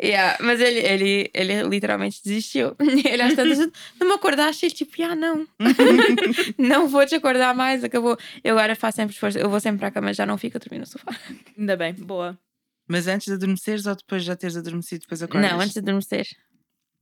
Yeah, 0.02 0.36
mas 0.40 0.60
ele, 0.60 0.78
ele, 0.80 1.30
ele 1.34 1.62
literalmente 1.64 2.20
desistiu. 2.24 2.74
Ele 2.80 3.22
às 3.22 3.34
tantas 3.34 3.58
não 3.98 4.08
me 4.08 4.14
acordaste, 4.14 4.66
ele 4.66 4.74
tipo, 4.74 4.92
ah, 5.02 5.14
não. 5.14 5.46
não 6.58 6.88
vou 6.88 7.04
te 7.06 7.14
acordar 7.14 7.54
mais, 7.54 7.82
acabou. 7.84 8.16
Eu 8.42 8.58
agora 8.58 8.74
faço 8.76 8.96
sempre 8.96 9.14
esforço, 9.14 9.38
eu 9.38 9.48
vou 9.48 9.60
sempre 9.60 9.78
para 9.78 9.88
a 9.88 9.90
cama, 9.90 10.12
já 10.12 10.26
não 10.26 10.36
fico 10.38 10.56
a 10.56 10.60
dormir 10.60 10.78
no 10.80 10.86
sofá. 10.86 11.14
Ainda 11.58 11.76
bem, 11.76 11.92
boa. 11.94 12.38
Mas 12.88 13.06
antes 13.06 13.26
de 13.28 13.34
adormeceres 13.34 13.86
ou 13.86 13.94
depois 13.94 14.22
de 14.22 14.28
já 14.28 14.36
teres 14.36 14.56
adormecido, 14.56 15.02
depois 15.02 15.22
acordas? 15.22 15.50
Não, 15.50 15.60
antes 15.60 15.72
de 15.74 15.78
adormecer. 15.78 16.26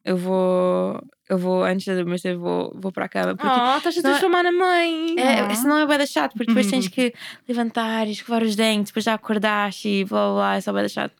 Eu 0.05 0.17
vou. 0.17 1.03
Eu 1.29 1.37
vou, 1.39 1.63
antes 1.65 1.85
de 1.85 1.91
adormecer, 1.91 2.37
vou, 2.37 2.73
vou 2.81 2.91
para 2.93 3.07
a 3.07 3.09
cama. 3.09 3.37
Porque 3.37 3.49
Oh, 3.51 3.77
estás 3.77 3.87
a 3.87 3.93
senão- 3.93 4.11
transformar 4.11 4.43
na 4.43 4.53
mãe. 4.53 5.15
É, 5.19 5.41
Ah. 5.41 5.55
senão 5.55 5.79
é 5.79 5.87
bué 5.87 5.99
da 5.99 6.07
chato, 6.07 6.33
porque 6.33 6.47
depois 6.47 6.67
tens 6.71 6.89
que 6.89 7.13
levantar 7.47 8.07
e 8.07 8.13
escovar 8.13 8.43
os 8.43 8.55
dentes, 8.57 8.91
depois 8.91 9.05
já 9.05 9.15
acordaste 9.15 9.89
e 9.89 10.05
blá 10.05 10.27
blá 10.29 10.35
blá, 10.35 10.57
é 10.57 10.61
só 10.61 10.73
da 10.73 10.89
chato. 10.89 11.15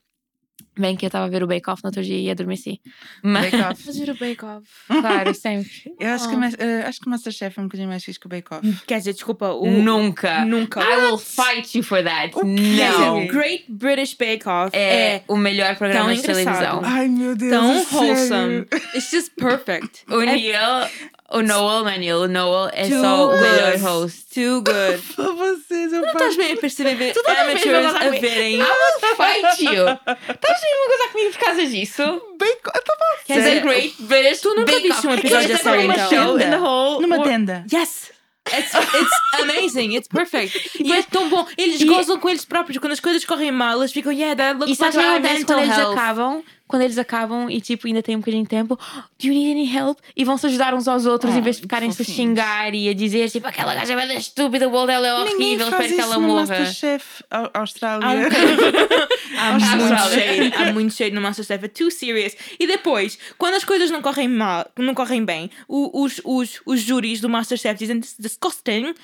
Bem 0.79 0.97
que 0.97 1.05
eu 1.05 1.09
estava 1.09 1.25
a 1.25 1.29
ver 1.29 1.43
o 1.43 1.47
Bake 1.47 1.69
Off 1.69 1.83
no 1.83 1.89
outro 1.89 2.03
dia 2.03 2.17
e 2.19 2.31
adormeci. 2.31 2.81
Mas, 3.23 3.51
Bake 3.51 3.63
Off. 3.65 3.83
Fazer 3.83 4.11
o 4.11 4.15
bake-off. 4.17 4.67
claro, 4.89 5.35
sempre. 5.35 5.71
Eu 5.99 6.11
acho 6.11 6.29
que, 6.29 6.35
eh, 6.63 6.85
acho 6.87 7.01
que 7.01 7.07
o 7.07 7.11
Masterchef 7.11 7.59
é 7.59 7.63
um 7.63 7.65
bocadinho 7.67 7.89
mais 7.89 8.05
fixe 8.05 8.19
que 8.21 8.27
o 8.27 8.29
Bake 8.29 8.55
Off. 8.55 8.81
Quer 8.87 8.99
dizer, 8.99 9.13
desculpa, 9.15 9.49
o... 9.51 9.67
Nunca. 9.71 10.45
Nunca. 10.45 10.81
I 10.81 10.97
will 11.05 11.19
fight 11.19 11.77
you 11.77 11.83
for 11.83 12.03
that. 12.03 12.37
O 12.37 12.45
Não. 12.45 13.25
o 13.25 13.27
Great 13.27 13.65
British 13.69 14.15
Bake 14.15 14.49
Off 14.49 14.71
É, 14.77 15.17
é, 15.17 15.23
o 15.29 15.37
melhor 15.37 15.77
programa 15.77 16.15
de 16.15 16.23
televisão. 16.23 16.81
Ai 16.85 17.09
meu 17.09 17.35
Deus. 17.35 17.51
tão 17.51 17.85
sério? 17.85 17.99
wholesome. 18.15 18.67
It's 18.95 19.11
just 19.11 19.33
perfect. 19.37 20.05
O 20.09 20.21
É 20.23 20.27
Neil, 20.27 20.89
o 21.31 21.43
Noel, 21.43 21.85
Manuel, 21.85 22.19
o 22.23 22.29
Noel 22.29 22.71
é 22.73 22.89
too 22.89 23.01
só 23.01 23.29
o 23.29 23.41
melhor 23.41 23.77
host. 23.79 24.25
Too 24.35 24.63
good. 24.63 25.03
Para 25.15 25.33
vocês, 25.33 25.93
eu 25.93 26.01
Não 26.01 26.09
estás 26.09 26.37
bem 26.37 26.53
a 26.53 26.57
perceber 26.57 27.13
Tu 27.13 27.21
a 27.27 27.33
amateurs 27.43 27.95
a 27.95 28.09
verem. 28.21 28.57
I 28.57 28.63
will 28.63 29.17
fight 29.17 29.63
you. 29.65 29.85
Estás 29.85 30.63
a 30.63 30.77
uma 30.77 30.87
coisa 30.89 31.09
comigo 31.13 31.31
por 31.33 31.45
causa 31.45 31.67
disso? 31.67 32.03
Bake 32.39 32.61
Off. 32.69 32.85
Tá 32.85 32.95
bom. 32.99 33.19
Quer 33.27 33.35
It's 33.39 33.47
a 33.47 33.51
dizer, 33.51 33.61
great 33.63 33.95
British 34.01 34.41
tu 34.41 34.55
nunca 34.55 34.81
viste 34.81 35.07
um 35.07 35.15
episódio 35.15 35.51
It's 35.53 35.63
da 35.65 35.71
série, 35.71 35.85
uma 35.85 35.95
então? 35.95 36.09
show 36.09 36.37
in 36.37 36.51
the 36.51 36.57
whole 36.59 37.03
Numa 37.03 37.23
tenda. 37.23 37.65
Yes! 37.73 38.11
It's, 38.51 38.73
it's 38.75 39.43
amazing, 39.43 39.95
it's 39.95 40.09
perfect. 40.09 40.71
E 40.83 40.91
é 40.91 41.03
tão 41.03 41.29
bom. 41.29 41.47
Eles 41.59 41.83
E- 41.83 41.85
gozam 41.85 42.19
com 42.19 42.31
eles 42.31 42.47
próprios. 42.47 42.79
Quando 42.79 42.93
as 42.93 43.01
coisas 43.01 43.23
correm 43.27 43.53
mal, 43.53 43.79
eles 43.79 43.93
ficam, 43.93 44.11
yeah, 44.11 44.35
that 44.35 44.57
E 44.57 44.59
looks 44.61 44.79
sabes 44.79 44.95
like 44.97 45.07
acontece 45.07 45.35
mental 45.41 45.57
quando 45.59 45.65
eles 45.67 45.77
health. 45.77 45.93
acabam? 45.99 46.43
Quando 46.69 46.83
eles 46.83 46.99
acabam 46.99 47.51
e 47.51 47.61
tipo 47.61 47.87
ainda 47.87 48.03
tem 48.03 48.15
um 48.15 48.19
bocadinho 48.21 48.43
de 48.45 48.49
tempo, 48.51 48.77
do 49.19 49.27
you 49.27 49.33
need 49.33 49.51
any 49.51 49.77
help? 49.77 49.99
E 50.15 50.23
vão 50.25 50.37
se 50.39 50.47
ajudar 50.47 50.75
uns 50.75 50.87
aos 50.87 51.07
outros 51.07 51.35
Ah, 51.35 51.39
em 51.39 51.41
vez 51.41 51.57
de 51.57 51.63
ficarem 51.63 51.91
se 51.91 52.03
a 52.03 52.05
xingar 52.05 52.75
e 52.75 52.89
a 52.89 52.93
dizer 52.95 53.31
tipo 53.31 53.47
aquela 53.49 53.75
gaja 53.75 53.95
é 53.95 54.15
estúpida, 54.17 54.69
o 54.69 54.71
bolo 54.71 54.87
dela 54.87 55.07
é 55.09 55.15
horrível, 55.15 55.67
espero 55.69 55.95
que 55.95 56.01
ela 56.01 56.15
no 56.19 56.27
morra. 56.29 56.41
Masterchef 56.47 57.25
Au- 57.31 57.51
Há, 57.55 57.59
Austrália. 57.61 58.07
um 58.07 58.23
bocadinho- 58.25 59.09
há 59.39 59.51
muito 59.53 59.83
Austrália. 59.83 60.19
shade, 60.21 60.53
há 60.57 60.73
muito 60.73 60.95
shade 60.95 61.15
no 61.15 61.21
Masterchef, 61.21 61.65
é 61.65 61.69
too 61.69 61.91
serious. 61.91 62.37
E 62.61 62.67
depois, 62.67 63.19
quando 63.39 63.55
as 63.55 63.65
coisas 63.65 63.91
não 63.91 64.03
correm 64.03 64.29
mal, 64.29 64.71
não 64.79 64.95
correm 64.95 65.25
bem, 65.25 65.51
os, 65.67 66.21
os, 66.25 66.61
os 66.67 66.81
júris 66.81 67.21
do 67.21 67.29
Masterchef 67.29 67.79
dizem 67.79 68.01
disgusting. 68.19 68.95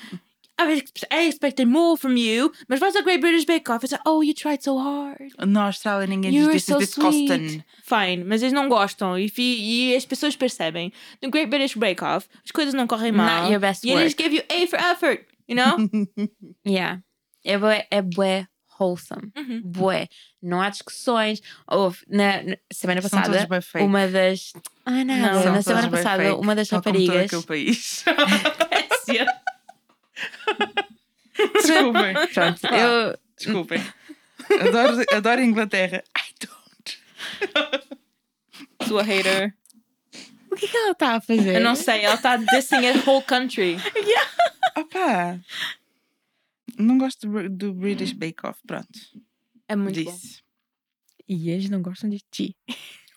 I 0.59 0.83
I 1.11 1.27
expected 1.27 1.67
more 1.67 1.97
from 1.97 2.15
you, 2.17 2.51
mas 2.67 2.79
vais 2.79 2.95
ao 2.95 3.03
Great 3.03 3.19
British 3.19 3.45
Bake 3.45 3.69
Off 3.69 3.85
e 3.85 3.89
diz, 3.89 3.99
oh, 4.05 4.21
you 4.23 4.33
tried 4.33 4.63
so 4.63 4.77
hard. 4.77 5.33
Na 5.45 5.65
Austrália 5.67 6.07
ninguém 6.07 6.33
You 6.33 6.51
diz 6.51 6.65
this 6.65 6.65
so 6.65 6.79
is 6.79 6.89
disgusting. 6.89 7.47
Sweet. 7.47 7.65
Fine, 7.83 8.23
mas 8.23 8.41
eles 8.41 8.53
não 8.53 8.69
gostam 8.69 9.17
e, 9.17 9.31
e 9.37 9.95
as 9.95 10.05
pessoas 10.05 10.35
percebem. 10.35 10.91
No 11.21 11.29
Great 11.29 11.49
British 11.49 11.75
Bake 11.75 12.03
Off, 12.03 12.27
as 12.43 12.51
coisas 12.51 12.73
não 12.73 12.87
correm 12.87 13.11
mal. 13.11 13.41
Not 13.41 13.51
your 13.51 13.59
best 13.59 13.85
e 13.85 13.91
eles 13.91 14.13
work. 14.13 14.23
give 14.23 14.35
you 14.35 14.43
A 14.49 14.67
for 14.67 14.79
effort, 14.79 15.25
you 15.47 15.55
know? 15.55 15.77
Yeah. 16.65 17.01
É 17.43 17.57
bué, 17.57 17.85
é 17.91 18.01
bué 18.01 18.47
wholesome. 18.79 19.31
Uhum. 19.37 19.61
Bué. 19.63 20.07
Não 20.41 20.61
há 20.61 20.69
discussões. 20.69 21.41
Houve, 21.67 21.99
na, 22.07 22.43
na 22.43 22.57
semana 22.71 23.01
São 23.01 23.09
passada, 23.09 23.47
uma 23.81 24.07
das. 24.07 24.53
Ah, 24.85 25.03
não. 25.03 25.15
Não, 25.15 25.53
na 25.53 25.61
semana 25.61 25.89
passada, 25.89 26.23
fake, 26.23 26.39
uma 26.41 26.55
das 26.55 26.67
tal 26.67 26.81
como 26.81 26.95
todo 26.95 27.07
raparigas. 27.07 27.33
aquele 27.33 27.43
país. 27.43 28.05
Desculpem. 31.53 32.13
Pronto, 32.33 32.61
Pá. 32.61 32.77
eu. 32.77 33.19
Desculpem. 33.37 33.83
Adoro, 34.61 35.05
adoro 35.13 35.41
a 35.41 35.45
Inglaterra. 35.45 36.03
I 36.17 36.33
don't. 36.45 36.97
Sua 38.87 39.03
hater. 39.03 39.53
O 40.51 40.55
que, 40.55 40.67
que 40.67 40.77
ela 40.77 40.91
está 40.91 41.15
a 41.15 41.21
fazer? 41.21 41.55
Eu 41.55 41.61
não 41.61 41.75
sei, 41.75 42.05
ela 42.05 42.15
está 42.15 42.37
dissing 42.37 42.87
a 42.87 42.93
whole 43.05 43.23
country. 43.25 43.77
Opá. 44.77 45.39
Não 46.77 46.97
gosto 46.97 47.27
do, 47.27 47.49
do 47.49 47.73
British 47.73 48.13
Bake 48.13 48.45
Off. 48.45 48.59
Pronto. 48.65 48.87
É 49.67 49.75
muito 49.75 50.01
bom. 50.03 50.11
Disse. 50.11 50.41
E 51.27 51.49
eles 51.49 51.69
não 51.69 51.81
gostam 51.81 52.09
de 52.09 52.23
ti. 52.31 52.55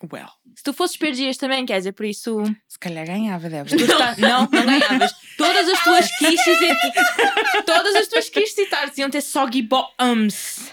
Well. 0.03 0.29
Se 0.55 0.63
tu 0.63 0.73
fosses 0.73 0.97
perdias 0.97 1.37
também, 1.37 1.67
quer 1.67 1.79
dizer, 1.79 1.93
por 1.93 2.07
isso. 2.07 2.43
Se 2.69 2.79
calhar 2.79 3.05
ganhava. 3.07 3.49
Tu 3.65 3.77
está... 3.77 4.15
Não, 4.19 4.49
não 4.51 4.65
ganhavas. 4.65 5.13
Todas 5.37 5.69
as 5.69 5.83
tuas 5.83 6.09
quiches 6.19 6.47
e... 6.47 7.63
Todas 7.65 7.95
as 7.97 8.07
tuas 8.09 8.29
quiches 8.29 8.59
e 8.59 8.67
tardes 8.67 8.97
iam 8.99 9.11
ter 9.11 9.21
soggy 9.21 9.63
bottoms. 9.63 10.73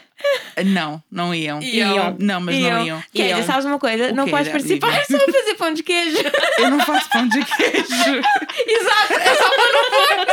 Não, 0.66 1.04
não 1.12 1.36
iam. 1.36 1.62
Iam. 1.62 2.16
Não, 2.20 2.40
mas 2.40 2.56
não 2.56 2.68
Iam. 2.68 2.86
iam. 2.86 3.04
Quer 3.14 3.24
dizer, 3.24 3.38
Iam. 3.38 3.46
sabes 3.46 3.66
uma 3.66 3.78
coisa? 3.78 4.12
O 4.12 4.16
não 4.16 4.28
podes 4.28 4.48
participar, 4.48 5.04
só 5.06 5.20
fazer 5.20 5.56
pão 5.58 5.74
de 5.74 5.84
queijo. 5.84 6.18
Eu 6.58 6.70
não 6.70 6.80
faço 6.80 7.10
pão 7.10 7.28
de 7.28 7.44
queijo. 7.44 7.94
Exato, 8.68 9.14
é 9.14 9.36
só 9.36 9.50
pôr 9.50 9.72
no 9.74 9.84
forno. 9.92 10.26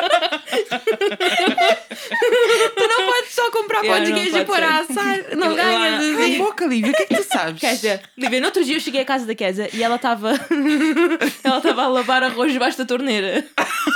tu 2.76 2.88
não 2.88 3.07
podes 3.07 3.21
só 3.45 3.51
comprar 3.51 3.78
pão 3.80 3.84
Yeah, 3.86 4.05
de 4.05 4.12
queijo 4.12 4.36
e 4.36 4.40
a 4.40 4.78
assar. 4.80 5.36
Não 5.36 5.51
eu- 5.51 5.57
Cala 5.57 6.24
a 6.24 6.38
boca, 6.38 6.64
Lívia. 6.66 6.90
O 6.90 6.95
que 6.95 7.03
é 7.03 7.07
que 7.07 7.14
tu 7.16 7.22
sabes? 7.24 7.61
Dizer, 7.61 8.01
Lívia, 8.16 8.40
no 8.40 8.47
outro 8.47 8.64
dia 8.64 8.76
eu 8.76 8.80
cheguei 8.80 9.01
à 9.01 9.05
casa 9.05 9.26
da 9.26 9.34
Kézia 9.34 9.68
e 9.72 9.82
ela 9.82 9.97
estava. 9.97 10.32
ela 11.45 11.59
estava 11.59 11.82
a 11.82 11.88
lavar 11.88 12.22
arroz 12.22 12.53
debaixo 12.53 12.78
da 12.78 12.84
torneira. 12.84 13.45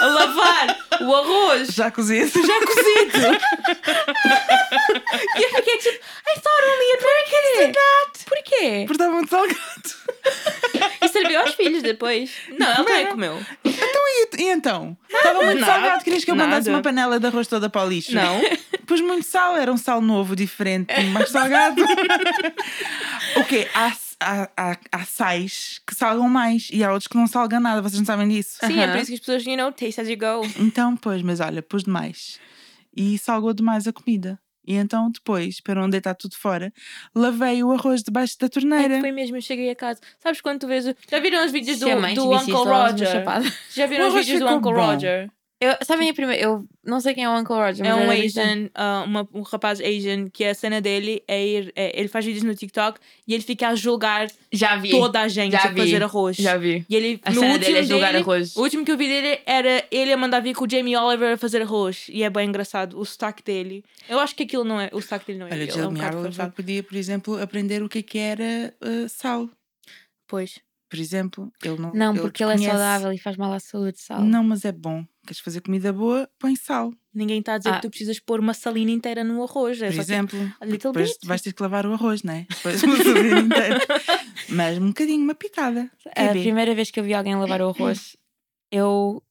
A 0.01 0.07
lavar 0.07 0.78
o 1.03 1.14
arroz 1.14 1.68
Já 1.68 1.90
cozido? 1.90 2.30
já 2.30 2.61
cozido. 2.66 3.38
E 5.36 5.42
eu 5.42 5.51
fiquei 5.51 5.78
tipo, 5.78 5.97
I 5.97 6.40
thought 6.40 6.64
only 6.64 7.66
did 7.66 7.74
that. 7.74 8.24
Porquê? 8.26 8.84
Porque 8.86 8.92
estava 8.92 9.12
muito 9.14 9.30
salgado. 9.30 9.61
E 11.03 11.09
serviu 11.09 11.40
aos 11.40 11.55
filhos 11.55 11.82
depois. 11.82 12.30
Não, 12.59 12.66
ela 12.66 12.76
também 12.84 13.05
Não. 13.05 13.11
comeu. 13.12 13.47
Então, 13.64 14.03
e, 14.09 14.28
e 14.42 14.49
então? 14.51 14.97
Estava 15.09 15.42
muito 15.42 15.61
Nada. 15.61 15.72
salgado. 15.72 16.05
Querias 16.05 16.24
que 16.24 16.30
eu 16.30 16.36
mandasse 16.36 16.68
Nada. 16.68 16.78
uma 16.78 16.82
panela 16.82 17.20
de 17.20 17.26
arroz 17.26 17.47
toda 17.47 17.68
para 17.70 17.84
o 17.86 17.88
lixo? 17.88 18.14
Não. 18.14 18.40
Pus 18.86 19.01
muito 19.01 19.24
sal. 19.26 19.57
Era 19.57 19.72
um 19.72 19.76
sal 19.76 20.01
novo, 20.01 20.34
diferente, 20.36 20.92
mais 21.12 21.30
salgado. 21.30 21.82
o 23.36 23.44
quê? 23.44 23.68
Há, 23.74 23.92
há, 24.20 24.48
há, 24.56 24.76
há 24.92 25.04
sais 25.04 25.80
que 25.86 25.94
salgam 25.94 26.28
mais 26.28 26.68
e 26.72 26.82
há 26.84 26.90
outros 26.92 27.06
que 27.08 27.16
não 27.16 27.26
salgam 27.26 27.60
nada. 27.60 27.82
Vocês 27.82 27.98
não 28.00 28.06
sabem 28.06 28.28
disso? 28.28 28.58
Sim, 28.64 28.78
é 28.78 28.84
Aham. 28.84 28.92
por 28.92 28.98
isso 29.00 29.06
que 29.08 29.14
as 29.14 29.20
pessoas, 29.20 29.44
you 29.46 29.56
know, 29.56 29.72
taste 29.72 30.00
as 30.00 30.08
you 30.08 30.16
go. 30.18 30.46
Então, 30.58 30.96
pois, 30.96 31.22
mas 31.22 31.40
olha, 31.40 31.62
pus 31.62 31.84
demais. 31.84 32.38
E 32.96 33.18
salgou 33.18 33.52
demais 33.52 33.86
a 33.86 33.92
comida. 33.92 34.38
E 34.68 34.74
então, 34.74 35.08
depois, 35.10 35.60
para 35.60 35.76
não 35.80 35.88
deitar 35.88 36.12
tudo 36.14 36.34
fora, 36.36 36.72
lavei 37.14 37.62
o 37.62 37.70
arroz 37.70 38.02
debaixo 38.02 38.36
da 38.40 38.46
É 38.46 38.48
torneira. 38.48 38.94
que 38.96 39.00
foi 39.00 39.12
mesmo, 39.12 39.36
eu 39.36 39.40
cheguei 39.40 39.70
a 39.70 39.76
casa. 39.76 40.00
Sabes 40.18 40.40
quando 40.40 40.58
tu 40.60 40.66
vês. 40.66 40.88
o- 40.88 40.94
Já 41.08 41.20
viram 41.20 41.44
os 41.44 41.52
vídeos 41.52 41.78
do, 41.78 41.86
te 41.86 41.94
do 42.14 42.36
disse 42.36 42.50
Uncle 42.52 42.72
Roger? 42.72 43.24
Já 43.72 43.86
viram 43.86 44.08
os 44.08 44.14
vídeos 44.14 44.40
do 44.40 44.46
Uncle 44.48 44.72
bom. 44.72 44.86
Roger? 44.86 45.30
Eu, 45.59 45.74
sabem 45.86 46.11
a 46.11 46.12
primeira, 46.12 46.42
eu 46.42 46.66
não 46.84 47.00
sei 47.00 47.14
quem 47.14 47.24
é 47.24 47.30
o 47.30 47.34
Uncle 47.34 47.54
Roger, 47.57 47.78
mas 47.78 47.88
É 47.88 47.94
um 47.94 48.11
Asian, 48.11 48.68
ah, 48.74 49.04
uma- 49.07 49.26
um 49.32 49.40
rapaz 49.40 49.80
Asian 49.80 50.28
que 50.28 50.44
a 50.44 50.54
cena 50.54 50.82
dele 50.82 51.22
é 51.26 51.46
ir. 51.46 51.72
é- 51.74 51.98
ele 51.98 52.09
faz 52.09 52.26
vídeos 52.26 52.44
no 52.44 52.54
TikTok 52.54 53.00
e 53.26 53.32
ele 53.32 53.42
fica 53.42 53.68
a 53.68 53.74
julgar 53.74 54.26
Já 54.52 54.76
vi. 54.76 54.90
toda 54.90 55.18
a 55.22 55.28
gente 55.28 55.52
Já 55.52 55.64
a 55.64 55.68
vi. 55.68 55.80
fazer 55.80 56.02
arroz. 56.02 56.36
Já 56.36 56.59
vi. 56.59 56.84
E 56.90 56.94
ele, 56.94 57.18
A 57.24 57.30
no 57.30 57.40
cena 57.40 57.52
último 57.54 57.66
dele 57.72 57.78
é 57.78 57.82
julgar 57.88 58.12
dele- 58.12 58.22
arroz. 58.22 58.54
O 58.54 58.61
último 58.62 58.84
que 58.84 58.92
eu 58.92 58.98
vi 58.98 59.09
dele 59.09 59.40
era 59.46 59.82
ele 59.90 60.12
a 60.12 60.16
mandar 60.18 60.40
vir 60.40 60.54
com 60.54 60.66
o 60.66 60.70
Jamie 60.70 60.94
Oliver 60.94 61.32
a 61.32 61.38
fazer 61.38 61.62
arroz. 61.62 62.07
E 62.11 62.22
é 62.22 62.28
bem 62.28 62.48
engraçado. 62.50 62.98
O 63.00 63.04
sotaque 63.07 63.42
dele. 63.42 63.82
Eu 64.11 64.20
acho 64.20 64.36
que 64.36 64.42
aquilo 64.42 64.62
não 64.64 64.78
é. 64.78 64.90
O 64.92 65.00
sotaque 65.00 65.26
dele 65.28 65.38
não 65.38 65.46
é. 65.46 65.52
Olha, 65.52 65.62
ele 65.62 65.70
é 65.70 65.74
um 65.74 65.96
Jamie 65.96 66.16
Oliver 66.16 66.50
podia, 66.50 66.82
por 66.82 66.96
exemplo, 66.96 67.42
aprender 67.42 67.82
o 67.82 67.88
que 67.88 68.00
é 68.00 68.02
que 68.02 68.18
era 68.18 68.74
uh, 68.84 69.09
sal. 69.09 69.48
Pois. 70.26 70.59
Por 70.88 70.98
exemplo, 71.00 71.50
ele 71.64 71.78
não. 71.78 71.92
Não, 71.94 72.14
porque 72.16 72.44
ele 72.44 72.52
é 72.52 72.54
desconhece. 72.57 72.78
saudável 72.78 73.12
e 73.12 73.18
faz 73.18 73.36
mal 73.36 73.52
à 73.52 73.59
saúde, 73.59 73.98
sal. 74.00 74.20
Não, 74.20 74.44
mas 74.44 74.64
é 74.64 74.70
bom. 74.70 75.04
Queres 75.26 75.40
fazer 75.40 75.60
comida 75.60 75.92
boa? 75.92 76.28
Põe 76.38 76.54
sal, 76.56 76.92
Ninguém 77.14 77.40
está 77.40 77.54
a 77.54 77.58
dizer 77.58 77.70
Ah. 77.70 77.76
que 77.76 77.82
tu 77.82 77.88
precisas 77.90 78.20
pôr 78.20 78.38
uma 78.40 78.52
salina 78.54 78.90
inteira 78.90 79.24
no 79.24 79.42
arroz. 79.42 79.80
É 79.82 79.86
por 79.86 79.94
só 79.94 80.00
tipo, 80.02 80.12
exemplo. 80.12 80.38
little 80.62 80.92
Depois 80.92 81.10
bit. 81.12 81.26
vais 81.26 81.40
ter 81.42 81.52
que 81.52 81.62
lavar 81.62 81.86
o 81.86 81.92
arroz, 81.94 82.22
não 82.22 82.34
é? 82.34 82.46
Depois 82.48 82.82
uma 82.82 82.96
família 82.96 83.38
inteira. 83.40 83.80
Mas 84.50 84.78
um 84.78 84.88
bocadinho, 84.88 85.22
uma 85.22 85.34
pitada. 85.34 85.90
A 86.14 86.28
primeira 86.30 86.74
vez 86.74 86.90
que 86.90 87.00
eu 87.00 87.04
vi 87.04 87.14
alguém 87.14 87.34
lavar 87.34 87.60
o 87.62 87.68
arroz, 87.70 88.16
eu, 88.70 89.22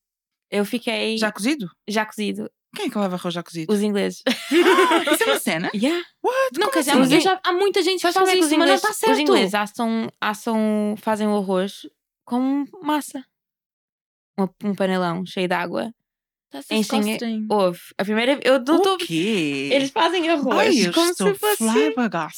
eu 0.51 0.65
fiquei 0.65 1.17
Já 1.17 1.31
cozido? 1.31 1.69
já 1.87 2.05
cozido. 2.05 2.49
Quem 2.75 2.87
é 2.87 2.89
que 2.89 2.97
lava 2.97 3.15
arroz 3.15 3.33
já 3.33 3.41
cozido? 3.41 3.71
Os 3.71 3.81
ingleses. 3.81 4.21
Isso 4.51 5.23
é 5.23 5.25
uma 5.27 5.39
cena? 5.39 5.71
Yeah. 5.75 6.03
What? 6.21 6.59
Não, 6.59 6.69
quer 6.71 6.79
dizer, 6.79 6.91
assim? 6.91 6.99
mas 6.99 7.11
eu 7.13 7.21
já- 7.21 7.39
há 7.41 7.53
muita 7.53 7.81
gente 7.81 8.01
faz 8.01 8.15
é 8.15 8.19
que 8.19 8.25
os 8.25 8.31
isso, 8.31 8.41
mas 8.41 8.49
não 8.51 8.57
ingleses, 8.65 8.83
está 8.83 8.93
certo. 8.93 9.13
os 9.13 9.19
ingleses 9.19 9.53
assam, 9.53 10.09
assam, 10.19 10.95
fazem 10.97 11.27
o 11.27 11.37
arroz 11.37 11.87
com 12.25 12.65
massa. 12.81 13.23
Um, 14.37 14.69
um 14.69 14.75
panelão 14.75 15.25
cheio 15.25 15.47
de 15.47 15.53
água. 15.53 15.91
That's 16.51 16.71
Enchem-. 16.71 17.45
Houve. 17.49 17.79
A 17.97 18.03
primeira 18.03 18.39
eu 18.43 18.59
não. 18.59 18.93
O 18.93 18.97
quê? 18.97 19.69
Eles 19.71 19.91
fazem 19.91 20.29
arroz 20.29 20.57
Ai, 20.57 20.87
eu 20.87 20.93
como 20.93 21.11
estou 21.11 21.33
se 21.33 21.39
fosse. 21.39 21.63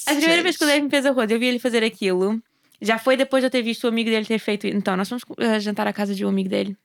A 0.07 0.15
primeira 0.15 0.43
vez 0.43 0.57
que 0.57 0.63
o 0.63 0.67
Dave 0.67 0.81
me 0.81 0.89
fez 0.89 1.05
arroz, 1.05 1.29
eu 1.29 1.39
vi 1.39 1.47
ele 1.47 1.59
fazer 1.59 1.83
aquilo. 1.83 2.41
Já 2.81 2.99
foi 2.99 3.17
depois 3.17 3.41
de 3.41 3.47
eu 3.47 3.51
ter 3.51 3.61
visto 3.61 3.85
o 3.85 3.87
amigo 3.87 4.09
dele 4.09 4.25
ter 4.25 4.39
feito. 4.39 4.67
Então, 4.67 4.95
nós 4.95 5.09
fomos 5.09 5.23
eh, 5.39 5.59
jantar 5.59 5.87
à 5.87 5.93
casa 5.93 6.13
de 6.13 6.23
um 6.25 6.29
amigo 6.29 6.49
dele. 6.49 6.77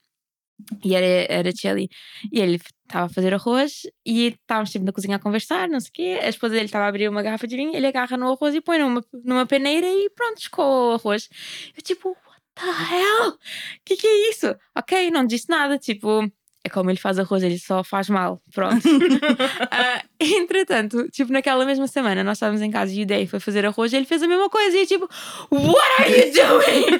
E 0.83 0.95
era, 0.95 1.05
era 1.31 1.51
chili. 1.55 1.89
E 2.31 2.39
ele 2.39 2.59
estava 2.83 3.05
a 3.05 3.09
fazer 3.09 3.33
arroz 3.33 3.81
e 4.05 4.27
estávamos 4.27 4.71
sempre 4.71 4.85
na 4.85 4.91
cozinha 4.91 5.17
a 5.17 5.19
conversar, 5.19 5.67
não 5.67 5.79
sei 5.79 5.89
o 5.89 5.93
quê. 5.93 6.19
A 6.21 6.29
esposa 6.29 6.53
dele 6.53 6.65
estava 6.65 6.85
a 6.85 6.87
abrir 6.87 7.09
uma 7.09 7.21
garrafa 7.21 7.47
de 7.47 7.55
vinho, 7.55 7.75
ele 7.75 7.87
agarra 7.87 8.17
no 8.17 8.31
arroz 8.31 8.55
e 8.55 8.61
põe 8.61 8.79
numa, 8.79 9.03
numa 9.23 9.45
peneira 9.45 9.87
e 9.87 10.09
pronto, 10.15 10.37
escoa 10.37 10.65
o 10.65 10.93
arroz. 10.93 11.27
Eu 11.75 11.81
tipo, 11.83 12.15
the 12.55 12.95
hell? 12.95 13.29
O 13.29 13.37
que, 13.85 13.95
que 13.97 14.07
é 14.07 14.29
isso? 14.29 14.55
Ok, 14.75 15.11
não 15.11 15.25
disse 15.25 15.49
nada, 15.49 15.77
tipo. 15.77 16.29
É 16.65 16.69
como 16.69 16.89
ele 16.89 16.97
faz 16.97 17.19
arroz, 17.19 17.43
ele 17.43 17.59
só 17.59 17.83
faz 17.83 18.07
mal. 18.09 18.41
Pronto. 18.53 18.87
Ah, 19.69 20.01
entretanto, 20.19 21.09
tipo, 21.09 21.31
naquela 21.33 21.65
mesma 21.65 21.87
semana, 21.87 22.23
nós 22.23 22.37
estávamos 22.37 22.61
em 22.61 22.71
casa 22.71 22.93
e 22.93 23.03
o 23.03 23.05
Dave 23.05 23.27
foi 23.27 23.39
fazer 23.39 23.65
arroz 23.65 23.91
e 23.91 23.97
ele 23.97 24.05
fez 24.05 24.23
a 24.23 24.27
mesma 24.27 24.49
coisa. 24.49 24.77
E 24.77 24.81
eu, 24.81 24.87
tipo, 24.87 25.09
What 25.51 26.01
are 26.01 26.09
you 26.09 26.31
doing? 26.33 26.99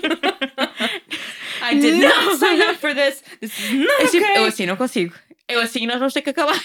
I 1.64 1.76
did 1.80 1.96
Não. 1.96 2.26
not 2.26 2.38
sign 2.38 2.62
up 2.62 2.76
for 2.76 2.94
this. 2.94 3.24
This 3.40 3.58
is 3.58 3.74
not 3.74 4.02
Eu, 4.02 4.10
tipo, 4.12 4.26
okay. 4.26 4.38
eu 4.38 4.46
assim, 4.46 4.66
não 4.66 4.76
consigo. 4.76 5.14
Eu 5.48 5.60
assim, 5.60 5.86
nós 5.86 5.98
vamos 6.00 6.14
ter 6.14 6.22
que 6.22 6.30
acabar. 6.30 6.58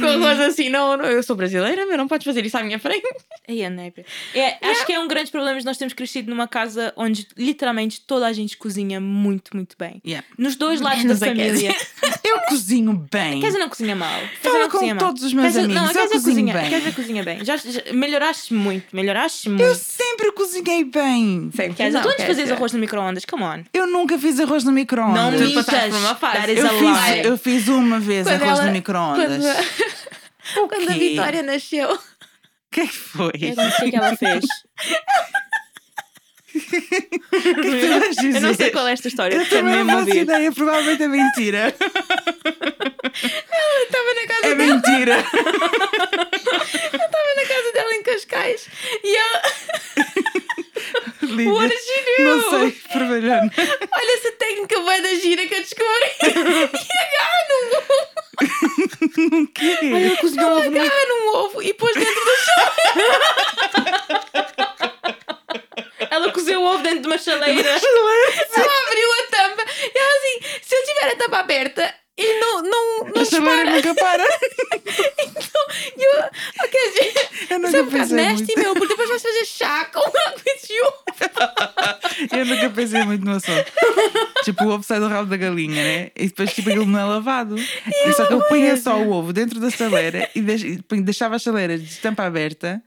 Com 0.00 0.06
arroz 0.06 0.40
assim, 0.40 0.68
não, 0.68 0.96
não, 0.96 1.06
eu 1.06 1.22
sou 1.22 1.34
brasileira, 1.34 1.86
meu, 1.86 1.96
não 1.96 2.06
podes 2.06 2.24
fazer 2.24 2.44
isso 2.44 2.56
à 2.58 2.62
minha 2.62 2.78
frente. 2.78 3.06
Ei, 3.46 3.64
a 3.64 3.70
népia. 3.70 4.04
É, 4.34 4.58
Acho 4.68 4.84
que 4.84 4.92
é 4.92 5.00
um 5.00 5.08
grande 5.08 5.30
problema 5.30 5.58
de 5.58 5.64
nós 5.64 5.78
termos 5.78 5.94
crescido 5.94 6.30
numa 6.30 6.46
casa 6.46 6.92
onde 6.96 7.26
literalmente 7.36 8.02
toda 8.02 8.26
a 8.26 8.32
gente 8.32 8.56
cozinha 8.56 9.00
muito, 9.00 9.56
muito 9.56 9.76
bem. 9.78 10.02
Yeah. 10.06 10.26
Nos 10.36 10.56
dois 10.56 10.80
lados 10.80 11.02
Menos 11.02 11.20
da 11.20 11.26
a 11.26 11.28
família. 11.30 11.74
Eu 12.28 12.40
cozinho 12.48 12.92
bem. 13.10 13.38
A 13.38 13.42
Kézia 13.42 13.60
não 13.60 13.68
cozinha 13.68 13.96
mal. 13.96 14.08
A 14.20 14.28
Fala 14.42 14.58
não 14.58 14.64
com 14.66 14.72
cozinha 14.72 14.94
mal. 14.94 15.04
todos 15.06 15.22
os 15.22 15.32
meus 15.32 15.46
Kézia- 15.46 15.64
amigos. 15.64 15.82
Não, 15.82 15.88
a 15.88 15.92
eu 15.92 16.08
cozinho 16.10 16.22
cozinha, 16.22 16.54
a 16.54 16.58
bem. 16.60 16.70
Kézia 16.70 16.92
cozinha 16.92 17.22
bem. 17.24 17.44
Já, 17.44 17.56
já- 17.56 17.92
melhoraste 17.92 18.54
muito, 18.54 18.94
melhoraste 18.94 19.48
Eu 19.48 19.54
muito. 19.56 19.74
sempre 19.76 20.32
cozinhei 20.32 20.84
bem. 20.84 21.50
Sempre. 21.54 21.74
Kézia, 21.74 22.00
tu 22.00 22.04
não, 22.06 22.12
antes 22.12 22.26
fazias 22.26 22.50
arroz 22.50 22.72
no 22.72 22.78
micro-ondas, 22.78 23.24
come 23.24 23.42
on. 23.44 23.64
Eu 23.72 23.86
nunca 23.86 24.18
fiz 24.18 24.38
arroz 24.40 24.64
no 24.64 24.70
Não 24.70 24.74
micro-ondas. 24.76 25.40
Tu 25.40 25.46
mintas. 25.46 25.64
passaste 25.66 25.90
por 25.90 25.98
uma 25.98 26.14
fase. 26.14 26.36
That 26.38 26.52
is 26.52 26.58
eu, 26.58 26.66
a 26.66 26.70
fiz, 26.70 27.24
eu 27.26 27.38
fiz 27.38 27.68
uma 27.68 27.98
vez 28.00 28.26
Quando 28.26 28.42
arroz 28.42 28.58
ela- 28.58 28.66
no 28.66 28.72
micro-ondas. 28.72 29.44
Quando, 30.54 30.68
quando 30.68 30.90
a? 30.90 30.94
Vitória 30.94 31.42
nasceu, 31.42 31.92
O 31.94 31.98
que 32.70 32.80
é 32.82 32.86
que 32.86 32.92
foi? 32.96 33.32
Eu 33.40 33.56
não 33.56 33.70
sei 33.72 33.88
o 33.88 33.90
que 33.90 33.96
ela 33.96 34.16
fez. 34.16 34.44
Que 36.58 38.32
é? 38.32 38.36
Eu 38.36 38.40
não 38.40 38.54
sei 38.54 38.70
qual 38.70 38.86
é 38.88 38.92
esta 38.92 39.08
história. 39.08 39.34
Eu 39.36 39.42
é 39.42 39.44
também 39.46 39.84
não 39.84 39.86
faço 39.86 39.98
ouvir. 40.08 40.20
ideia, 40.22 40.50
provavelmente 40.52 41.02
é 41.02 41.08
mentira. 41.08 41.74
estava 43.82 44.14
na 44.14 44.26
casa 44.26 44.46
É 44.46 44.54
dela, 44.54 44.74
mentira. 44.74 45.18
estava 45.18 47.34
na 47.36 47.44
casa 47.46 47.72
dela 47.72 47.94
em 47.94 48.02
Cascais 48.02 48.68
e 49.04 49.16
ela, 49.16 49.42
Lívia, 51.22 51.52
what 51.52 51.68
did 51.68 51.78
she 51.78 52.04
do? 52.16 52.22
Não 52.24 52.50
sei, 52.50 52.70
trabalhando. 52.92 53.52
Olha 53.92 54.12
essa 54.18 54.32
técnica 54.32 54.80
bué 54.80 55.00
da 55.00 55.14
gira 55.16 55.46
que 55.46 55.54
eu 55.54 55.60
descobri. 55.60 56.10
e 56.22 56.26
agarra 57.04 57.40
num 57.48 57.76
ovo. 57.76 57.94
O 59.42 59.46
quê? 59.48 59.78
Ela 59.82 60.16
cozinhou 60.18 60.58
ovo 60.58 60.70
no 60.70 60.80
Agarra 60.80 61.06
num 61.08 61.28
ovo 61.36 61.62
e 61.62 61.74
pôs 61.74 61.92
dentro 61.94 62.24
da 62.24 62.32
Ela 66.10 66.32
cozeu 66.32 66.60
o 66.62 66.64
ovo 66.64 66.82
uma 67.52 67.78
chaleira. 67.78 68.46
Ela 68.56 68.86
abriu 68.86 69.12
a 69.12 69.22
tampa 69.30 69.64
e 69.82 69.98
ela 69.98 70.16
assim, 70.18 70.58
se 70.62 70.74
eu 70.74 70.84
tiver 70.84 71.12
a 71.12 71.16
tampa 71.16 71.38
aberta, 71.38 71.94
ele 72.16 72.34
não, 72.40 72.62
não, 72.62 72.98
não 73.14 73.22
A 73.22 73.24
chaleira 73.24 73.80
dispara. 73.80 73.82
nunca 73.82 73.94
para. 73.94 74.28
Então, 75.20 75.66
e 75.96 76.02
eu, 76.02 76.12
dizer, 76.92 77.28
Eu 77.50 77.56
é 77.56 77.58
nunca 77.58 77.82
bocado 77.84 77.90
pensei 78.08 78.16
nasty, 78.16 78.44
muito. 78.46 78.58
meu, 78.60 78.72
porque 78.74 78.88
depois 78.88 79.08
vais 79.08 79.22
fazer 79.22 79.44
chá 79.44 79.84
com 79.86 80.00
água 80.00 80.42
de 80.66 80.80
ovo. 80.82 81.04
Eu 82.36 82.46
nunca 82.46 82.67
pensei 82.82 83.02
muito 83.04 83.24
no 83.24 83.32
assunto. 83.32 83.64
tipo, 84.44 84.64
o 84.64 84.68
ovo 84.70 84.82
sai 84.82 85.00
do 85.00 85.08
rabo 85.08 85.28
da 85.28 85.36
galinha, 85.36 85.74
né? 85.82 86.10
E 86.16 86.26
depois, 86.26 86.52
tipo, 86.54 86.68
aquilo 86.70 86.86
não 86.86 86.98
é 86.98 87.04
lavado. 87.04 87.56
E 87.58 88.12
só 88.12 88.26
que 88.26 88.32
eu 88.32 88.40
punha 88.48 88.76
só 88.76 88.98
o 89.00 89.10
ovo 89.10 89.32
dentro 89.32 89.60
da 89.60 89.70
chaleira 89.70 90.28
e 90.34 90.40
deixava 91.02 91.36
a 91.36 91.38
chaleira 91.38 91.78
de 91.78 91.96
tampa 91.98 92.24
aberta 92.24 92.82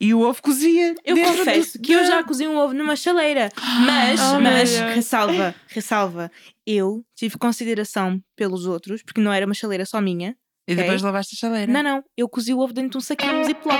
e 0.00 0.12
o 0.12 0.20
ovo 0.20 0.42
cozia. 0.42 0.94
Eu 1.04 1.16
confesso 1.16 1.78
do- 1.78 1.82
que 1.82 1.92
eu 1.92 2.04
já 2.06 2.22
cozi 2.24 2.46
um 2.46 2.56
ovo 2.56 2.74
numa 2.74 2.96
chaleira. 2.96 3.50
Mas, 3.86 4.20
Oh, 4.34 4.40
mas, 4.40 4.76
ressalva, 4.94 5.54
ressalva. 5.68 6.30
Eu 6.66 7.02
tive 7.16 7.38
consideração 7.38 8.20
pelos 8.36 8.66
outros, 8.66 9.02
porque 9.02 9.20
não 9.20 9.32
era 9.32 9.46
uma 9.46 9.54
chaleira 9.54 9.86
só 9.86 10.00
minha. 10.00 10.36
E 10.70 10.74
depois 10.74 11.00
lavaste 11.00 11.34
a 11.34 11.38
chaleira. 11.38 11.72
Não, 11.72 11.82
não. 11.82 12.04
Eu 12.14 12.28
cozi 12.28 12.52
o 12.52 12.58
ovo 12.58 12.74
dentro 12.74 12.90
de 12.90 12.98
um 12.98 13.00
saquinho 13.00 13.42
ziploc. 13.42 13.74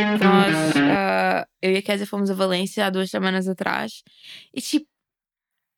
Nós, 0.00 0.76
ah, 0.76 1.46
eu 1.62 1.72
e 1.72 1.76
a 1.78 1.82
Kézia 1.82 2.06
fomos 2.06 2.30
a 2.30 2.34
Valência 2.34 2.86
há 2.86 2.90
duas 2.90 3.10
semanas 3.10 3.48
atrás 3.48 4.02
e 4.54 4.60
tipo, 4.60 4.86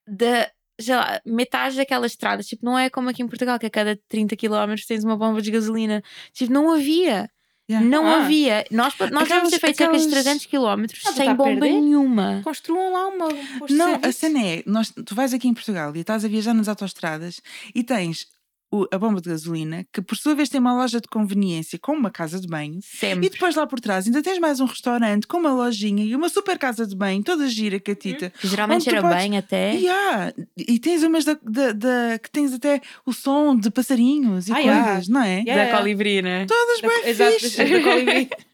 da, 0.06 0.50
sei 0.80 0.94
lá, 0.96 1.20
metade 1.26 1.76
daquelas 1.76 2.12
estradas, 2.12 2.46
tipo, 2.46 2.64
não 2.64 2.78
é 2.78 2.88
como 2.90 3.08
aqui 3.10 3.22
em 3.22 3.28
Portugal 3.28 3.58
que 3.58 3.66
a 3.66 3.70
cada 3.70 3.98
30 4.08 4.36
km 4.36 4.74
tens 4.86 5.04
uma 5.04 5.16
bomba 5.16 5.40
de 5.42 5.50
gasolina. 5.50 6.02
Tipo, 6.32 6.52
não 6.52 6.72
havia. 6.72 7.30
Yeah. 7.70 7.86
Não 7.86 8.06
Ah. 8.06 8.22
havia. 8.22 8.64
Nós, 8.70 8.94
nós 9.10 9.24
Aquelas- 9.24 9.50
ter 9.50 9.58
feito 9.60 9.76
cerca 9.76 9.92
de 9.98 9.98
aquelas- 10.06 10.06
300 10.24 10.46
km 10.46 10.86
Ah, 11.06 11.12
sem 11.12 11.34
bomba 11.34 11.66
nenhuma. 11.66 12.40
Construam 12.42 12.90
lá 12.90 13.08
uma. 13.08 13.26
um 13.28 13.66
Não, 13.68 14.00
a 14.02 14.10
cena 14.10 14.42
é: 14.42 14.62
nós, 14.64 14.90
tu 15.04 15.14
vais 15.14 15.34
aqui 15.34 15.48
em 15.48 15.52
Portugal 15.52 15.94
e 15.94 16.00
estás 16.00 16.24
a 16.24 16.28
viajar 16.28 16.54
nas 16.54 16.66
autoestradas 16.66 17.42
e 17.74 17.84
tens 17.84 18.26
o- 18.70 18.86
a 18.92 18.98
bomba 18.98 19.20
de 19.20 19.30
gasolina, 19.30 19.86
que 19.92 20.00
por 20.02 20.16
sua 20.16 20.34
vez 20.34 20.48
tem 20.48 20.60
uma 20.60 20.74
loja 20.74 21.00
de 21.00 21.08
conveniência 21.08 21.78
com 21.78 21.92
uma 21.92 22.10
casa 22.10 22.38
de 22.40 22.46
banho. 22.46 22.78
E 22.78 22.82
Sempre. 22.98 23.28
depois 23.30 23.54
lá 23.56 23.66
por 23.66 23.80
trás 23.80 24.06
ainda 24.06 24.22
tens 24.22 24.38
mais 24.38 24.60
um 24.60 24.66
restaurante 24.66 25.26
com 25.26 25.38
uma 25.38 25.52
lojinha 25.52 26.04
e 26.04 26.14
uma 26.14 26.28
super 26.28 26.58
casa 26.58 26.86
de 26.86 26.94
banho, 26.94 27.22
toda 27.22 27.48
gira, 27.48 27.80
catita. 27.80 28.32
Geralmente 28.42 28.76
onde 28.76 28.84
tu 28.84 28.90
cheira 28.90 29.02
podes- 29.02 29.18
bem 29.18 29.38
até. 29.38 29.74
E 29.76 29.88
há, 29.88 30.32
e 30.56 30.78
tens 30.78 31.02
umas 31.02 31.24
da, 31.24 31.38
da- 31.42 31.72
da- 31.72 32.18
que 32.22 32.30
tens 32.30 32.52
até 32.52 32.80
o 33.06 33.12
som 33.12 33.56
de 33.56 33.70
passarinhos 33.70 34.48
e 34.48 34.52
Ah, 34.52 34.56
coisas, 34.56 34.74
yeah. 34.74 35.04
não 35.08 35.22
é? 35.22 35.40
Yeah. 35.40 35.72
Da 35.72 35.78
colibri, 35.78 36.20
né? 36.22 36.46
Todas 36.46 36.80
Da- 36.80 36.88
bem 36.88 37.08
Exato, 37.08 37.40
fixe. 37.40 37.64
da 37.64 37.80
colibri. 37.82 38.28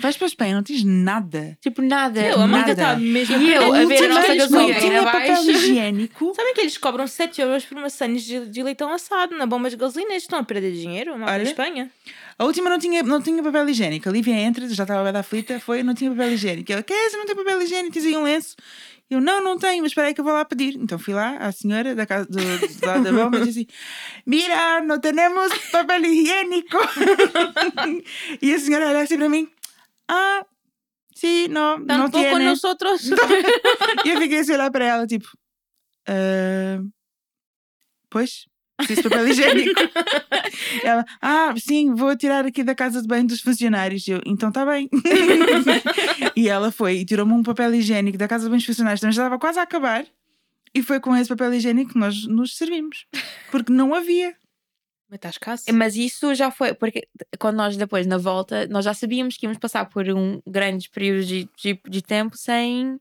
Vais 0.00 0.16
para 0.16 0.26
a 0.26 0.28
Espanha, 0.28 0.54
não 0.54 0.62
tens 0.62 0.84
nada. 0.84 1.58
Tipo, 1.60 1.82
nada. 1.82 2.20
Eu, 2.20 2.40
a 2.40 2.46
marca 2.46 2.72
está 2.72 2.96
mesmo. 2.96 3.36
E 3.36 3.52
eu, 3.52 3.72
a 3.72 3.84
ver 3.84 4.04
a 4.04 4.14
nossa 4.14 4.34
gasolina 4.34 5.00
abaixo. 5.00 5.18
papel 5.18 5.50
higiênico. 5.50 6.32
Sabem 6.36 6.54
que 6.54 6.60
eles 6.60 6.78
cobram 6.78 7.06
7 7.06 7.40
euros 7.40 7.64
por 7.64 7.76
maçãs 7.76 8.22
de, 8.22 8.46
de 8.46 8.62
leitão 8.62 8.92
assado 8.92 9.36
na 9.36 9.46
bomba 9.46 9.68
de 9.70 9.76
gasolina? 9.76 10.12
Eles 10.12 10.22
estão 10.22 10.38
a 10.38 10.44
perder 10.44 10.72
dinheiro, 10.72 11.14
Olha. 11.20 11.42
Espanha. 11.42 11.90
A 12.38 12.44
última 12.44 12.70
não 12.70 12.78
tinha, 12.78 13.02
não 13.02 13.20
tinha 13.20 13.42
papel 13.42 13.68
higiênico. 13.68 14.08
A 14.08 14.12
Lívia 14.12 14.34
entra, 14.34 14.68
já 14.68 14.84
estava 14.84 15.02
bem 15.02 15.12
da 15.12 15.20
aflita, 15.20 15.58
foi, 15.58 15.82
não 15.82 15.94
tinha 15.94 16.10
papel 16.10 16.32
higiênico. 16.32 16.72
Ela, 16.72 16.82
quer 16.82 17.10
não 17.12 17.26
tem 17.26 17.34
papel 17.34 17.62
higiênico? 17.62 17.92
Tens 17.92 18.06
aí 18.06 18.16
um 18.16 18.22
lenço? 18.22 18.54
Eu, 19.10 19.22
não, 19.22 19.42
não 19.42 19.58
tenho, 19.58 19.82
mas 19.82 19.90
espera 19.90 20.08
aí 20.08 20.14
que 20.14 20.20
eu 20.20 20.24
vou 20.24 20.34
lá 20.34 20.44
pedir. 20.44 20.76
Então 20.76 20.98
fui 20.98 21.14
lá, 21.14 21.36
à 21.38 21.50
senhora 21.50 21.94
da 21.94 22.04
casa, 22.04 22.26
do, 22.26 22.36
do 22.36 22.86
lado 22.86 23.04
da 23.04 23.12
bomba, 23.12 23.38
e 23.38 23.44
disse 23.44 23.60
assim, 23.60 23.66
mira, 24.26 24.82
não 24.82 25.00
temos 25.00 25.52
papel 25.72 26.04
higiênico. 26.04 26.76
e 28.42 28.52
a 28.52 28.58
senhora 28.58 28.88
olha 28.88 29.00
assim 29.00 29.16
para 29.16 29.28
mim, 29.30 29.48
ah, 30.08 30.44
sim, 31.14 31.48
não, 31.48 31.78
não 31.78 31.86
Tampouco 31.86 32.28
tiene. 32.28 32.44
nosotros. 32.44 33.10
E 34.04 34.10
eu 34.10 34.20
fiquei 34.20 34.40
a 34.40 34.54
olhar 34.54 34.70
para 34.70 34.84
ela, 34.84 35.06
tipo, 35.06 35.28
"Ah, 36.08 36.80
pois, 38.10 38.46
preciso 38.78 39.02
de 39.02 39.08
papel 39.08 39.28
higiênico. 39.28 39.80
ela, 40.84 41.04
ah, 41.20 41.54
sim, 41.56 41.94
vou 41.94 42.16
tirar 42.16 42.46
aqui 42.46 42.62
da 42.62 42.74
casa 42.74 43.02
de 43.02 43.08
banho 43.08 43.26
dos 43.26 43.40
funcionários. 43.40 44.06
Eu, 44.06 44.20
então 44.24 44.48
está 44.48 44.64
bem. 44.64 44.88
e 46.36 46.48
ela 46.48 46.70
foi 46.70 46.98
e 46.98 47.04
tirou-me 47.04 47.32
um 47.32 47.42
papel 47.42 47.74
higiênico 47.74 48.16
da 48.16 48.28
casa 48.28 48.44
de 48.44 48.50
banho 48.50 48.58
dos 48.60 48.66
funcionários, 48.66 49.00
também 49.00 49.12
já 49.12 49.22
estava 49.22 49.38
quase 49.38 49.58
a 49.58 49.62
acabar. 49.62 50.06
E 50.74 50.82
foi 50.82 51.00
com 51.00 51.16
esse 51.16 51.28
papel 51.28 51.54
higiênico 51.54 51.92
que 51.92 51.98
nós 51.98 52.26
nos 52.26 52.56
servimos. 52.56 53.06
Porque 53.50 53.72
não 53.72 53.94
havia. 53.94 54.34
Mas 55.08 55.16
estás 55.16 55.34
escasso. 55.36 55.64
Mas 55.72 55.96
isso 55.96 56.34
já 56.34 56.50
foi, 56.50 56.74
porque 56.74 57.08
quando 57.38 57.56
nós 57.56 57.76
depois, 57.76 58.06
na 58.06 58.18
volta, 58.18 58.66
nós 58.68 58.84
já 58.84 58.92
sabíamos 58.92 59.36
que 59.36 59.46
íamos 59.46 59.58
passar 59.58 59.86
por 59.86 60.08
um 60.10 60.40
grandes 60.46 60.86
períodos 60.88 61.26
de, 61.26 61.48
de, 61.56 61.80
de 61.88 62.02
tempo 62.02 62.36
sem. 62.36 63.00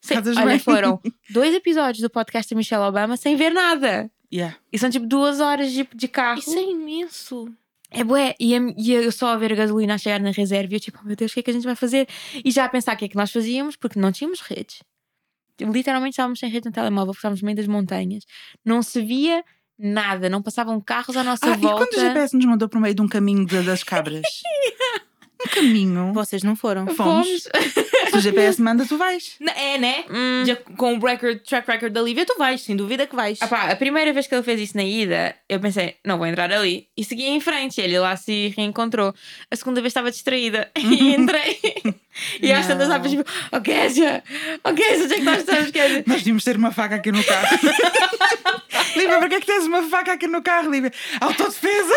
sem 0.00 0.16
Casas 0.16 0.36
olha, 0.36 0.46
bem. 0.46 0.58
foram 0.58 1.00
dois 1.30 1.54
episódios 1.54 2.00
do 2.00 2.10
podcast 2.10 2.52
da 2.52 2.58
Michelle 2.58 2.82
Obama 2.82 3.16
sem 3.16 3.36
ver 3.36 3.50
nada. 3.50 4.10
Yeah. 4.32 4.56
E 4.72 4.78
são 4.78 4.90
tipo 4.90 5.06
duas 5.06 5.38
horas 5.38 5.70
de, 5.70 5.88
de 5.94 6.08
carro. 6.08 6.40
Isso 6.40 6.58
é 6.58 6.62
imenso. 6.62 7.46
É 7.88 8.02
bué. 8.02 8.34
E, 8.40 8.54
e 8.76 8.92
eu 8.92 9.12
só 9.12 9.28
a 9.28 9.36
ver 9.36 9.52
a 9.52 9.56
gasolina 9.56 9.94
a 9.94 9.98
chegar 9.98 10.18
na 10.18 10.32
reserva 10.32 10.72
e 10.72 10.76
eu 10.76 10.80
tipo, 10.80 10.98
oh, 11.00 11.06
meu 11.06 11.14
Deus, 11.14 11.30
o 11.30 11.34
que 11.34 11.40
é 11.40 11.42
que 11.44 11.50
a 11.50 11.54
gente 11.54 11.64
vai 11.64 11.76
fazer? 11.76 12.08
E 12.44 12.50
já 12.50 12.64
a 12.64 12.68
pensar 12.68 12.94
o 12.94 12.98
que 12.98 13.04
é 13.04 13.08
que 13.08 13.16
nós 13.16 13.30
fazíamos, 13.30 13.76
porque 13.76 14.00
não 14.00 14.10
tínhamos 14.10 14.40
redes. 14.40 14.82
Literalmente 15.60 16.14
estávamos 16.14 16.40
sem 16.40 16.50
rede 16.50 16.66
no 16.66 16.72
telemóvel, 16.72 17.12
porque 17.12 17.18
estávamos 17.18 17.40
no 17.40 17.46
meio 17.46 17.56
das 17.56 17.68
montanhas. 17.68 18.24
Não 18.64 18.82
se 18.82 19.00
via 19.00 19.44
nada, 19.78 20.28
não 20.28 20.42
passavam 20.42 20.80
carros 20.80 21.16
à 21.16 21.22
nossa 21.24 21.46
Ah, 21.46 21.54
e 21.54 21.56
volta. 21.56 21.86
quando 21.86 21.96
o 21.96 22.00
GPS 22.00 22.36
nos 22.36 22.44
mandou 22.46 22.68
para 22.68 22.78
o 22.78 22.82
meio 22.82 22.94
de 22.94 23.02
um 23.02 23.08
caminho 23.08 23.44
de- 23.46 23.62
das 23.62 23.82
cabras? 23.82 24.22
um 25.46 25.48
caminho. 25.50 26.12
Vocês 26.12 26.42
não 26.42 26.54
foram. 26.56 26.86
Fomos. 26.94 27.48
Se 28.14 28.18
o 28.18 28.20
GPS 28.20 28.62
manda, 28.62 28.86
tu 28.86 28.96
vais. 28.96 29.36
É, 29.56 29.76
né? 29.76 30.04
Hum. 30.08 30.44
Já 30.46 30.56
com 30.76 30.96
o 30.96 31.04
record, 31.04 31.40
track 31.40 31.68
record 31.68 31.92
da 31.92 32.00
Lívia, 32.00 32.24
tu 32.24 32.36
vais, 32.38 32.60
sem 32.60 32.76
dúvida 32.76 33.06
que 33.06 33.16
vais. 33.16 33.38
Ah 33.40 33.48
pá, 33.48 33.70
a 33.70 33.76
primeira 33.76 34.12
vez 34.12 34.26
que 34.26 34.34
ele 34.34 34.42
fez 34.42 34.60
isso 34.60 34.76
na 34.76 34.84
ida, 34.84 35.34
eu 35.48 35.58
pensei, 35.58 35.96
não 36.04 36.18
vou 36.18 36.26
entrar 36.26 36.50
ali. 36.52 36.86
E 36.96 37.04
segui 37.04 37.26
em 37.26 37.40
frente, 37.40 37.80
ele 37.80 37.98
lá 37.98 38.16
se 38.16 38.54
reencontrou. 38.56 39.12
A 39.50 39.56
segunda 39.56 39.80
vez 39.80 39.90
estava 39.90 40.10
distraída 40.10 40.70
e 40.78 41.14
entrei. 41.14 41.58
e 42.40 42.52
às 42.52 42.66
tantas 42.66 42.86
estava 42.86 43.08
tipo, 43.08 43.24
oh 43.52 43.60
Kézia, 43.60 44.22
oh 44.62 44.72
Kézia, 44.72 45.04
onde 45.04 45.14
é 45.14 45.16
que 45.16 45.22
nós 45.22 45.38
estamos, 45.38 45.70
Kézia? 45.70 46.04
Nós 46.06 46.18
devíamos 46.18 46.44
ter 46.44 46.56
uma 46.56 46.70
faca 46.70 46.94
aqui 46.94 47.10
no 47.10 47.24
carro. 47.24 47.48
Lívia, 48.96 49.18
para 49.18 49.28
que 49.28 49.34
é 49.34 49.40
que 49.40 49.46
tens 49.46 49.66
uma 49.66 49.82
faca 49.88 50.12
aqui 50.12 50.26
no 50.26 50.42
carro, 50.42 50.70
Lívia? 50.70 50.92
Autodefesa! 51.20 51.94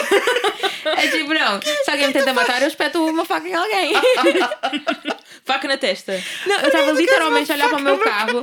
É 0.85 1.07
tipo, 1.07 1.33
não, 1.33 1.59
se 1.61 1.91
alguém 1.91 2.07
me 2.07 2.13
tenta 2.13 2.33
matar, 2.33 2.61
eu 2.61 2.67
espeto 2.67 3.05
uma 3.05 3.25
faca 3.25 3.47
em 3.47 3.53
alguém. 3.53 3.93
Faca 5.47 5.67
na 5.67 5.77
testa. 5.77 6.21
Não, 6.45 6.59
eu 6.59 6.67
estava 6.67 6.91
literalmente 6.91 7.51
a 7.51 7.55
olhar 7.55 7.69
para 7.69 7.77
o 7.77 7.81
meu 7.81 7.97
carro 7.99 8.41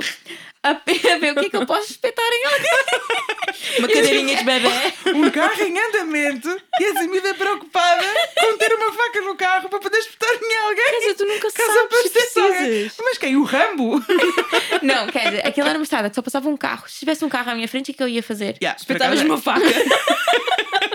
a, 0.63 0.73
ver 0.73 1.31
o 1.31 1.35
que 1.35 1.45
é 1.45 1.49
que 1.51 1.55
eu 1.55 1.65
posso 1.67 1.91
espetar 1.91 2.25
em 2.25 2.45
alguém. 2.45 3.77
Uma 3.77 3.87
cadeirinha 3.87 4.37
de 4.37 4.43
bebê. 4.43 4.69
Um 5.15 5.29
carro 5.29 5.61
em 5.61 5.77
andamento 5.79 6.49
e 6.79 6.85
a 6.85 6.93
Zemida 6.99 7.33
preocupada 7.35 8.03
com 8.39 8.57
ter 8.57 8.73
uma 8.73 8.91
faca 8.91 9.21
no 9.21 9.35
carro 9.35 9.69
para 9.69 9.79
poder 9.79 9.99
espetar 9.99 10.29
em 10.33 10.57
alguém. 10.57 10.83
Quer 10.85 10.99
dizer, 10.99 11.13
tu 11.13 11.25
nunca 11.25 11.51
Caso 11.51 11.71
sabes 11.71 12.01
se 12.01 12.09
precisas. 12.09 12.93
Mas 13.03 13.17
quem? 13.19 13.35
O 13.37 13.43
Rambo? 13.43 14.03
Não, 14.81 15.07
quer 15.07 15.29
dizer, 15.29 15.47
aquilo 15.47 15.67
era 15.67 15.77
uma 15.77 15.83
estrada 15.83 16.09
que 16.09 16.15
só 16.15 16.23
passava 16.23 16.49
um 16.49 16.57
carro. 16.57 16.89
Se 16.89 16.99
tivesse 16.99 17.23
um 17.23 17.29
carro 17.29 17.51
à 17.51 17.55
minha 17.55 17.67
frente, 17.67 17.83
o 17.83 17.85
que 17.85 17.91
é 17.91 17.97
que 17.97 18.03
eu 18.03 18.07
ia 18.09 18.23
fazer? 18.23 18.57
Yeah, 18.61 18.77
Espetavas 18.79 19.21
uma 19.21 19.35
acaso- 19.37 19.61
faca. 19.61 20.94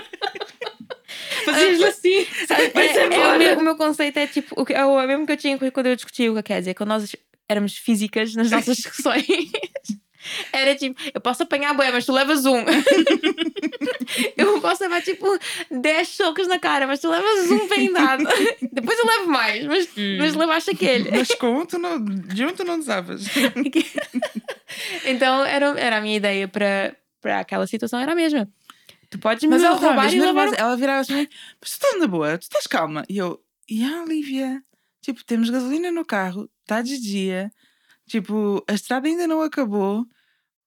Fazias-lhe 1.45 1.85
assim. 1.85 2.27
É, 2.49 2.69
Vai-se 2.69 2.97
é, 2.99 3.05
embora. 3.07 3.35
o, 3.35 3.39
meu, 3.39 3.59
o 3.59 3.63
meu 3.63 3.75
conceito 3.75 4.17
é 4.17 4.27
tipo, 4.27 4.59
o, 4.59 4.65
que- 4.65 4.73
é 4.73 4.85
o 4.85 5.05
mesmo 5.07 5.25
que 5.25 5.31
eu 5.33 5.37
tinha 5.37 5.57
quando 5.71 5.87
eu 5.87 5.95
discutia 5.95 6.31
o 6.31 6.35
que 6.35 6.43
quer 6.43 6.59
dizer, 6.59 6.73
quando 6.73 6.89
nós 6.89 7.15
éramos 7.49 7.77
físicas 7.77 8.33
nas 8.35 8.49
nossas 8.51 8.77
discussões. 8.81 9.25
Era 10.53 10.75
tipo, 10.75 11.01
eu 11.13 11.19
posso 11.19 11.41
apanhar 11.43 11.73
bué, 11.73 11.91
mas 11.91 12.05
tu 12.05 12.11
levas 12.13 12.45
um. 12.45 12.63
eu 14.37 14.61
posso 14.61 14.83
levar 14.83 15.01
tipo 15.01 15.25
10 15.71 16.07
socos 16.07 16.47
na 16.47 16.59
cara, 16.59 16.85
mas 16.85 16.99
tu 16.99 17.09
levas 17.09 17.49
um 17.49 17.67
bem 17.67 17.91
dado. 17.91 18.23
Depois 18.71 18.99
eu 18.99 19.05
levo 19.07 19.27
mais, 19.27 19.65
mas, 19.65 19.89
mas 20.19 20.35
levaste 20.35 20.69
aquele. 20.71 21.09
Mas 21.09 21.29
com, 21.29 21.65
tu 21.65 21.79
não, 21.79 21.97
junto 22.35 22.63
não 22.63 22.81
sabes. 22.83 23.25
então 25.05 25.43
era, 25.45 25.67
era 25.79 25.97
a 25.97 26.01
minha 26.01 26.17
ideia 26.17 26.47
para 26.47 27.39
aquela 27.39 27.65
situação, 27.67 27.99
era 27.99 28.11
a 28.11 28.15
mesma. 28.15 28.47
Tu 29.11 29.19
podes 29.19 29.43
Mas 29.47 29.61
me 29.61 29.67
ela 29.67 29.75
estava 29.75 30.07
e 30.07 30.19
levar 30.19 30.33
nervosa. 30.45 30.55
Ela 30.55 30.75
virava 30.77 31.01
assim, 31.01 31.27
mas 31.59 31.69
tu 31.69 31.73
estás 31.73 31.99
na 31.99 32.07
boa, 32.07 32.37
tu 32.37 32.43
estás 32.43 32.65
calma. 32.65 33.03
E 33.09 33.17
eu, 33.17 33.43
e 33.69 33.83
a 33.83 34.03
Lívia? 34.05 34.63
Tipo, 35.01 35.23
temos 35.25 35.49
gasolina 35.49 35.91
no 35.91 36.03
carro, 36.05 36.49
está 36.61 36.81
de 36.81 36.97
dia. 36.97 37.51
Tipo, 38.07 38.63
a 38.67 38.73
estrada 38.73 39.07
ainda 39.07 39.27
não 39.27 39.41
acabou. 39.41 40.05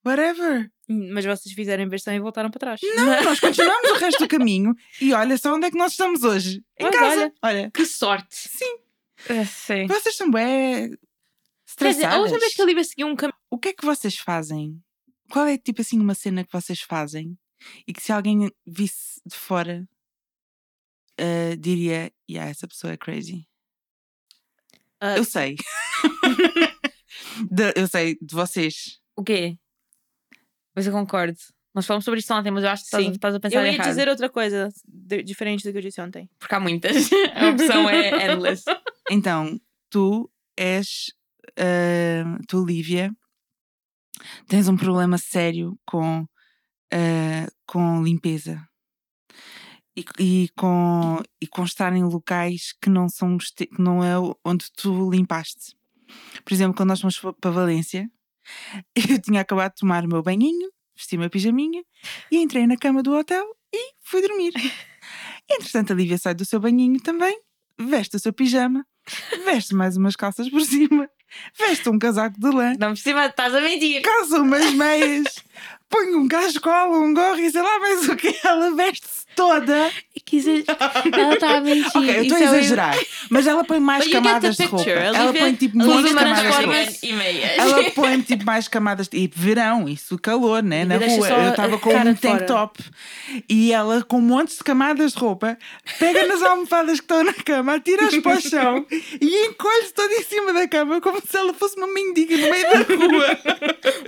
Whatever. 0.06 0.70
Mas 0.86 1.24
vocês 1.24 1.54
fizeram 1.54 1.82
inversão 1.84 2.12
e 2.14 2.20
voltaram 2.20 2.50
para 2.50 2.58
trás. 2.60 2.80
Não, 2.94 3.06
nós 3.24 3.40
continuamos 3.40 3.90
o 3.90 3.94
resto 3.94 4.18
do 4.18 4.28
caminho. 4.28 4.74
E 5.00 5.12
olha 5.14 5.38
só 5.38 5.54
onde 5.54 5.66
é 5.66 5.70
que 5.70 5.78
nós 5.78 5.92
estamos 5.92 6.22
hoje. 6.22 6.62
Em 6.78 6.84
Mas 6.84 6.94
casa. 6.94 7.20
olha. 7.22 7.32
Olha, 7.42 7.70
Que 7.70 7.86
sorte. 7.86 8.26
sim. 8.36 8.76
Ah, 9.30 9.44
Sim. 9.46 9.86
Vocês 9.86 10.16
são 10.16 10.30
bem 10.30 10.90
Quer 11.78 11.92
dizer, 11.92 12.04
a 12.04 12.18
última 12.18 12.36
estressadas. 12.36 12.40
vez 12.40 12.54
que 12.54 12.60
a 12.62 12.66
Lívia 12.66 12.84
seguiu 12.84 13.06
um 13.06 13.16
caminho. 13.16 13.38
O 13.50 13.58
que 13.58 13.68
é 13.68 13.72
que 13.72 13.86
vocês 13.86 14.18
fazem? 14.18 14.78
Qual 15.30 15.46
é, 15.46 15.56
tipo 15.56 15.80
assim, 15.80 15.98
uma 15.98 16.12
cena 16.14 16.44
que 16.44 16.52
vocês 16.52 16.80
fazem 16.82 17.38
e 17.86 17.92
que 17.92 18.02
se 18.02 18.12
alguém 18.12 18.50
visse 18.66 19.20
de 19.26 19.34
fora 19.36 19.86
ah, 21.18 21.56
diria, 21.58 22.12
yeah, 22.30 22.50
essa 22.50 22.66
pessoa 22.68 22.92
é 22.92 22.96
crazy? 22.96 23.46
Ah, 25.00 25.16
Eu 25.16 25.24
sei. 25.24 25.56
De- 27.50 27.72
eu 27.76 27.88
sei, 27.88 28.16
de 28.20 28.34
vocês. 28.34 29.00
O 29.16 29.22
quê? 29.22 29.58
Mas 30.74 30.86
eu 30.86 30.92
concordo. 30.92 31.36
Nós 31.74 31.86
falamos 31.86 32.04
sobre 32.04 32.20
isso 32.20 32.32
ontem, 32.32 32.50
mas 32.52 32.62
eu 32.62 32.70
acho 32.70 32.82
que 32.82 32.86
estás, 32.86 33.04
Sim. 33.04 33.10
estás 33.10 33.34
a 33.34 33.40
pensar 33.40 33.56
eu 33.60 33.66
ia 33.66 33.72
errado. 33.72 33.88
dizer 33.88 34.08
outra 34.08 34.28
coisa 34.28 34.68
de- 34.86 35.22
diferente 35.24 35.64
do 35.64 35.72
que 35.72 35.78
eu 35.78 35.82
disse 35.82 36.00
ontem. 36.00 36.30
Porque 36.38 36.54
há 36.54 36.60
muitas. 36.60 37.10
A 37.34 37.48
opção 37.48 37.88
é 37.90 38.32
endless. 38.32 38.64
Então, 39.10 39.60
tu 39.90 40.30
és 40.56 41.12
ah, 41.58 42.38
tu, 42.48 42.64
Lívia, 42.64 43.12
tens 44.46 44.68
um 44.68 44.76
problema 44.76 45.18
sério 45.18 45.76
com, 45.84 46.24
ah, 46.94 47.50
com 47.66 48.02
limpeza. 48.02 48.64
E, 49.96 50.04
e 50.18 50.48
com, 50.56 51.22
e 51.40 51.46
com 51.46 51.62
estar 51.64 51.92
em 51.94 52.02
locais 52.02 52.72
que 52.82 52.90
não 52.90 53.08
são 53.08 53.36
que 53.38 53.68
não 53.78 54.02
é 54.02 54.14
onde 54.44 54.70
tu 54.72 55.08
limpaste. 55.10 55.76
Por 56.44 56.52
exemplo, 56.52 56.76
quando 56.76 56.88
nós 56.90 57.00
fomos 57.00 57.18
pa- 57.18 57.32
para 57.32 57.50
Valência, 57.52 58.10
eu 58.94 59.20
tinha 59.22 59.40
acabado 59.40 59.72
de 59.74 59.80
tomar 59.80 60.04
o 60.04 60.08
meu 60.08 60.20
banhinho, 60.22 60.68
vesti 60.96 61.16
uma 61.16 61.30
pijaminha 61.30 61.82
e 62.30 62.38
entrei 62.38 62.66
na 62.66 62.76
cama 62.76 63.02
do 63.04 63.14
hotel 63.16 63.44
e 63.72 63.92
fui 64.02 64.20
dormir. 64.20 64.52
Entretanto, 65.50 65.92
a 65.92 65.96
Lívia 65.96 66.18
sai 66.18 66.34
do 66.34 66.44
seu 66.44 66.58
banhinho 66.58 67.00
também, 67.00 67.38
veste 67.78 68.16
o 68.16 68.18
seu 68.18 68.32
pijama, 68.32 68.84
veste 69.44 69.74
mais 69.76 69.96
umas 69.96 70.16
calças 70.16 70.48
por 70.50 70.60
cima, 70.66 71.08
veste 71.58 71.88
um 71.88 71.98
casaco 72.00 72.38
de 72.40 72.48
lã, 72.50 72.74
Não 72.80 72.90
por 72.90 72.96
cima, 72.98 73.26
estás 73.26 73.54
a 73.54 73.60
mentir. 73.60 74.02
calça 74.02 74.40
umas 74.40 74.72
meias, 74.72 75.24
põe 75.88 76.14
um 76.14 76.26
cascola, 76.26 76.98
um 76.98 77.14
gorro 77.14 77.38
e 77.38 77.50
sei 77.50 77.62
lá 77.62 77.78
mais 77.78 78.08
o 78.08 78.16
que. 78.16 78.34
Ela 78.44 78.74
veste-se 78.74 79.24
toda. 79.36 79.90
Que 80.24 80.64
Ela 81.12 81.34
está 81.34 81.56
a 81.56 81.60
mentir. 81.60 81.86
Ok, 81.94 82.16
eu 82.16 82.22
estou 82.22 82.38
a 82.38 82.40
é 82.40 82.44
exagerar, 82.44 82.98
mas 83.28 83.46
ela 83.46 83.62
põe 83.62 83.78
mais 83.78 84.04
But 84.04 84.12
camadas 84.12 84.56
de 84.56 84.64
roupa. 84.64 84.90
Ela 84.90 85.32
põe 85.32 85.54
tipo 85.54 85.76
muitas 85.76 86.12
camadas 86.12 86.42
de 86.42 86.64
roupa. 86.64 86.96
e 87.02 87.12
meias. 87.12 87.58
Ela 87.58 87.90
põe 87.90 88.20
tipo 88.22 88.44
mais 88.44 88.68
camadas 88.68 89.08
de... 89.08 89.18
E 89.18 89.30
verão, 89.34 89.88
isso 89.88 90.18
calor, 90.18 90.62
né? 90.62 90.84
Na 90.84 90.96
rua. 90.96 91.28
Eu 91.28 91.50
estava 91.50 91.78
com 91.78 91.90
um 91.90 92.14
tank 92.14 92.46
top 92.46 92.82
e 93.48 93.72
ela 93.72 94.02
com 94.02 94.20
montes 94.20 94.56
de 94.56 94.64
camadas 94.64 95.12
de 95.12 95.18
roupa 95.18 95.58
pega 95.98 96.26
nas 96.26 96.42
almofadas 96.42 97.00
que 97.00 97.04
estão 97.04 97.22
na 97.22 97.34
cama, 97.34 97.74
atira-as 97.74 98.16
para 98.18 98.38
o 98.38 98.40
chão 98.40 98.86
e 99.20 99.46
encolhe-se 99.46 99.92
toda 99.92 100.14
em 100.14 100.22
cima 100.22 100.52
da 100.52 100.66
cama 100.66 101.00
como 101.00 101.20
se 101.20 101.36
ela 101.36 101.52
fosse 101.52 101.76
uma 101.76 101.86
mendiga 101.86 102.36
no 102.36 102.50
meio 102.50 102.70
da 102.70 102.78
rua. 102.78 103.38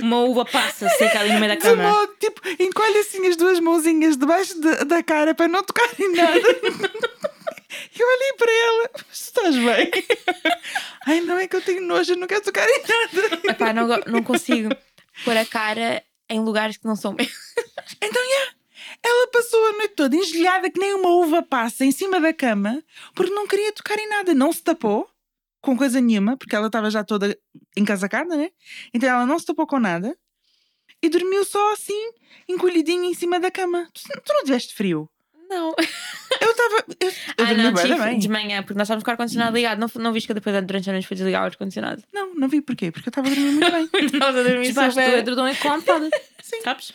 Uma 0.02 0.20
uva 0.20 0.44
passa 0.44 0.88
seca 0.90 1.20
ali 1.20 1.35
no 1.36 1.40
meio 1.40 1.52
da 1.52 1.54
De 1.56 1.60
cama. 1.76 1.82
modo, 1.90 2.12
tipo, 2.18 2.40
encolhe 2.62 2.98
assim 2.98 3.26
as 3.26 3.36
duas 3.36 3.60
mãozinhas 3.60 4.16
debaixo 4.16 4.60
da- 4.60 4.84
da 4.84 5.02
cara 5.02 5.34
para 5.34 5.48
não 5.48 5.62
tocar 5.62 5.88
em 6.00 6.12
nada. 6.12 6.40
E 7.94 8.00
eu 8.00 8.06
olhei 8.08 8.32
para 8.38 8.52
ela, 8.52 8.90
"Mas 9.08 9.20
estás 9.20 9.56
bem? 9.56 9.90
Ai, 11.06 11.20
não 11.22 11.36
é 11.38 11.46
que 11.48 11.56
eu 11.56 11.60
tenho 11.62 11.82
nojo, 11.82 12.12
eu 12.12 12.16
não 12.16 12.26
quero 12.26 12.40
tocar 12.42 12.66
em 12.66 12.80
nada. 12.82 13.40
Epá, 13.50 13.72
não, 13.72 13.86
não 14.06 14.22
consigo 14.22 14.70
pôr 15.24 15.36
a 15.36 15.44
cara 15.44 16.02
em 16.28 16.40
lugares 16.40 16.76
que 16.76 16.86
não 16.86 16.96
são 16.96 17.12
meus. 17.12 17.28
Então, 18.02 18.22
yeah, 18.22 18.52
ela 19.02 19.28
passou 19.28 19.66
a 19.66 19.72
noite 19.72 19.94
toda 19.94 20.16
engelhada 20.16 20.70
que 20.70 20.78
nem 20.80 20.94
uma 20.94 21.10
uva 21.10 21.42
passa 21.42 21.84
em 21.84 21.92
cima 21.92 22.20
da 22.20 22.32
cama 22.32 22.82
porque 23.14 23.32
não 23.32 23.46
queria 23.46 23.72
tocar 23.72 23.98
em 23.98 24.08
nada. 24.08 24.32
Não 24.34 24.52
se 24.52 24.62
tapou 24.62 25.08
com 25.60 25.76
coisa 25.76 26.00
nenhuma, 26.00 26.36
porque 26.36 26.54
ela 26.54 26.66
estava 26.68 26.90
já 26.90 27.02
toda 27.04 27.36
encasacada, 27.76 28.36
né? 28.36 28.50
Então 28.94 29.08
ela 29.08 29.26
não 29.26 29.38
se 29.38 29.46
tapou 29.46 29.66
com 29.66 29.78
nada 29.78 30.16
e 31.02 31.08
dormiu 31.08 31.44
só 31.44 31.72
assim, 31.72 32.10
encolhidinha 32.48 33.08
em 33.08 33.14
cima 33.14 33.38
da 33.40 33.50
cama. 33.50 33.88
Tu, 33.92 34.02
tu 34.24 34.32
não 34.32 34.44
tiveste 34.44 34.74
frio? 34.74 35.08
Não. 35.48 35.72
Eu 36.40 36.50
estava. 36.50 36.84
Eu, 37.00 37.08
eu 37.08 37.14
Ah, 37.38 37.44
dormi 37.44 37.62
não, 37.62 37.72
da 37.72 37.82
tive 37.82 37.98
bem. 37.98 38.18
de 38.18 38.28
manhã, 38.28 38.62
porque 38.62 38.74
nós 38.76 38.86
estávamos 38.86 39.04
com 39.04 39.10
o 39.10 39.12
ar-condicionado 39.12 39.56
ligado. 39.56 39.78
Não, 39.78 39.88
não 40.02 40.12
viste 40.12 40.26
que 40.26 40.34
depois 40.34 40.54
durante 40.64 40.90
a 40.90 40.92
noite 40.92 41.06
foi 41.06 41.16
desligar 41.16 41.42
o 41.42 41.46
ar-condicionado? 41.46 42.02
Não, 42.12 42.34
não 42.34 42.48
vi 42.48 42.60
porquê, 42.60 42.90
porque 42.90 43.08
eu 43.08 43.10
estava 43.10 43.28
a 43.28 43.30
dormir 43.30 43.52
muito 43.52 43.70
bem. 43.70 43.88
Estávamos 44.06 44.40
a 44.40 44.42
dormir 44.42 44.66
Debaixo 44.68 44.96
do 44.96 45.00
edredom 45.02 45.46
é 45.46 45.54
contada. 45.54 46.10
Sim. 46.42 46.60
Sabes? 46.62 46.92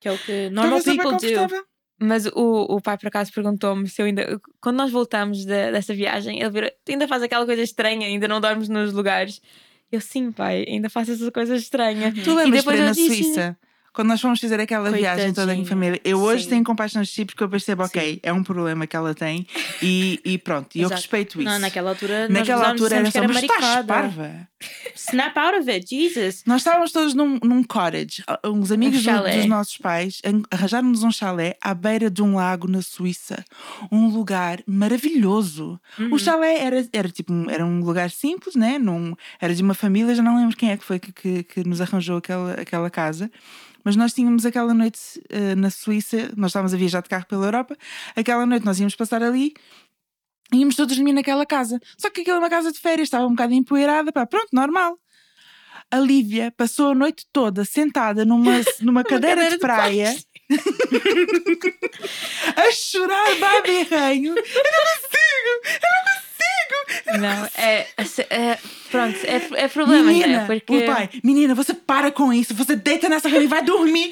Que 0.00 0.08
é 0.08 0.12
o 0.12 0.18
que 0.18 0.48
normal 0.50 0.80
people 0.82 1.16
do. 1.16 1.66
Mas 2.00 2.26
o, 2.26 2.76
o 2.76 2.80
pai, 2.80 2.96
por 2.96 3.08
acaso, 3.08 3.32
perguntou-me 3.32 3.88
se 3.88 4.00
eu 4.00 4.06
ainda. 4.06 4.40
Quando 4.60 4.76
nós 4.76 4.90
voltamos 4.92 5.44
da- 5.44 5.72
dessa 5.72 5.92
viagem, 5.92 6.40
ele 6.40 6.50
virou: 6.50 6.70
ainda 6.88 7.08
faz 7.08 7.24
aquela 7.24 7.44
coisa 7.44 7.60
estranha, 7.60 8.06
ainda 8.06 8.28
não 8.28 8.40
dormes 8.40 8.68
nos 8.68 8.92
lugares. 8.92 9.42
Eu, 9.90 10.00
sim, 10.00 10.30
pai, 10.30 10.64
ainda 10.68 10.90
faço 10.90 11.12
essa 11.12 11.30
coisa 11.30 11.56
estranha. 11.56 12.12
Tu 12.12 12.34
lembras 12.34 12.64
para 12.64 12.76
ir 12.76 12.84
na 12.84 12.94
Suíça? 12.94 13.56
Quando 13.98 14.10
nós 14.10 14.20
fomos 14.20 14.38
fazer 14.38 14.60
aquela 14.60 14.92
viagem 14.92 15.32
toda 15.34 15.52
em 15.52 15.56
Coitadinha. 15.56 15.66
família, 15.66 16.00
eu 16.04 16.20
hoje 16.20 16.44
Sim. 16.44 16.50
tenho 16.50 16.62
compaixão 16.62 17.02
de 17.02 17.08
si 17.08 17.24
porque 17.24 17.42
eu 17.42 17.48
percebo, 17.48 17.82
ok, 17.82 18.20
é 18.22 18.32
um 18.32 18.44
problema 18.44 18.86
que 18.86 18.94
ela 18.94 19.12
tem 19.12 19.44
e, 19.82 20.20
e 20.24 20.38
pronto, 20.38 20.68
e 20.78 20.82
eu 20.82 20.88
respeito 20.88 21.40
isso. 21.42 21.50
Não, 21.50 21.58
naquela 21.58 21.90
altura, 21.90 22.28
Naquela 22.28 22.68
altura 22.68 22.94
era 22.94 23.10
só, 23.10 23.20
que 23.20 23.26
mas 23.26 23.42
estás 23.42 23.60
maricada. 23.60 23.92
parva. 23.92 24.48
Snap 24.94 25.36
out 25.36 25.58
of 25.58 25.68
it, 25.70 25.86
Jesus. 25.88 26.44
Nós 26.46 26.60
estávamos 26.60 26.92
todos 26.92 27.12
num, 27.14 27.38
num 27.42 27.62
cottage, 27.64 28.22
uns 28.44 28.70
amigos 28.70 28.98
do- 29.00 29.04
chalé. 29.04 29.36
dos 29.38 29.46
nossos 29.46 29.78
pais 29.78 30.20
an- 30.24 30.42
arranjaram-nos 30.50 31.02
um 31.02 31.10
chalé 31.10 31.56
à 31.60 31.74
beira 31.74 32.08
de 32.08 32.22
um 32.22 32.36
lago 32.36 32.68
na 32.68 32.82
Suíça. 32.82 33.44
Um 33.90 34.08
lugar 34.08 34.60
maravilhoso. 34.66 35.80
Uhum. 35.98 36.12
O 36.14 36.18
chalé 36.18 36.58
era, 36.60 36.86
era 36.92 37.08
tipo 37.08 37.32
um- 37.32 37.50
era 37.50 37.64
um 37.66 37.80
lugar 37.80 38.10
simples, 38.10 38.54
né? 38.54 38.78
Num, 38.78 39.14
era 39.40 39.54
de 39.54 39.62
uma 39.62 39.74
família, 39.74 40.14
já 40.14 40.22
não 40.22 40.36
lembro 40.36 40.56
quem 40.56 40.70
é 40.70 40.76
que 40.76 40.84
foi 40.84 40.98
que, 40.98 41.12
que, 41.12 41.42
que 41.42 41.64
nos 41.68 41.80
arranjou 41.80 42.18
aquela, 42.18 42.52
aquela 42.54 42.90
casa. 42.90 43.30
Mas 43.88 43.96
nós 43.96 44.12
tínhamos 44.12 44.44
aquela 44.44 44.74
noite 44.74 45.00
eh, 45.30 45.54
na 45.54 45.70
Suíça, 45.70 46.30
nós 46.36 46.50
estávamos 46.50 46.74
a 46.74 46.76
viajar 46.76 47.02
de 47.02 47.08
carro 47.08 47.24
pela 47.24 47.46
Europa, 47.46 47.74
aquela 48.14 48.44
noite 48.44 48.62
nós 48.62 48.78
íamos 48.78 48.94
passar 48.94 49.22
ali 49.22 49.54
e 50.52 50.58
íamos 50.58 50.76
todos 50.76 50.94
dormir 50.94 51.14
naquela 51.14 51.46
casa. 51.46 51.80
Só 51.96 52.10
que 52.10 52.20
aquilo 52.20 52.36
é 52.36 52.38
uma 52.38 52.50
casa 52.50 52.70
de 52.70 52.78
férias, 52.78 53.06
estava 53.06 53.24
um 53.24 53.30
bocado 53.30 53.54
empoeirada, 53.54 54.12
pá, 54.12 54.26
pronto, 54.26 54.48
normal. 54.52 54.98
A 55.90 55.98
Lívia 55.98 56.52
passou 56.54 56.90
a 56.90 56.94
noite 56.94 57.24
toda 57.32 57.64
sentada 57.64 58.26
numa, 58.26 58.60
numa 58.82 59.02
cadeira, 59.02 59.36
cadeira 59.36 59.50
de 59.52 59.56
de 59.56 59.58
praia 59.58 60.14
a 62.56 62.70
chorar 62.70 63.38
babirranho. 63.40 64.34
Eu 64.34 64.34
não 64.34 64.42
consigo, 64.42 65.62
eu 65.64 65.80
não 65.80 66.04
consigo. 66.04 66.17
Não, 67.20 67.46
é. 67.56 67.86
é- 68.30 68.58
pronto, 68.90 69.18
é, 69.24 69.64
é 69.64 69.68
problema, 69.68 70.04
menina, 70.04 70.26
né? 70.26 70.46
Porque. 70.46 70.76
o 70.76 70.86
pai, 70.86 71.08
menina, 71.24 71.54
você 71.54 71.74
para 71.74 72.10
com 72.10 72.32
isso, 72.32 72.54
você 72.54 72.76
deita 72.76 73.08
nessa 73.08 73.28
cama 73.30 73.42
e 73.42 73.46
vai 73.46 73.62
dormir. 73.62 74.10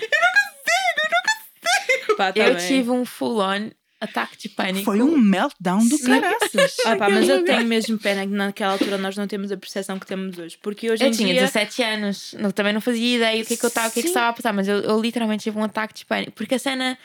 Pá, 2.16 2.32
tá 2.32 2.40
Eu 2.40 2.54
bem. 2.54 2.66
tive 2.66 2.90
um 2.90 3.04
full-on 3.04 3.70
ataque 4.00 4.36
de 4.38 4.48
pânico. 4.48 4.84
Foi 4.84 5.02
um 5.02 5.16
meltdown 5.18 5.86
do 5.86 5.98
caraças. 5.98 6.76
Ah, 6.86 6.96
pá, 6.98 7.08
mas 7.10 7.28
eu 7.28 7.44
tenho 7.44 7.64
mesmo 7.64 7.98
pena 7.98 8.22
que 8.26 8.32
naquela 8.32 8.72
altura 8.72 8.96
nós 8.98 9.16
não 9.16 9.26
temos 9.26 9.50
a 9.52 9.56
percepção 9.56 9.98
que 9.98 10.06
temos 10.06 10.38
hoje. 10.38 10.56
Porque 10.62 10.90
hoje 10.90 11.04
Eu 11.04 11.08
em 11.08 11.12
tinha 11.12 11.32
dia. 11.32 11.42
17 11.42 11.82
anos, 11.82 12.34
não- 12.38 12.50
também 12.50 12.72
não 12.72 12.80
fazia 12.80 13.16
ideia 13.16 13.42
o 13.42 13.46
que 13.46 13.54
é 13.54 13.56
que 13.56 13.64
eu 13.64 13.68
estava, 13.68 13.88
o 13.88 13.90
que 13.92 13.98
é 14.00 14.02
que 14.02 14.08
estava 14.08 14.28
a 14.28 14.32
passar, 14.32 14.52
mas 14.52 14.68
eu, 14.68 14.78
eu 14.80 15.00
literalmente 15.00 15.44
tive 15.44 15.58
um 15.58 15.64
ataque 15.64 15.94
de 15.94 16.04
pânico, 16.06 16.32
porque 16.32 16.54
a 16.54 16.58
cena 16.58 16.96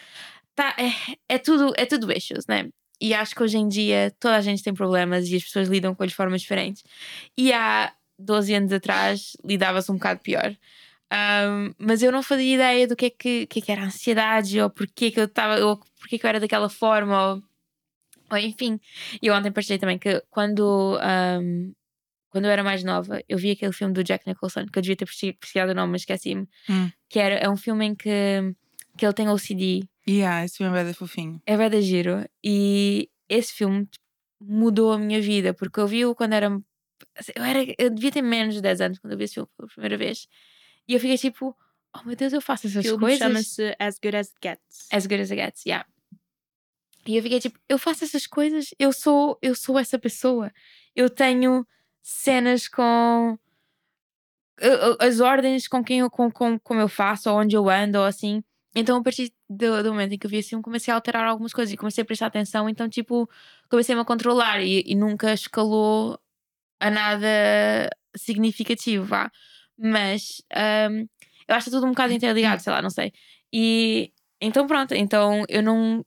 tá, 0.56 0.76
é, 0.78 0.92
é 1.36 1.38
tudo, 1.38 1.74
é 1.78 1.86
tudo 1.86 2.12
issues, 2.12 2.46
né? 2.48 2.68
E 3.02 3.14
acho 3.16 3.34
que 3.36 3.42
hoje 3.42 3.58
em 3.58 3.68
dia 3.68 4.14
toda 4.20 4.36
a 4.38 4.42
gente 4.42 4.62
tem 4.62 4.74
problemas 4.74 5.28
e 5.28 5.36
as 5.36 5.44
pessoas 5.44 5.68
lidam 5.68 5.96
com 5.96 6.04
eles 6.04 6.12
de 6.12 6.18
formas 6.18 6.42
diferentes. 6.42 6.84
E 7.36 7.52
há 7.52 7.92
12 8.20 8.54
anos 8.54 8.72
atrás 8.72 9.36
lidava-se 9.44 9.92
um 9.92 9.96
bocado 9.96 10.20
pior. 10.20 10.56
Ahm, 11.10 11.74
mas 11.78 12.02
eu 12.04 12.12
não 12.12 12.24
fazia 12.24 12.56
ideia 12.56 12.88
do 12.88 12.96
que 12.96 13.08
é 13.08 13.10
que, 13.10 13.46
que, 13.48 13.60
é 13.60 13.62
que 13.62 13.72
era 13.72 13.84
ansiedade, 13.84 14.62
ou 14.62 14.70
porquê 14.70 15.12
que 15.12 15.20
eu 15.20 15.26
estava, 15.26 15.60
ou 15.66 15.78
porquê 16.00 16.18
que 16.18 16.26
eu 16.26 16.30
era 16.30 16.40
daquela 16.40 16.70
forma, 16.70 17.34
ou, 17.34 17.44
ou 18.32 18.38
enfim. 18.38 18.80
E 19.22 19.28
eu 19.28 19.34
ontem 19.34 19.52
partilhei 19.52 19.78
também 19.80 19.98
que 19.98 20.24
quando, 20.30 20.98
ahm, 21.02 21.72
quando 22.30 22.46
eu 22.46 22.52
era 22.52 22.64
mais 22.64 22.82
nova, 22.84 23.22
eu 23.28 23.38
vi 23.38 23.52
aquele 23.52 23.74
filme 23.74 23.94
do 23.94 24.04
Jack 24.04 24.26
Nicholson, 24.28 24.66
que 24.68 24.78
eu 24.80 24.82
devia 24.82 24.96
ter 24.96 25.06
pesqui- 25.06 25.34
pesquisado 25.34 25.72
o 25.72 25.76
nome, 25.76 25.92
mas 25.92 26.02
esqueci-me. 26.02 26.48
Hum. 26.70 26.90
Que 27.10 27.20
era, 27.20 27.36
é 27.36 27.50
um 27.50 27.58
filme 27.58 27.86
em 27.88 27.94
que, 27.96 28.54
que 28.98 29.06
ele 29.06 29.14
tem 29.14 29.30
OCD, 29.30 29.88
Yeah, 30.08 30.44
esse 30.44 30.58
filme 30.58 30.76
é 30.78 30.84
bem 30.84 30.94
fofinho. 30.94 31.42
é 31.46 31.56
bem 31.56 31.70
da 31.70 31.80
giro. 31.80 32.26
E 32.44 33.08
esse 33.30 33.54
filme 33.54 33.88
mudou 34.42 34.92
a 34.94 34.98
minha 34.98 35.22
vida, 35.22 35.54
porque 35.54 35.80
eu 35.80 35.88
vi-o 35.88 36.16
quando 36.16 36.34
era. 36.34 36.48
Eu, 37.36 37.44
era. 37.44 37.60
eu 37.78 37.90
devia 37.92 38.12
ter 38.12 38.22
menos 38.24 38.56
de 38.56 38.62
10 38.62 38.82
anos 38.82 39.00
quando 39.00 39.14
eu 39.14 39.18
vi 39.18 39.26
esse 39.26 39.36
filme 39.36 39.50
pela 39.56 39.70
primeira 39.70 39.98
vez. 39.98 40.28
E 40.88 40.94
eu 40.96 41.00
fiquei 41.00 41.18
tipo, 41.20 41.56
oh 41.96 42.04
meu 42.04 42.16
Deus, 42.16 42.34
eu 42.34 42.42
faço 42.42 42.66
O 42.66 42.70
essas 42.70 42.84
filme 42.84 43.00
coisas. 43.00 43.20
chama-se 43.20 43.76
As 43.80 44.00
Good 44.00 44.16
As 44.18 44.28
It 44.30 44.38
Gets. 44.44 44.88
As 44.92 45.06
good 45.06 45.22
as 45.22 45.32
it 45.32 45.42
gets, 45.42 45.66
yeah. 45.68 45.88
E 47.06 47.16
eu 47.18 47.22
fiquei 47.24 47.40
tipo, 47.40 47.60
eu 47.70 47.78
faço 47.78 48.04
essas 48.04 48.26
coisas, 48.28 48.74
eu 48.80 48.92
sou, 48.92 49.38
eu 49.42 49.54
sou 49.56 49.78
essa 49.78 50.00
pessoa. 50.00 50.52
Eu 50.96 51.10
tenho 51.10 51.66
cenas 52.02 52.68
com 52.68 53.38
as 55.00 55.20
ordens 55.20 55.68
com 55.68 55.84
quem 55.84 56.00
eu, 56.00 56.10
com, 56.10 56.30
com, 56.32 56.60
como 56.60 56.80
eu 56.80 56.88
faço, 56.90 57.30
ou 57.30 57.38
onde 57.40 57.56
eu 57.56 57.70
ando, 57.70 57.98
ou 58.00 58.06
assim. 58.06 58.44
Então, 58.76 58.98
a 58.98 59.04
partir 59.04 59.34
do, 59.50 59.84
do 59.84 59.92
momento 59.92 60.14
em 60.14 60.18
que 60.18 60.26
eu 60.26 60.30
vi 60.30 60.40
assim, 60.40 60.62
comecei 60.62 60.92
a 60.92 60.96
alterar 60.96 61.26
algumas 61.26 61.52
coisas 61.52 61.74
e 61.74 61.78
comecei 61.78 62.02
a 62.02 62.06
prestar 62.06 62.28
atenção. 62.28 62.70
Então, 62.70 62.88
tipo, 62.88 63.30
comecei-me 63.70 64.02
a 64.02 64.06
controlar 64.06 64.62
e, 64.62 64.84
e 64.86 64.96
nunca 64.96 65.34
escalou 65.34 66.18
a 66.80 66.90
nada 66.90 67.90
significativo, 68.16 69.06
vá. 69.06 69.32
Mas 69.78 70.42
hum, 70.90 71.08
eu 71.48 71.56
acho 71.56 71.66
que 71.66 71.76
é 71.76 71.78
tudo 71.78 71.86
um 71.86 71.92
bocado 71.92 72.14
interligado, 72.14 72.62
sei 72.62 72.72
lá, 72.72 72.82
não 72.82 72.90
sei. 72.90 73.12
E 73.52 74.12
então, 74.40 74.66
pronto, 74.66 74.94
então 74.96 75.44
eu 75.50 75.62
não, 75.62 76.06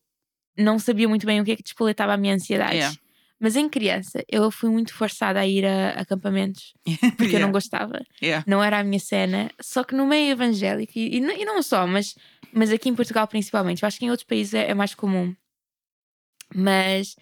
não 0.57 0.79
sabia 0.79 1.09
muito 1.09 1.27
bem 1.27 1.41
o 1.41 1.45
que 1.45 1.53
é 1.53 1.57
que 1.57 1.63
despoletava 1.63 2.15
a 2.15 2.17
minha 2.17 2.35
ansiedade. 2.35 2.77
Yeah. 2.77 2.97
Mas 3.39 3.57
em 3.57 3.69
criança, 3.69 4.25
eu 4.29 4.51
fui 4.51 4.71
muito 4.71 4.95
forçada 4.95 5.41
a 5.41 5.47
ir 5.47 5.67
a 5.67 5.91
acampamentos 5.91 6.73
porque 7.19 7.25
eu 7.25 7.31
Yeah, 7.35 7.47
não 7.47 7.53
gostava 7.53 8.01
yeah. 8.23 8.45
não 8.47 8.63
era 8.63 8.79
a 8.79 8.85
minha 8.85 8.99
cena, 8.99 9.51
só 9.61 9.85
que 9.85 9.95
no 9.95 10.07
meio 10.07 10.33
evangélico, 10.33 10.93
e, 10.97 11.17
e 11.17 11.45
não 11.45 11.63
só, 11.63 11.87
mas, 11.87 12.15
mas 12.55 12.71
aqui 12.73 12.89
em 12.89 12.95
Portugal 12.95 13.27
principalmente, 13.29 13.83
eu 13.83 13.87
acho 13.87 13.99
que 13.99 14.05
em 14.07 14.11
outros 14.11 14.27
países 14.27 14.55
é, 14.55 14.71
é 14.71 14.75
mais 14.75 14.95
comum. 14.95 15.35
Mas 16.55 17.17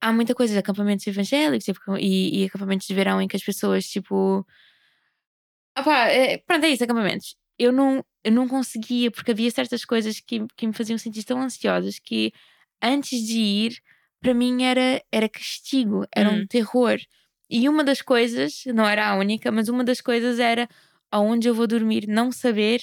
há 0.00 0.12
muita 0.12 0.34
coisa 0.34 0.52
de 0.54 0.58
acampamentos 0.60 1.06
evangélicos 1.06 1.64
tipo, 1.66 1.96
e, 1.98 2.42
e 2.42 2.46
acampamentos 2.46 2.86
de 2.86 2.94
verão 2.94 3.20
em 3.22 3.28
que 3.28 3.36
as 3.36 3.44
pessoas, 3.44 3.86
tipo. 3.86 4.46
Opá, 5.78 6.08
é, 6.08 6.38
pronto, 6.38 6.64
é 6.64 6.68
isso, 6.70 6.84
acampamentos. 6.84 7.36
Eu 7.58 7.72
não, 7.72 8.04
eu 8.24 8.32
não 8.32 8.48
conseguia, 8.48 9.10
porque 9.10 9.30
havia 9.32 9.50
certas 9.50 9.84
coisas 9.84 10.20
que, 10.20 10.46
que 10.56 10.66
me 10.66 10.72
faziam 10.72 10.98
sentir 10.98 11.24
tão 11.24 11.40
ansiosas 11.40 11.98
que 11.98 12.32
antes 12.82 13.20
de 13.26 13.38
ir, 13.38 13.76
para 14.20 14.34
mim 14.34 14.62
era, 14.64 15.02
era 15.12 15.28
castigo, 15.28 16.06
era 16.14 16.30
um 16.30 16.42
Hum. 16.42 16.46
terror. 16.46 16.98
E 17.48 17.68
uma 17.68 17.84
das 17.84 18.02
coisas, 18.02 18.62
não 18.66 18.86
era 18.88 19.08
a 19.08 19.14
única, 19.16 19.50
mas 19.52 19.68
uma 19.68 19.84
das 19.84 20.00
coisas 20.00 20.38
era 20.38 20.68
aonde 21.10 21.48
eu 21.48 21.54
vou 21.54 21.66
dormir, 21.66 22.06
não 22.08 22.30
saber 22.32 22.80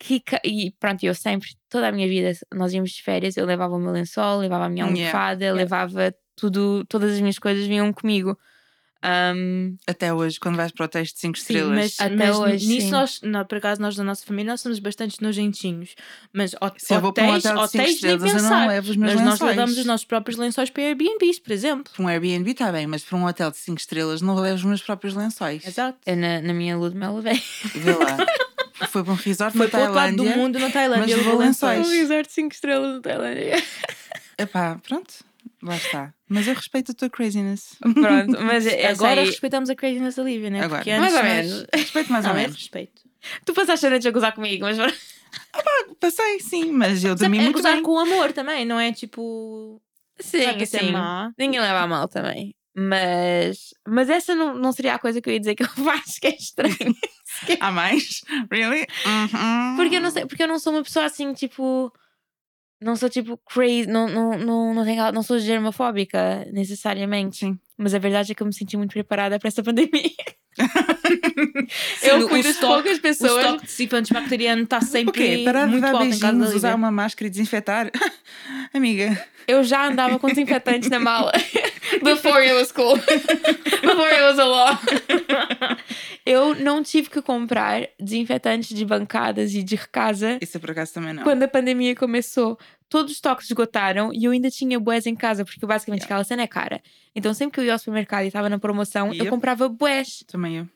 que. 0.00 0.22
E 0.44 0.72
pronto, 0.80 1.04
eu 1.04 1.14
sempre, 1.14 1.50
toda 1.68 1.88
a 1.88 1.92
minha 1.92 2.08
vida, 2.08 2.32
nós 2.52 2.72
íamos 2.72 2.90
de 2.90 3.02
férias, 3.02 3.36
eu 3.36 3.46
levava 3.46 3.76
o 3.76 3.78
meu 3.78 3.92
lençol, 3.92 4.38
levava 4.38 4.64
a 4.64 4.68
minha 4.68 4.86
Yeah, 4.86 5.18
almofada, 5.18 5.52
levava 5.52 6.14
tudo, 6.34 6.84
todas 6.88 7.12
as 7.12 7.20
minhas 7.20 7.38
coisas 7.38 7.66
vinham 7.66 7.92
comigo. 7.92 8.36
Um, 9.02 9.76
Até 9.86 10.12
hoje, 10.12 10.38
quando 10.38 10.56
vais 10.56 10.72
para 10.72 10.84
hotéis 10.84 11.10
de 11.10 11.18
5 11.20 11.38
Sim, 11.38 11.42
estrelas. 11.42 11.74
mas, 11.74 12.00
Até 12.00 12.14
mas 12.16 12.38
hoje, 12.38 12.66
nisso 12.66 12.86
sim. 12.88 12.92
nós, 12.92 13.20
não, 13.22 13.44
por 13.46 13.56
acaso 13.56 13.80
nós 13.80 13.96
da 13.96 14.04
nossa 14.04 14.26
família 14.26 14.50
nós 14.52 14.60
somos 14.60 14.78
bastante 14.78 15.22
nojentinhos. 15.22 15.94
Mas 16.34 16.52
hot- 16.60 16.74
Se 16.78 16.92
eu 16.94 17.00
vou 17.00 17.10
para 17.10 17.24
um 17.24 17.28
hotel 17.28 17.40
de 17.40 17.46
5 17.48 17.60
hotéis 17.64 18.02
nem 18.02 18.14
estrelas, 18.16 18.44
eu 18.44 18.50
não 18.50 18.66
levo 18.68 18.90
os 18.90 18.96
meus 18.96 19.14
Mas 19.14 19.22
nós 19.22 19.30
lençóis. 19.40 19.56
levamos 19.56 19.78
os 19.78 19.86
nossos 19.86 20.04
próprios 20.06 20.38
lençóis 20.38 20.68
para 20.68 20.82
Airbnbs, 20.82 21.38
por 21.38 21.50
exemplo. 21.52 21.90
Para 21.94 22.04
um 22.04 22.08
Airbnb 22.08 22.50
está 22.50 22.70
bem, 22.70 22.86
mas 22.86 23.02
para 23.02 23.16
um 23.16 23.24
hotel 23.24 23.50
de 23.50 23.56
5 23.56 23.78
estrelas 23.80 24.20
não 24.20 24.34
levo 24.34 24.56
os 24.56 24.64
meus 24.64 24.82
próprios 24.82 25.14
lençóis. 25.14 25.66
Exato. 25.66 25.98
eu 26.04 26.16
na, 26.16 26.42
na 26.42 26.52
minha 26.52 26.76
lua 26.76 26.90
de 26.90 26.96
mel 26.96 27.16
levei. 27.16 27.40
Vê 27.74 27.94
lá. 27.94 28.18
Foi 28.88 29.02
para 29.04 29.12
um 29.12 29.16
resort 29.16 29.56
Foi 29.56 29.66
na 29.66 29.70
para 29.70 29.78
o 29.78 29.82
outro 29.82 29.94
lado 29.96 30.10
do 30.12 30.16
Tailândia. 30.24 30.42
mundo 30.42 30.58
na 30.58 30.70
Tailândia. 30.70 31.16
mas 31.16 31.26
levou 31.26 31.38
lençóis. 31.40 31.86
Um 31.86 31.90
resort 31.90 32.32
5 32.32 32.54
estrelas 32.54 32.94
na 32.96 33.00
Tailândia. 33.00 33.62
Epá, 34.38 34.80
pronto. 34.86 35.14
Lá 35.62 35.76
está. 35.76 36.14
Mas 36.28 36.46
eu 36.48 36.54
respeito 36.54 36.92
a 36.92 36.94
tua 36.94 37.10
craziness. 37.10 37.76
Pronto, 37.80 38.40
mas 38.42 38.64
essa 38.68 39.04
Agora 39.04 39.20
aí- 39.20 39.26
respeitamos 39.26 39.68
a 39.68 39.74
craziness 39.74 40.14
da 40.16 40.22
Lívia, 40.22 40.48
né? 40.50 40.60
Agora. 40.62 40.82
Porque 40.82 40.96
Mais 40.98 41.14
ou 41.14 41.22
menos. 41.22 41.66
Respeito 41.74 42.12
mais 42.12 42.24
ou 42.24 42.30
é 42.30 42.34
menos. 42.34 42.56
respeito. 42.56 43.02
Tu 43.44 43.52
passaste 43.52 43.86
a 43.86 43.90
noite 43.90 44.08
a 44.08 44.10
gozar 44.10 44.34
comigo, 44.34 44.64
mas 44.64 44.78
Passei, 46.00 46.40
sim, 46.40 46.72
mas 46.72 47.04
eu 47.04 47.14
dormi 47.14 47.38
é 47.38 47.42
muito 47.42 47.56
gozar 47.56 47.74
bem. 47.74 47.82
com 47.82 47.98
amor 47.98 48.32
também, 48.32 48.64
não 48.64 48.80
é 48.80 48.92
tipo. 48.92 49.80
sim, 50.18 50.38
é 50.42 50.64
sim. 50.64 50.90
má. 50.92 51.30
Ninguém 51.38 51.60
leva 51.60 51.80
a 51.80 51.86
mal 51.86 52.08
também. 52.08 52.54
Mas, 52.74 53.74
mas 53.86 54.08
essa 54.08 54.34
não, 54.34 54.54
não 54.54 54.72
seria 54.72 54.94
a 54.94 54.98
coisa 54.98 55.20
que 55.20 55.28
eu 55.28 55.34
ia 55.34 55.40
dizer 55.40 55.54
que 55.54 55.62
eu 55.62 55.68
faço, 55.68 56.18
que 56.20 56.28
é 56.28 56.34
estranho. 56.36 56.94
Há 57.60 57.70
mais? 57.70 58.22
Really? 58.50 58.86
Uhum. 59.06 59.76
Porque 59.76 59.96
eu 59.96 60.00
não 60.00 60.10
sei, 60.10 60.26
porque 60.26 60.42
eu 60.42 60.48
não 60.48 60.58
sou 60.58 60.72
uma 60.72 60.82
pessoa 60.82 61.04
assim, 61.04 61.32
tipo. 61.32 61.92
Não 62.82 62.96
sou 62.96 63.10
tipo 63.10 63.36
crazy, 63.36 63.86
não, 63.86 64.08
não, 64.08 64.38
não, 64.38 64.74
não, 64.74 64.84
tenho, 64.84 65.12
não 65.12 65.22
sou 65.22 65.38
germofóbica 65.38 66.46
necessariamente. 66.50 67.36
Sim. 67.36 67.58
Mas 67.76 67.94
a 67.94 67.98
verdade 67.98 68.32
é 68.32 68.34
que 68.34 68.42
eu 68.42 68.46
me 68.46 68.54
senti 68.54 68.74
muito 68.74 68.92
preparada 68.92 69.38
para 69.38 69.48
essa 69.48 69.62
pandemia. 69.64 70.14
Eu 72.02 72.26
o 72.26 72.28
fui 72.28 72.42
das 72.42 72.56
poucas 72.56 72.98
O 72.98 73.00
pessoas. 73.00 73.36
estoque 73.44 73.60
de 73.60 73.66
dissipa 73.66 73.96
antibacteriano 73.96 74.62
está 74.62 74.78
O 74.78 74.82
sempre 74.82 75.20
de 75.20 75.44
muito 75.66 75.80
dar 75.80 75.92
alto 75.94 76.04
beijinhos, 76.04 76.54
usar 76.54 76.74
uma 76.74 76.90
máscara 76.90 77.26
e 77.26 77.30
desinfetar? 77.30 77.90
Amiga, 78.74 79.26
Eu 79.46 79.62
já 79.64 79.86
andava 79.86 80.18
com 80.18 80.28
desinfetante 80.28 80.88
na 80.88 80.98
mala. 81.00 81.32
Before 82.02 82.38
it 82.38 82.52
was 82.54 82.70
cool. 82.72 82.96
Before 82.96 84.10
it 84.12 84.22
was 84.22 84.38
a 84.38 84.44
law. 84.44 84.78
Eu 86.24 86.54
não 86.54 86.82
tive 86.82 87.10
que 87.10 87.20
comprar 87.22 87.88
desinfetantes 87.98 88.76
de 88.76 88.84
bancadas 88.84 89.54
e 89.54 89.62
de 89.62 89.76
casa 89.76 90.38
isso 90.40 90.60
por 90.60 90.70
acaso 90.70 90.94
também 90.94 91.12
não. 91.14 91.22
quando 91.24 91.42
a 91.42 91.48
pandemia 91.48 91.94
começou. 91.96 92.58
Todos 92.90 93.12
os 93.12 93.16
estoques 93.16 93.46
esgotaram 93.46 94.12
e 94.12 94.24
eu 94.24 94.32
ainda 94.32 94.50
tinha 94.50 94.78
bués 94.78 95.06
em 95.06 95.14
casa, 95.14 95.44
porque 95.44 95.64
basicamente 95.64 96.00
Yeah. 96.02 96.14
aquela 96.16 96.24
cena 96.24 96.42
é 96.42 96.46
cara. 96.46 96.82
Então 97.14 97.32
sempre 97.32 97.54
que 97.54 97.60
eu 97.60 97.64
ia 97.64 97.72
ao 97.72 97.78
supermercado 97.78 98.24
e 98.24 98.26
estava 98.26 98.48
na 98.50 98.58
promoção, 98.58 99.06
eu 99.08 99.14
Yep. 99.14 99.30
comprava 99.30 99.68
bués. 99.68 100.22
Também 100.26 100.58
eu. 100.58 100.68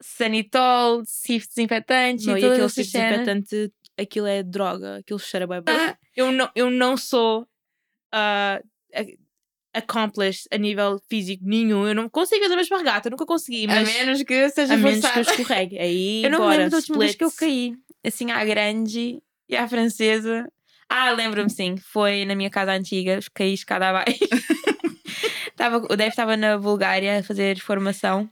Sanitol, 0.00 1.02
Cif 1.04 1.48
desinfetante 1.48 2.26
Não, 2.26 2.38
e 2.38 2.40
e 2.40 2.44
aquele 2.44 2.68
cenas. 2.68 2.86
desinfetante, 2.92 3.72
aquilo 3.98 4.26
é 4.28 4.42
droga, 4.42 4.98
aquilo 4.98 5.18
cheira 5.18 5.46
bem. 5.46 5.60
Ah. 5.66 5.96
Eu, 6.16 6.30
não, 6.32 6.48
eu 6.54 6.70
não 6.70 6.96
sou 6.96 7.46
a- 8.12 8.60
accomplished 9.74 10.46
a 10.52 10.56
nível 10.56 11.00
físico 11.08 11.44
nenhum. 11.44 11.86
Eu 11.86 11.94
não 11.94 12.08
consigo 12.08 12.42
fazer 12.42 12.54
uma 12.54 12.62
esparregata, 12.62 13.08
eu 13.08 13.10
nunca 13.10 13.26
consegui, 13.26 13.64
A 13.64 13.68
mas 13.68 13.92
menos 13.92 14.22
que 14.22 14.48
seja 14.50 14.74
a 14.74 14.76
menos 14.76 15.04
que 15.04 15.18
eu 15.18 15.22
escorregue. 15.22 15.78
Aí, 15.78 16.22
Eu 16.24 16.30
não 16.30 16.38
me 16.38 16.44
bora, 16.44 16.56
lembro 16.58 16.70
da 16.70 16.76
última 16.78 16.98
vez 16.98 17.14
que 17.14 17.24
eu 17.24 17.30
caí. 17.32 17.74
Assim, 18.04 18.30
à 18.30 18.44
grande 18.44 19.20
e 19.48 19.56
à 19.56 19.66
francesa. 19.68 20.50
Ah, 20.88 21.10
lembro-me 21.12 21.50
sim. 21.50 21.76
Foi 21.76 22.24
na 22.24 22.34
minha 22.34 22.50
casa 22.50 22.72
antiga. 22.72 23.18
Caí 23.34 23.52
escada 23.52 23.90
abaixo. 23.90 24.18
tava, 25.56 25.78
o 25.78 25.96
Dave 25.96 26.10
estava 26.10 26.36
na 26.36 26.56
Bulgária 26.58 27.18
a 27.18 27.22
fazer 27.22 27.58
formação. 27.58 28.28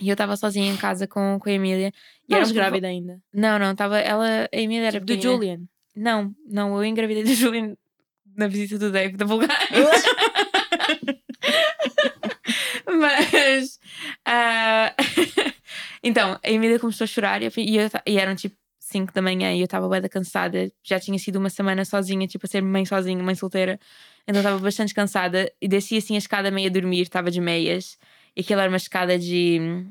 E 0.00 0.08
eu 0.08 0.12
estava 0.12 0.36
sozinha 0.36 0.70
em 0.70 0.76
casa 0.76 1.06
com, 1.06 1.38
com 1.40 1.48
a 1.48 1.52
Emília. 1.52 1.92
E 2.28 2.34
Eras 2.34 2.52
grávida 2.52 2.88
ainda. 2.88 3.18
Não, 3.32 3.58
não. 3.58 3.74
Tava, 3.74 3.98
ela, 3.98 4.48
a 4.52 4.56
Emília 4.56 4.88
era 4.88 5.00
pequenina. 5.00 5.22
Julian. 5.22 5.60
Não, 5.94 6.34
não. 6.46 6.76
Eu 6.76 6.84
engravidei 6.84 7.22
de 7.22 7.34
Julian 7.34 7.74
na 8.36 8.46
visita 8.48 8.78
do 8.78 8.92
Dave 8.92 9.16
da 9.16 9.24
Bulgária. 9.24 9.56
Mas. 12.86 13.80
ah, 14.24 14.94
então, 16.02 16.38
a 16.42 16.50
Emília 16.50 16.78
começou 16.78 17.04
a 17.04 17.08
chorar 17.08 17.42
e, 17.42 17.46
eu, 17.46 17.50
e 18.06 18.18
eram 18.18 18.34
tipo 18.34 18.56
5 18.96 19.12
da 19.12 19.20
manhã 19.20 19.52
e 19.52 19.60
eu 19.60 19.64
estava 19.64 19.88
bem 19.88 20.02
cansada. 20.08 20.70
Já 20.82 20.98
tinha 20.98 21.18
sido 21.18 21.36
uma 21.36 21.50
semana 21.50 21.84
sozinha, 21.84 22.26
tipo 22.26 22.46
a 22.46 22.48
ser 22.48 22.62
mãe 22.62 22.84
sozinha, 22.84 23.22
mãe 23.22 23.34
solteira. 23.34 23.78
Então 24.26 24.40
estava 24.40 24.58
bastante 24.58 24.94
cansada 24.94 25.52
e 25.60 25.68
desci 25.68 25.96
assim 25.98 26.14
a 26.14 26.18
escada 26.18 26.50
meio 26.50 26.68
a 26.68 26.72
dormir, 26.72 27.02
estava 27.02 27.30
de 27.30 27.40
meias. 27.40 27.98
E 28.34 28.40
aquilo 28.40 28.60
era 28.60 28.70
uma 28.70 28.76
escada 28.76 29.18
de. 29.18 29.86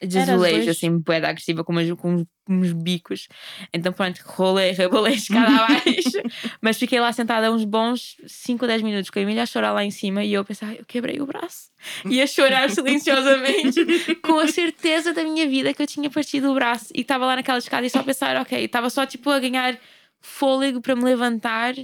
De 0.00 0.16
Era 0.16 0.34
azulejo, 0.34 0.70
assim, 0.70 0.98
boeda 0.98 1.28
agressiva, 1.28 1.64
com, 1.64 1.72
umas, 1.72 1.90
com 1.92 2.24
uns, 2.48 2.72
bicos. 2.72 3.26
Então, 3.74 3.92
pronto, 3.92 4.20
rolei, 4.24 4.70
rebolei 4.72 5.14
escada 5.14 5.50
abaixo. 5.64 6.22
Mas 6.60 6.78
fiquei 6.78 7.00
lá 7.00 7.12
sentada 7.12 7.50
uns 7.52 7.64
bons 7.64 8.16
5 8.26 8.64
ou 8.64 8.68
10 8.68 8.82
minutos 8.82 9.10
com 9.10 9.18
a 9.18 9.22
Emília 9.22 9.42
a 9.42 9.46
chorar 9.46 9.72
lá 9.72 9.84
em 9.84 9.90
cima 9.90 10.22
e 10.22 10.32
eu 10.32 10.42
a 10.42 10.44
pensar, 10.44 10.72
eu 10.74 10.84
quebrei 10.84 11.20
o 11.20 11.26
braço. 11.26 11.70
E 12.04 12.22
a 12.22 12.26
chorar 12.26 12.70
silenciosamente, 12.70 13.84
com 14.22 14.38
a 14.38 14.46
certeza 14.46 15.12
da 15.12 15.24
minha 15.24 15.48
vida 15.48 15.74
que 15.74 15.82
eu 15.82 15.86
tinha 15.86 16.08
partido 16.08 16.50
o 16.50 16.54
braço. 16.54 16.92
E 16.94 17.00
estava 17.00 17.26
lá 17.26 17.34
naquela 17.34 17.58
escada 17.58 17.84
e 17.84 17.90
só 17.90 17.98
a 17.98 18.04
pensar, 18.04 18.36
ok, 18.36 18.64
estava 18.64 18.88
só 18.90 19.04
tipo 19.04 19.28
a 19.30 19.40
ganhar 19.40 19.76
fôlego 20.20 20.80
para 20.80 20.94
me 20.94 21.02
levantar 21.02 21.74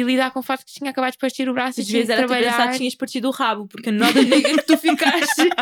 e 0.00 0.02
lidar 0.02 0.30
com 0.32 0.40
o 0.40 0.42
facto 0.42 0.66
que 0.66 0.74
tinha 0.74 0.90
acabado 0.90 1.12
de 1.12 1.18
partir 1.18 1.48
o 1.48 1.54
braço 1.54 1.80
e 1.80 1.82
Às 1.82 1.86
tinha 1.88 2.02
era 2.02 2.14
tu 2.14 2.18
trabalhar. 2.26 2.50
pensar 2.52 2.70
que 2.72 2.78
tinhas 2.78 2.94
partido 2.94 3.28
o 3.28 3.30
rabo, 3.30 3.66
porque 3.68 3.88
a 3.90 3.92
nota 3.92 4.20
negra 4.22 4.52
que 4.58 4.66
tu 4.66 4.76
ficaste. 4.76 5.48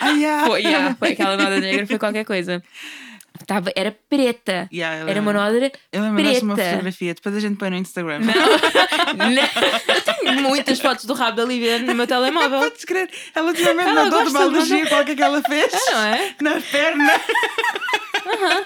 Ah, 0.00 0.10
yeah. 0.10 0.46
Foi, 0.46 0.60
yeah, 0.62 0.94
foi 0.98 1.12
aquela 1.12 1.36
noda 1.36 1.60
negra, 1.60 1.86
foi 1.86 1.98
qualquer 1.98 2.24
coisa. 2.24 2.62
Tava, 3.46 3.70
era 3.76 3.94
preta. 4.08 4.66
Yeah, 4.72 5.02
eu 5.02 5.08
Era 5.08 5.20
uma 5.20 5.30
lembro. 5.30 5.54
noda 5.54 5.72
Eu 5.92 6.02
lembro-me 6.02 6.38
uma 6.40 6.54
preta. 6.54 6.70
fotografia, 6.70 7.14
depois 7.14 7.36
a 7.36 7.40
gente 7.40 7.56
põe 7.58 7.68
no 7.70 7.76
Instagram. 7.76 8.20
Não, 8.20 8.32
não. 10.34 10.42
Muitas 10.42 10.80
fotos 10.80 11.04
do 11.04 11.12
rabo 11.12 11.36
da 11.36 11.44
Lívia 11.44 11.78
no 11.80 11.94
meu 11.94 12.06
telemóvel. 12.06 12.60
Podes 12.60 12.84
crer, 12.86 13.10
ela 13.34 13.48
ultimamente 13.48 13.90
Ela 13.90 14.04
mandou 14.04 14.22
de 14.24 14.30
uma 14.30 14.42
alergia 14.42 14.86
qualquer 14.86 15.14
que 15.16 15.22
ela 15.22 15.42
fez 15.42 15.70
É, 15.74 15.92
não 15.92 16.02
é? 16.02 16.34
na 16.40 16.60
perna. 16.62 17.12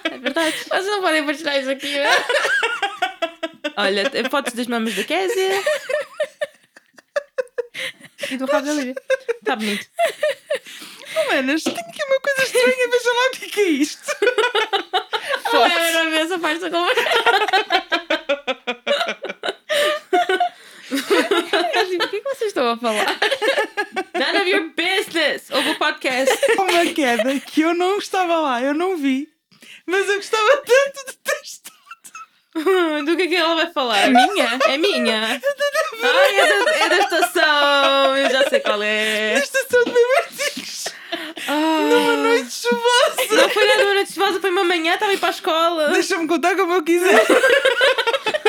É 0.04 0.18
verdade. 0.18 0.56
Vocês 0.68 0.86
não 0.86 1.00
podem 1.02 1.26
partilhar 1.26 1.58
isso 1.58 1.70
aqui. 1.70 1.92
né? 1.98 2.10
Olha, 3.76 4.08
tem 4.10 4.24
fotos 4.28 4.52
das 4.52 4.66
mamas 4.66 4.94
da 4.94 5.04
Késia. 5.04 5.62
E 8.30 8.36
do 8.36 8.46
rabo 8.46 8.66
da 8.66 8.72
Lívia. 8.74 8.94
Está 9.40 9.56
bonito. 9.56 9.86
Oh, 11.16 11.24
manas, 11.32 11.62
tenho 11.64 11.76
aqui 11.76 12.04
uma 12.04 12.20
coisa 12.20 12.42
estranha, 12.44 12.88
veja 12.88 13.12
lá 13.12 13.26
o 13.26 13.30
que 13.30 13.44
é 13.44 13.48
que 13.48 13.60
é 13.60 13.64
isto. 13.64 14.16
Não 15.52 15.66
era 15.66 16.10
ver 16.10 16.20
essa 16.20 16.38
parte 16.38 16.60
da 16.60 16.70
conversa. 16.70 17.00
Eu 21.74 21.80
assim, 21.82 21.96
O 21.96 22.08
que 22.08 22.16
é 22.16 22.20
que 22.20 22.28
vocês 22.28 22.48
estão 22.48 22.70
a 22.70 22.76
falar? 22.76 23.06
None 24.14 24.38
of 24.38 24.50
your 24.50 24.70
business. 24.74 25.50
Houve 25.50 25.70
o 25.70 25.78
podcast. 25.78 26.36
Uma 26.58 26.86
queda 26.92 27.40
que 27.40 27.62
eu 27.62 27.74
não 27.74 27.98
estava 27.98 28.38
lá, 28.38 28.62
eu 28.62 28.74
não 28.74 28.96
vi. 28.96 29.28
Mas 29.86 30.08
eu 30.08 30.16
gostava 30.16 30.56
tanto 30.58 31.06
de 31.06 31.16
testar. 31.18 31.59
Do 33.04 33.16
que 33.16 33.22
é 33.22 33.26
que 33.28 33.36
ela 33.36 33.54
vai 33.54 33.72
falar? 33.72 33.98
É 33.98 34.08
minha? 34.08 34.58
É 34.66 34.76
minha. 34.76 35.40
Ai, 36.02 36.40
é 36.40 36.46
da, 36.64 36.72
é 36.72 36.88
da 36.88 36.98
estação. 36.98 38.16
Eu 38.16 38.30
já 38.30 38.48
sei 38.48 38.60
qual 38.60 38.82
é. 38.82 39.34
Na 39.34 39.40
estação 39.40 39.84
de 39.84 39.92
Martins. 39.92 40.84
Numa 41.48 42.16
noite 42.16 42.52
chuvosa. 42.52 43.34
Não 43.42 43.48
foi 43.50 43.66
nada 43.66 43.84
uma 43.84 43.94
noite 43.94 44.12
chuvosa, 44.12 44.40
foi 44.40 44.50
uma 44.50 44.64
manhã, 44.64 44.94
estava 44.94 45.12
a 45.12 45.14
ir 45.14 45.18
para 45.18 45.28
a 45.28 45.32
escola. 45.32 45.88
Deixa-me 45.90 46.26
contar 46.26 46.56
como 46.56 46.74
eu 46.74 46.82
quiser. 46.82 47.24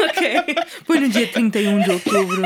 Ok. 0.02 0.56
Foi 0.86 1.00
no 1.00 1.10
dia 1.10 1.28
31 1.28 1.82
de 1.84 1.92
outubro. 1.92 2.42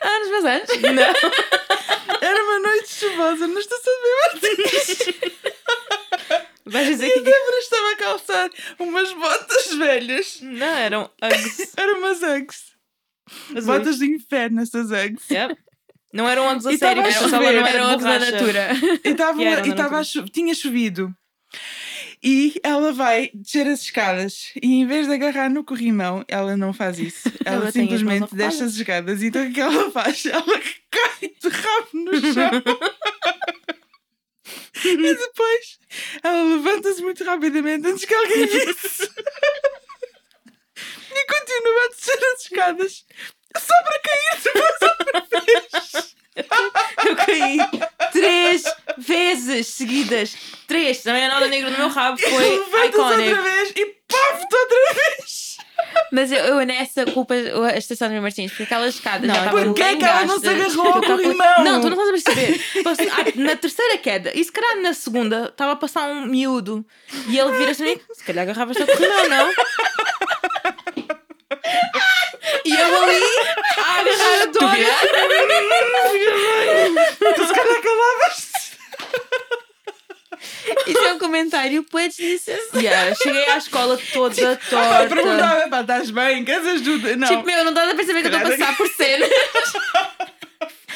Ah, 0.00 0.18
nos 0.18 0.30
meus 0.30 0.44
anos? 0.44 0.68
Não. 0.82 2.18
Era 2.20 2.44
uma 2.44 2.58
noite 2.58 2.88
chuvosa 2.94 3.46
na 3.46 3.60
estação 3.60 3.92
de 4.02 4.10
Martins. 4.20 4.98
Vais 6.70 6.86
dizer 6.88 7.06
E 7.06 7.10
a 7.10 7.14
que. 7.14 7.20
Débora 7.20 7.58
estava 7.58 7.90
a 7.92 7.96
calçar 7.96 8.50
umas 8.78 9.12
botas 9.12 9.74
velhas. 9.74 10.38
Não, 10.42 10.66
eram 10.66 11.10
Uggs. 11.22 11.72
Eram 11.76 11.98
umas 11.98 12.22
Uggs. 12.22 12.60
azuis. 13.50 13.64
Botas 13.66 13.98
de 13.98 14.06
inferno, 14.06 14.60
essas 14.62 14.90
Uggs. 14.90 15.32
Yep. 15.32 15.56
Não 16.12 16.28
eram 16.28 16.44
ondas 16.48 16.66
a 16.66 16.76
sério, 16.76 17.02
a 17.02 17.28
não 17.28 17.42
era 17.46 17.58
Era 17.68 17.78
de 17.78 17.84
onde 17.84 18.02
da 18.04 18.18
natura. 18.18 18.68
E 19.04 19.68
estava 19.70 19.98
a 19.98 20.02
cho- 20.04 20.24
tinha 20.28 20.52
chovido. 20.54 21.14
E 22.22 22.60
ela 22.62 22.92
vai 22.92 23.30
descer 23.32 23.66
as 23.66 23.80
escadas 23.82 24.52
e 24.62 24.74
em 24.74 24.86
vez 24.86 25.06
de 25.06 25.14
agarrar 25.14 25.48
no 25.48 25.64
corrimão, 25.64 26.22
ela 26.28 26.54
não 26.56 26.72
faz 26.72 26.98
isso. 26.98 27.32
Ela, 27.46 27.56
Ela 27.56 27.68
as 27.68 27.72
simplesmente 27.72 28.34
desce 28.34 28.62
as 28.62 28.74
escadas. 28.74 29.22
Então 29.22 29.46
o 29.48 29.52
que 29.52 29.60
ela 29.60 29.90
faz? 29.90 30.26
Ela 30.26 30.44
cai 30.90 31.30
de 31.40 31.48
rabo 31.48 31.88
no 31.94 32.20
chão. 32.34 32.50
E 34.84 34.96
depois 34.96 35.78
ela 36.22 36.42
levanta-se 36.42 37.02
muito 37.02 37.24
rapidamente 37.24 37.86
antes 37.86 38.04
que 38.04 38.14
alguém 38.14 38.46
visse. 38.46 39.10
e 41.12 41.26
continua 41.26 41.84
a 41.84 41.88
descer 41.88 42.24
as 42.32 42.42
escadas 42.42 43.04
só 43.58 43.74
para 43.82 44.00
cair 44.00 44.40
depois 44.44 44.82
outra 44.82 45.26
vez. 45.44 46.16
Eu 47.04 47.16
caí 47.16 47.58
três 48.12 48.62
vezes 48.98 49.66
seguidas. 49.68 50.36
Três. 50.66 51.02
Também 51.02 51.24
a 51.24 51.28
nada 51.28 51.48
negra 51.48 51.70
no 51.70 51.78
meu 51.78 51.88
rabo 51.88 52.18
foi 52.18 52.58
Levanta-se 52.58 52.98
outra 52.98 53.42
vez 53.42 53.72
e 53.76 53.86
paf 54.08 54.44
outra 54.52 54.94
vez. 54.94 55.49
Mas 56.12 56.32
eu, 56.32 56.38
eu 56.38 56.66
nessa 56.66 57.06
culpa 57.06 57.34
a 57.34 57.76
estação 57.78 58.08
de 58.08 58.18
Martins, 58.18 58.50
porque 58.50 58.64
aquelas 58.64 58.94
escadas 58.96 59.28
Não, 59.28 59.34
já 59.34 59.40
estavam 59.42 59.64
Porquê 59.66 59.82
bem 59.84 59.98
que 59.98 60.04
ela 60.04 60.24
não 60.24 60.40
se 60.40 60.48
agarrou 60.48 60.88
ao 60.94 61.00
corrimão? 61.02 61.64
Não, 61.64 61.80
tu 61.80 61.88
não 61.90 62.04
estás 62.04 62.08
a 62.08 62.12
perceber. 62.12 62.60
Ah, 63.12 63.24
Na 63.36 63.54
terceira 63.56 63.96
queda, 63.98 64.32
e 64.34 64.42
se 64.42 64.50
calhar 64.50 64.80
na 64.82 64.92
segunda, 64.92 65.44
estava 65.46 65.72
a 65.72 65.76
passar 65.76 66.08
um 66.08 66.26
miúdo 66.26 66.84
e 67.28 67.38
ele 67.38 67.52
vira-se 67.58 67.82
a 67.82 67.86
mim, 67.86 68.00
se 68.12 68.24
calhar 68.24 68.42
agarravas-te 68.42 68.82
ao 68.82 68.88
corrimão, 68.88 69.28
não? 69.28 69.52
E 72.64 72.72
eu 72.74 73.02
ali 73.02 73.22
a 73.78 74.00
agarrar 74.00 74.42
a 74.42 74.46
dona. 74.46 74.76
Tu 77.36 77.46
se 77.46 77.52
calhar 77.54 77.80
calavas 77.82 78.39
Isso 80.86 80.98
é 81.04 81.12
um 81.14 81.18
comentário 81.18 81.84
dizer. 82.16 82.60
Yeah, 82.74 83.14
cheguei 83.14 83.48
à 83.48 83.56
escola 83.58 83.98
toda 84.12 84.40
Eu 84.40 84.56
torta. 84.56 85.06
perguntava, 85.14 85.68
pá, 85.68 85.80
estás 85.80 86.10
bem? 86.10 86.44
Queres 86.44 86.66
ajuda? 86.66 87.16
Não. 87.16 87.28
Tipo, 87.28 87.44
meu, 87.46 87.64
não 87.64 87.70
estás 87.72 87.90
a 87.90 87.94
perceber 87.94 88.20
que 88.22 88.28
eu 88.28 88.32
estou 88.32 88.46
a 88.54 88.56
passar 88.58 88.76
por 88.76 88.88
cena. 88.88 89.26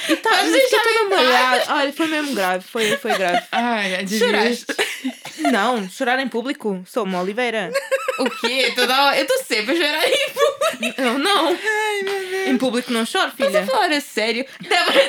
E 0.09 0.17
tá, 0.17 0.31
Mas 0.31 0.53
fiquei 0.63 0.79
toda 0.81 1.17
molhada. 1.17 1.65
Olha, 1.75 1.93
foi 1.93 2.07
mesmo 2.09 2.35
grave, 2.35 2.65
foi, 2.69 2.97
foi 2.99 3.15
grave. 3.15 3.43
Ai, 3.53 4.07
Choraste? 4.07 4.67
Não, 5.51 5.89
chorar 5.89 6.19
em 6.21 6.29
público, 6.29 6.83
sou 6.87 7.05
uma 7.05 7.21
Oliveira. 7.23 7.71
O 8.19 8.31
quê? 8.31 8.73
Toda 8.77 9.03
hora- 9.03 9.17
Eu 9.17 9.23
estou 9.23 9.39
sempre 9.45 9.73
a 9.73 9.77
chorar 9.77 10.09
em 10.09 10.31
público. 10.31 11.01
Eu 11.01 11.19
não. 11.19 11.49
Ai, 11.49 12.03
meu 12.03 12.29
Deus. 12.31 12.49
Em 12.49 12.57
público 12.59 12.93
não 12.93 13.05
choro, 13.05 13.29
Estás 13.29 13.55
a 13.55 13.61
filha. 13.63 13.67
falar 13.73 13.91
a 13.93 14.01
sério? 14.01 14.47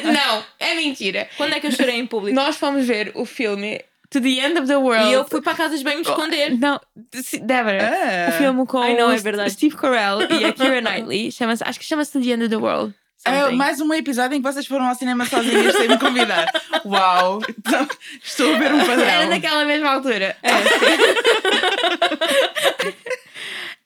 Não, 0.04 0.12
não, 0.14 0.46
é 0.60 0.74
mentira. 0.76 1.30
Quando 1.38 1.54
é 1.54 1.60
que 1.60 1.68
eu 1.68 1.72
chorei 1.72 1.96
em 1.96 2.06
público? 2.08 2.36
Nós 2.36 2.56
fomos 2.58 2.86
ver 2.86 3.12
o 3.14 3.26
filme 3.26 3.80
To 4.16 4.22
the 4.22 4.40
End 4.40 4.58
of 4.58 4.66
the 4.66 4.78
World. 4.78 5.10
E 5.10 5.12
eu 5.12 5.26
fui 5.26 5.42
para 5.42 5.52
a 5.52 5.56
casa 5.56 5.78
de 5.78 5.84
bem 5.84 5.96
me 5.98 6.04
esconder. 6.04 6.58
Não, 6.58 6.80
se- 7.22 7.38
Débora. 7.40 7.82
Ah. 7.84 8.30
O 8.30 8.32
filme 8.38 8.66
com 8.66 8.80
não, 8.80 9.12
é. 9.12 9.50
Steve 9.50 9.76
Carell 9.76 10.22
e 10.32 10.46
a 10.46 10.54
Keira 10.54 10.80
Knightley. 10.90 11.34
Chama 11.34 11.54
acho 11.60 11.78
que 11.80 11.86
chama-se 11.86 12.14
To 12.14 12.22
the 12.22 12.30
End 12.32 12.44
of 12.44 12.50
the 12.50 12.56
World. 12.56 12.96
É 13.26 13.50
mais 13.50 13.82
um 13.82 13.94
episódio 13.94 14.38
em 14.38 14.42
que 14.42 14.48
vocês 14.50 14.66
foram 14.68 14.88
ao 14.88 14.96
cinema 14.96 15.26
sozinhas 15.26 15.76
sem 15.76 15.90
me 15.90 16.00
convidar. 16.00 16.46
Uau! 16.86 17.42
Então, 17.50 17.86
estou 18.24 18.56
a 18.56 18.58
ver 18.58 18.74
um 18.74 18.86
padrão. 18.86 19.06
Era 19.06 19.26
naquela 19.26 19.66
mesma 19.66 19.90
altura. 19.90 20.38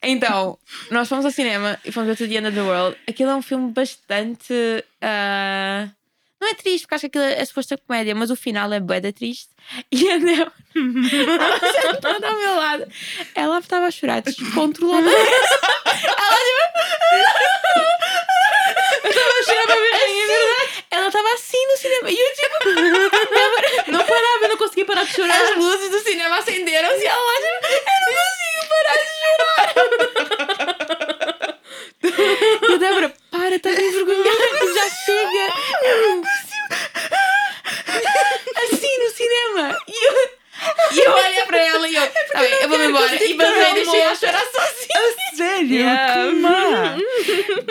então, 0.04 0.58
nós 0.92 1.08
fomos 1.08 1.26
ao 1.26 1.32
cinema 1.32 1.80
e 1.86 1.92
fomos 1.92 2.08
ver 2.10 2.18
To 2.18 2.28
the 2.32 2.36
End 2.38 2.48
of 2.50 2.56
the 2.56 2.62
World. 2.62 2.98
Aquilo 3.08 3.32
é 3.32 3.36
um 3.36 3.42
filme 3.42 3.72
bastante. 3.72 4.54
ah, 5.02 5.88
não 6.42 6.48
é 6.50 6.54
triste, 6.54 6.84
porque 6.84 6.96
acho 6.96 7.02
que 7.10 7.18
aquilo 7.18 7.24
é 7.24 7.44
suposto 7.46 7.70
ser 7.70 7.82
comédia, 7.86 8.16
mas 8.16 8.30
o 8.32 8.36
final 8.36 8.72
é 8.72 8.80
bué 8.80 9.00
da 9.00 9.12
triste. 9.12 9.50
E 9.92 10.10
a 10.10 10.18
Nel, 10.18 10.52
ela 10.76 11.60
sentada 11.94 12.28
ao 12.28 12.36
meu 12.38 12.56
lado, 12.56 12.88
ela 13.36 13.60
estava 13.60 13.86
a 13.88 13.92
chorar 13.92 14.22
descontroladamente. 14.22 15.16
ela 16.18 16.40
Eu 19.04 19.44
chorei 19.46 19.66
para 19.66 19.76
ver 19.76 19.94
assim, 19.96 20.22
ela 20.92 21.08
estava 21.08 21.34
assim 21.34 21.68
no 21.68 21.78
cinema. 21.78 22.10
E 22.12 22.18
eu 22.20 22.34
tipo, 22.36 23.92
Não 23.92 24.00
parava, 24.06 24.44
eu 24.44 24.50
não 24.50 24.58
conseguia 24.58 24.86
parar 24.86 25.04
de 25.06 25.14
chorar. 25.14 25.42
as 25.42 25.56
luzes 25.58 25.90
do 25.90 26.00
cinema 26.00 26.38
acenderam-se 26.38 27.04
e 27.04 27.08
ela 27.08 27.20
lá, 27.22 27.34
tipo, 27.36 27.68
eu 27.68 27.82
não 28.06 28.14
consigo 28.16 28.68
parar 28.70 28.98
de 28.98 29.06
chorar. 29.20 30.79
E 32.04 32.74
a 32.74 32.78
Débora, 32.78 33.14
para, 33.32 33.56
estás 33.56 33.78
envergonhada, 33.80 34.74
já 34.74 34.90
chega. 34.90 35.54
Eu 35.84 36.08
não 36.08 36.22
consigo. 36.22 36.50
Assim 38.56 38.98
no 39.00 39.10
cinema. 39.12 39.78
E 39.88 40.08
eu, 40.08 40.30
e 40.92 41.00
eu 41.06 41.12
olhei 41.14 41.46
para 41.46 41.58
ela 41.60 41.88
e 41.90 41.96
eu, 41.96 42.08
tá 42.08 42.40
bem, 42.40 42.54
eu 42.62 42.70
vou-me 42.70 42.86
embora. 42.88 43.24
E 43.24 43.34
basei, 43.34 43.74
deixei 43.74 44.00
ela 44.02 44.16
chorar 44.16 44.44
sozinha. 44.46 45.36
Sério? 45.36 45.74
Yeah. 45.76 46.14
Que 46.30 46.36
má! 46.36 46.98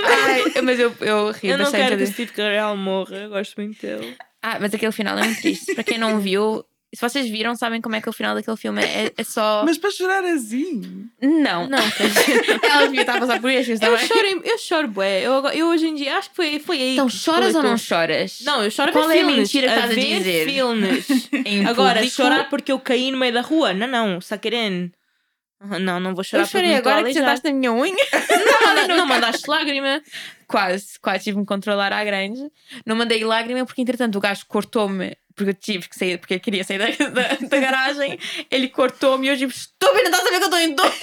Ai, 0.05 0.62
mas 0.62 0.81
eu, 0.81 0.95
eu 1.01 1.31
ri 1.33 1.49
Eu 1.51 1.59
não 1.59 1.64
bastante. 1.66 1.83
quero 1.85 1.97
que 1.99 2.03
o. 2.05 2.07
Steve 2.07 2.33
Carell 2.33 2.76
morra, 2.76 3.16
eu 3.16 3.29
gosto 3.29 3.55
muito 3.61 3.81
dele. 3.81 4.16
Ah, 4.43 4.59
mas 4.61 4.72
aquele 4.72 4.93
final 4.93 5.18
é 5.18 5.24
muito 5.24 5.41
triste. 5.41 5.74
Para 5.74 5.85
quem 5.85 5.99
não 5.99 6.18
viu, 6.20 6.64
se 6.95 7.01
vocês 7.03 7.28
viram, 7.28 7.55
sabem 7.55 7.80
como 7.80 7.95
é 7.97 8.01
que 8.01 8.09
o 8.09 8.12
final 8.12 8.34
daquele 8.34 8.57
filme 8.57 8.82
é, 8.82 9.12
é 9.16 9.24
só. 9.24 9.62
Mas 9.66 9.76
para 9.78 9.91
chorar 9.91 10.24
assim. 10.24 11.07
Não. 11.20 11.68
Não, 11.68 11.78
dizer, 11.99 12.61
Ela 12.62 12.84
devia 12.86 13.01
estar 13.03 13.16
a 13.16 13.20
passar 13.20 13.41
por 13.41 13.51
isso 13.51 13.72
eu 13.72 13.78
também. 13.80 14.07
choro, 14.07 14.43
eu 14.45 14.59
choro 14.59 14.89
bué. 14.89 15.20
Eu, 15.20 15.32
eu 15.49 15.68
hoje 15.68 15.86
em 15.89 15.95
dia, 15.95 16.16
acho 16.16 16.30
que 16.30 16.36
foi, 16.36 16.59
foi 16.59 16.80
aí. 16.80 16.93
Então 16.95 17.07
que 17.09 17.16
choras 17.16 17.55
ou 17.55 17.62
não 17.62 17.76
choras? 17.76 18.41
Não, 18.45 18.62
eu 18.64 18.70
choro 18.70 18.93
Qual 18.93 19.07
ver 19.07 19.14
é 19.18 19.22
a 19.22 19.24
filmes. 19.26 19.36
mentira 19.36 19.66
que 19.68 19.74
estás 19.74 19.91
a 19.91 19.95
ver 19.95 20.18
dizer? 20.18 20.45
filmes. 20.49 21.07
Agora, 21.68 21.95
público, 21.97 22.16
chorar 22.16 22.49
porque 22.49 22.72
eu 22.72 22.78
caí 22.80 23.11
no 23.11 23.18
meio 23.18 23.32
da 23.34 23.41
rua? 23.43 23.72
Não, 23.74 23.86
não, 23.86 24.20
Saqueren. 24.20 24.91
Não, 25.80 25.99
não 25.99 26.14
vou 26.14 26.22
chorar 26.22 26.45
Eu 26.45 26.47
chorei 26.47 26.74
porque 26.76 26.89
agora 26.89 27.05
que 27.05 27.12
sentaste 27.14 27.45
na 27.49 27.53
minha 27.53 27.72
unha. 27.72 27.93
Não, 27.93 28.66
manda- 28.68 28.97
não 28.97 29.07
mandaste 29.07 29.51
lágrima. 29.51 30.01
Quase, 30.47 30.99
quase 31.03 31.24
tive-me 31.24 31.45
controlar 31.45 31.93
à 31.93 32.05
grande. 32.05 32.41
Não 32.86 32.95
mandei 32.95 33.24
lágrima 33.24 33.66
porque, 33.66 33.82
entretanto, 33.82 34.16
o 34.16 34.20
gajo 34.20 34.45
cortou-me. 34.47 35.16
Porque 35.39 35.51
eu 35.51 35.55
tive 35.55 35.89
que 35.89 35.97
sair, 35.97 36.18
porque 36.18 36.34
eu 36.34 36.41
queria 36.41 36.64
sair 36.64 36.78
da, 36.78 36.86
da, 37.09 37.34
da 37.49 37.59
garagem. 37.61 38.18
Ele 38.51 38.68
cortou-me 38.68 39.26
e 39.26 39.30
eu 39.30 39.36
tipo, 39.36 39.53
estúpido, 39.53 40.11
não 40.11 40.20
a 40.20 40.22
ver 40.24 40.30
que 40.30 40.36
eu 40.36 40.41
estou 40.45 40.59
em 40.59 40.74
dor. 40.74 40.93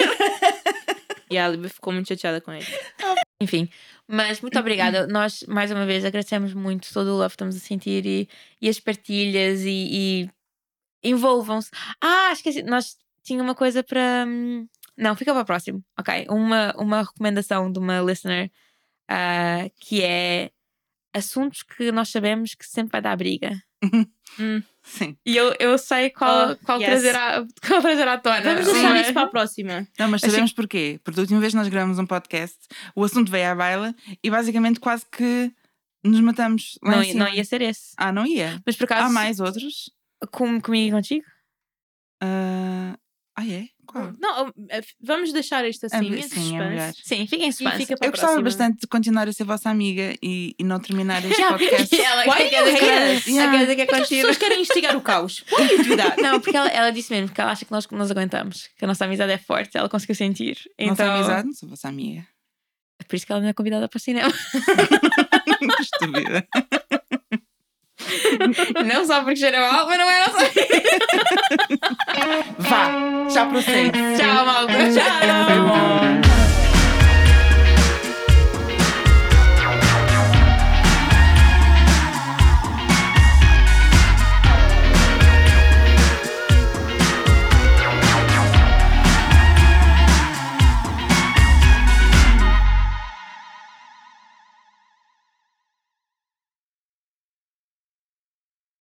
E 1.28 1.36
a 1.38 1.48
Libby 1.48 1.68
ficou 1.68 1.92
muito 1.92 2.08
chateada 2.08 2.40
com 2.40 2.52
ele. 2.52 2.64
Enfim, 3.42 3.68
mas 4.06 4.40
muito 4.40 4.58
obrigada. 4.58 5.06
Nós, 5.10 5.42
mais 5.48 5.70
uma 5.72 5.84
vez, 5.84 6.04
agradecemos 6.04 6.54
muito 6.54 6.92
todo 6.92 7.08
o 7.08 7.16
love 7.16 7.30
que 7.30 7.34
estamos 7.34 7.56
a 7.56 7.58
sentir 7.58 8.06
e, 8.06 8.28
e 8.60 8.68
as 8.68 8.78
partilhas 8.78 9.62
e, 9.62 10.28
e 11.02 11.10
envolvam-se. 11.10 11.70
Ah, 12.00 12.30
esqueci, 12.32 12.62
nós 12.62 12.96
tinha 13.24 13.42
uma 13.42 13.54
coisa 13.54 13.82
para. 13.82 14.24
hum, 14.26 14.68
Não, 14.96 15.16
fica 15.16 15.32
para 15.32 15.42
o 15.42 15.46
próximo. 15.46 15.84
Ok. 15.98 16.26
Uma, 16.30 16.72
uma 16.78 17.02
recomendação 17.02 17.72
de 17.72 17.78
uma 17.80 18.00
listener 18.00 18.50
ah, 19.08 19.68
que 19.80 20.02
é 20.04 20.50
assuntos 21.12 21.62
que 21.62 21.90
nós 21.90 22.08
sabemos 22.10 22.54
que 22.54 22.64
sempre 22.66 22.92
vai 22.92 23.00
dar 23.02 23.16
briga. 23.16 23.60
Sim. 24.82 25.16
E 25.26 25.36
eu, 25.36 25.54
eu 25.58 25.76
sei 25.78 26.10
qual, 26.10 26.50
Oh, 26.52 26.56
qual, 26.64 26.78
yes. 26.80 26.88
trazer 26.90 27.16
à, 27.16 27.44
qual 27.66 27.80
trazer 27.82 28.06
à 28.08 28.18
tona. 28.18 28.40
Vamos 28.42 28.66
Sim. 28.66 28.72
deixar 28.72 28.90
Uma- 28.90 29.00
isso 29.00 29.12
para 29.12 29.22
a 29.22 29.26
próxima. 29.28 29.88
Não, 29.98 30.08
mas 30.08 30.22
Achei- 30.22 30.30
sabemos 30.30 30.52
porquê. 30.52 31.00
Porque 31.02 31.16
da 31.16 31.22
última 31.22 31.40
vez 31.40 31.54
nós 31.54 31.68
gravamos 31.68 31.98
um 31.98 32.06
podcast, 32.06 32.56
o 32.94 33.02
assunto 33.04 33.30
veio 33.30 33.50
à 33.50 33.54
baila 33.54 33.94
e 34.22 34.30
basicamente 34.30 34.78
quase 34.80 35.04
que 35.10 35.52
nos 36.04 36.20
matamos 36.20 36.78
Não, 36.82 37.02
não 37.14 37.28
ia 37.28 37.44
ser 37.44 37.62
esse. 37.62 37.92
Ah, 37.96 38.12
não 38.12 38.24
ia? 38.26 38.60
Mas 38.64 38.76
por 38.76 38.84
acaso. 38.84 39.06
Há 39.06 39.10
mais 39.10 39.40
outros? 39.40 39.90
Com, 40.30 40.60
comigo 40.60 40.88
e 40.88 40.90
contigo? 40.92 41.24
Ah, 42.22 42.96
ah, 43.36 43.46
é? 43.46 43.68
Não, 44.20 44.52
eh, 44.70 44.82
vamos 45.00 45.32
deixar 45.32 45.64
isto 45.68 45.86
assim, 45.86 46.14
É, 46.14 46.18
em 46.18 46.22
sim, 46.22 46.58
é. 46.58 46.92
Sim, 46.92 47.26
fiquem 47.26 47.48
em 47.48 47.52
suspense. 47.52 47.76
fica 47.78 47.94
Eu 47.94 48.08
a 48.08 48.10
gostava 48.10 48.32
próxima. 48.34 48.42
bastante 48.42 48.80
de 48.80 48.86
continuar 48.86 49.28
a 49.28 49.32
ser 49.32 49.44
vossa 49.44 49.70
amiga 49.70 50.14
e, 50.22 50.54
e 50.58 50.64
não 50.64 50.78
terminar 50.80 51.24
este 51.24 51.36
Yeah, 51.40 51.58
podcast. 51.58 51.94
e 51.94 52.00
ela 52.00 52.22
Why 52.22 52.50
que 52.50 53.58
dizer 53.58 53.74
que 53.76 53.82
é 53.82 53.86
Porque 53.86 54.02
as 54.02 54.08
pessoas 54.08 54.36
querem 54.38 54.60
instigar 54.60 54.96
o 54.96 55.00
caos. 55.00 55.44
Why 55.52 55.72
you 55.72 55.84
do 55.84 55.96
that? 55.96 56.20
Não, 56.20 56.40
porque 56.40 56.56
ela, 56.56 56.68
ela 56.68 56.90
disse 56.90 57.12
mesmo 57.12 57.34
que 57.34 57.40
ela 57.40 57.52
acha 57.52 57.64
que 57.64 57.72
nós 57.72 57.86
nos 57.88 58.10
aguentamos, 58.10 58.68
que 58.78 58.84
a 58.84 58.88
nossa 58.88 59.04
amizade 59.04 59.32
é 59.32 59.38
forte, 59.38 59.76
ela 59.76 59.88
conseguiu 59.88 60.14
sentir. 60.14 60.56
Nossa 60.78 60.92
Então, 61.02 61.14
amizade, 61.14 61.46
não 61.46 61.54
sou 61.54 61.68
vossa 61.68 61.88
amiga. 61.88 62.26
é 63.00 63.04
por 63.04 63.16
isso 63.16 63.26
que 63.26 63.32
ela 63.32 63.40
me 63.40 63.48
é 63.48 63.52
convidada 63.52 63.88
para 63.88 63.96
o 63.96 64.00
cinema. 64.00 64.32
Estúpida. 65.80 66.46
não 68.84 69.04
só 69.06 69.20
porque 69.20 69.36
cheira 69.36 69.60
mal, 69.60 69.86
mas 69.86 69.98
não 69.98 70.10
é 70.10 70.18
nossa 70.20 70.50
Vá, 72.58 73.28
já 73.28 73.46
procede. 73.46 73.98
Tchau, 74.16 74.46
malta. 74.46 74.72
Tchau. 74.92 76.65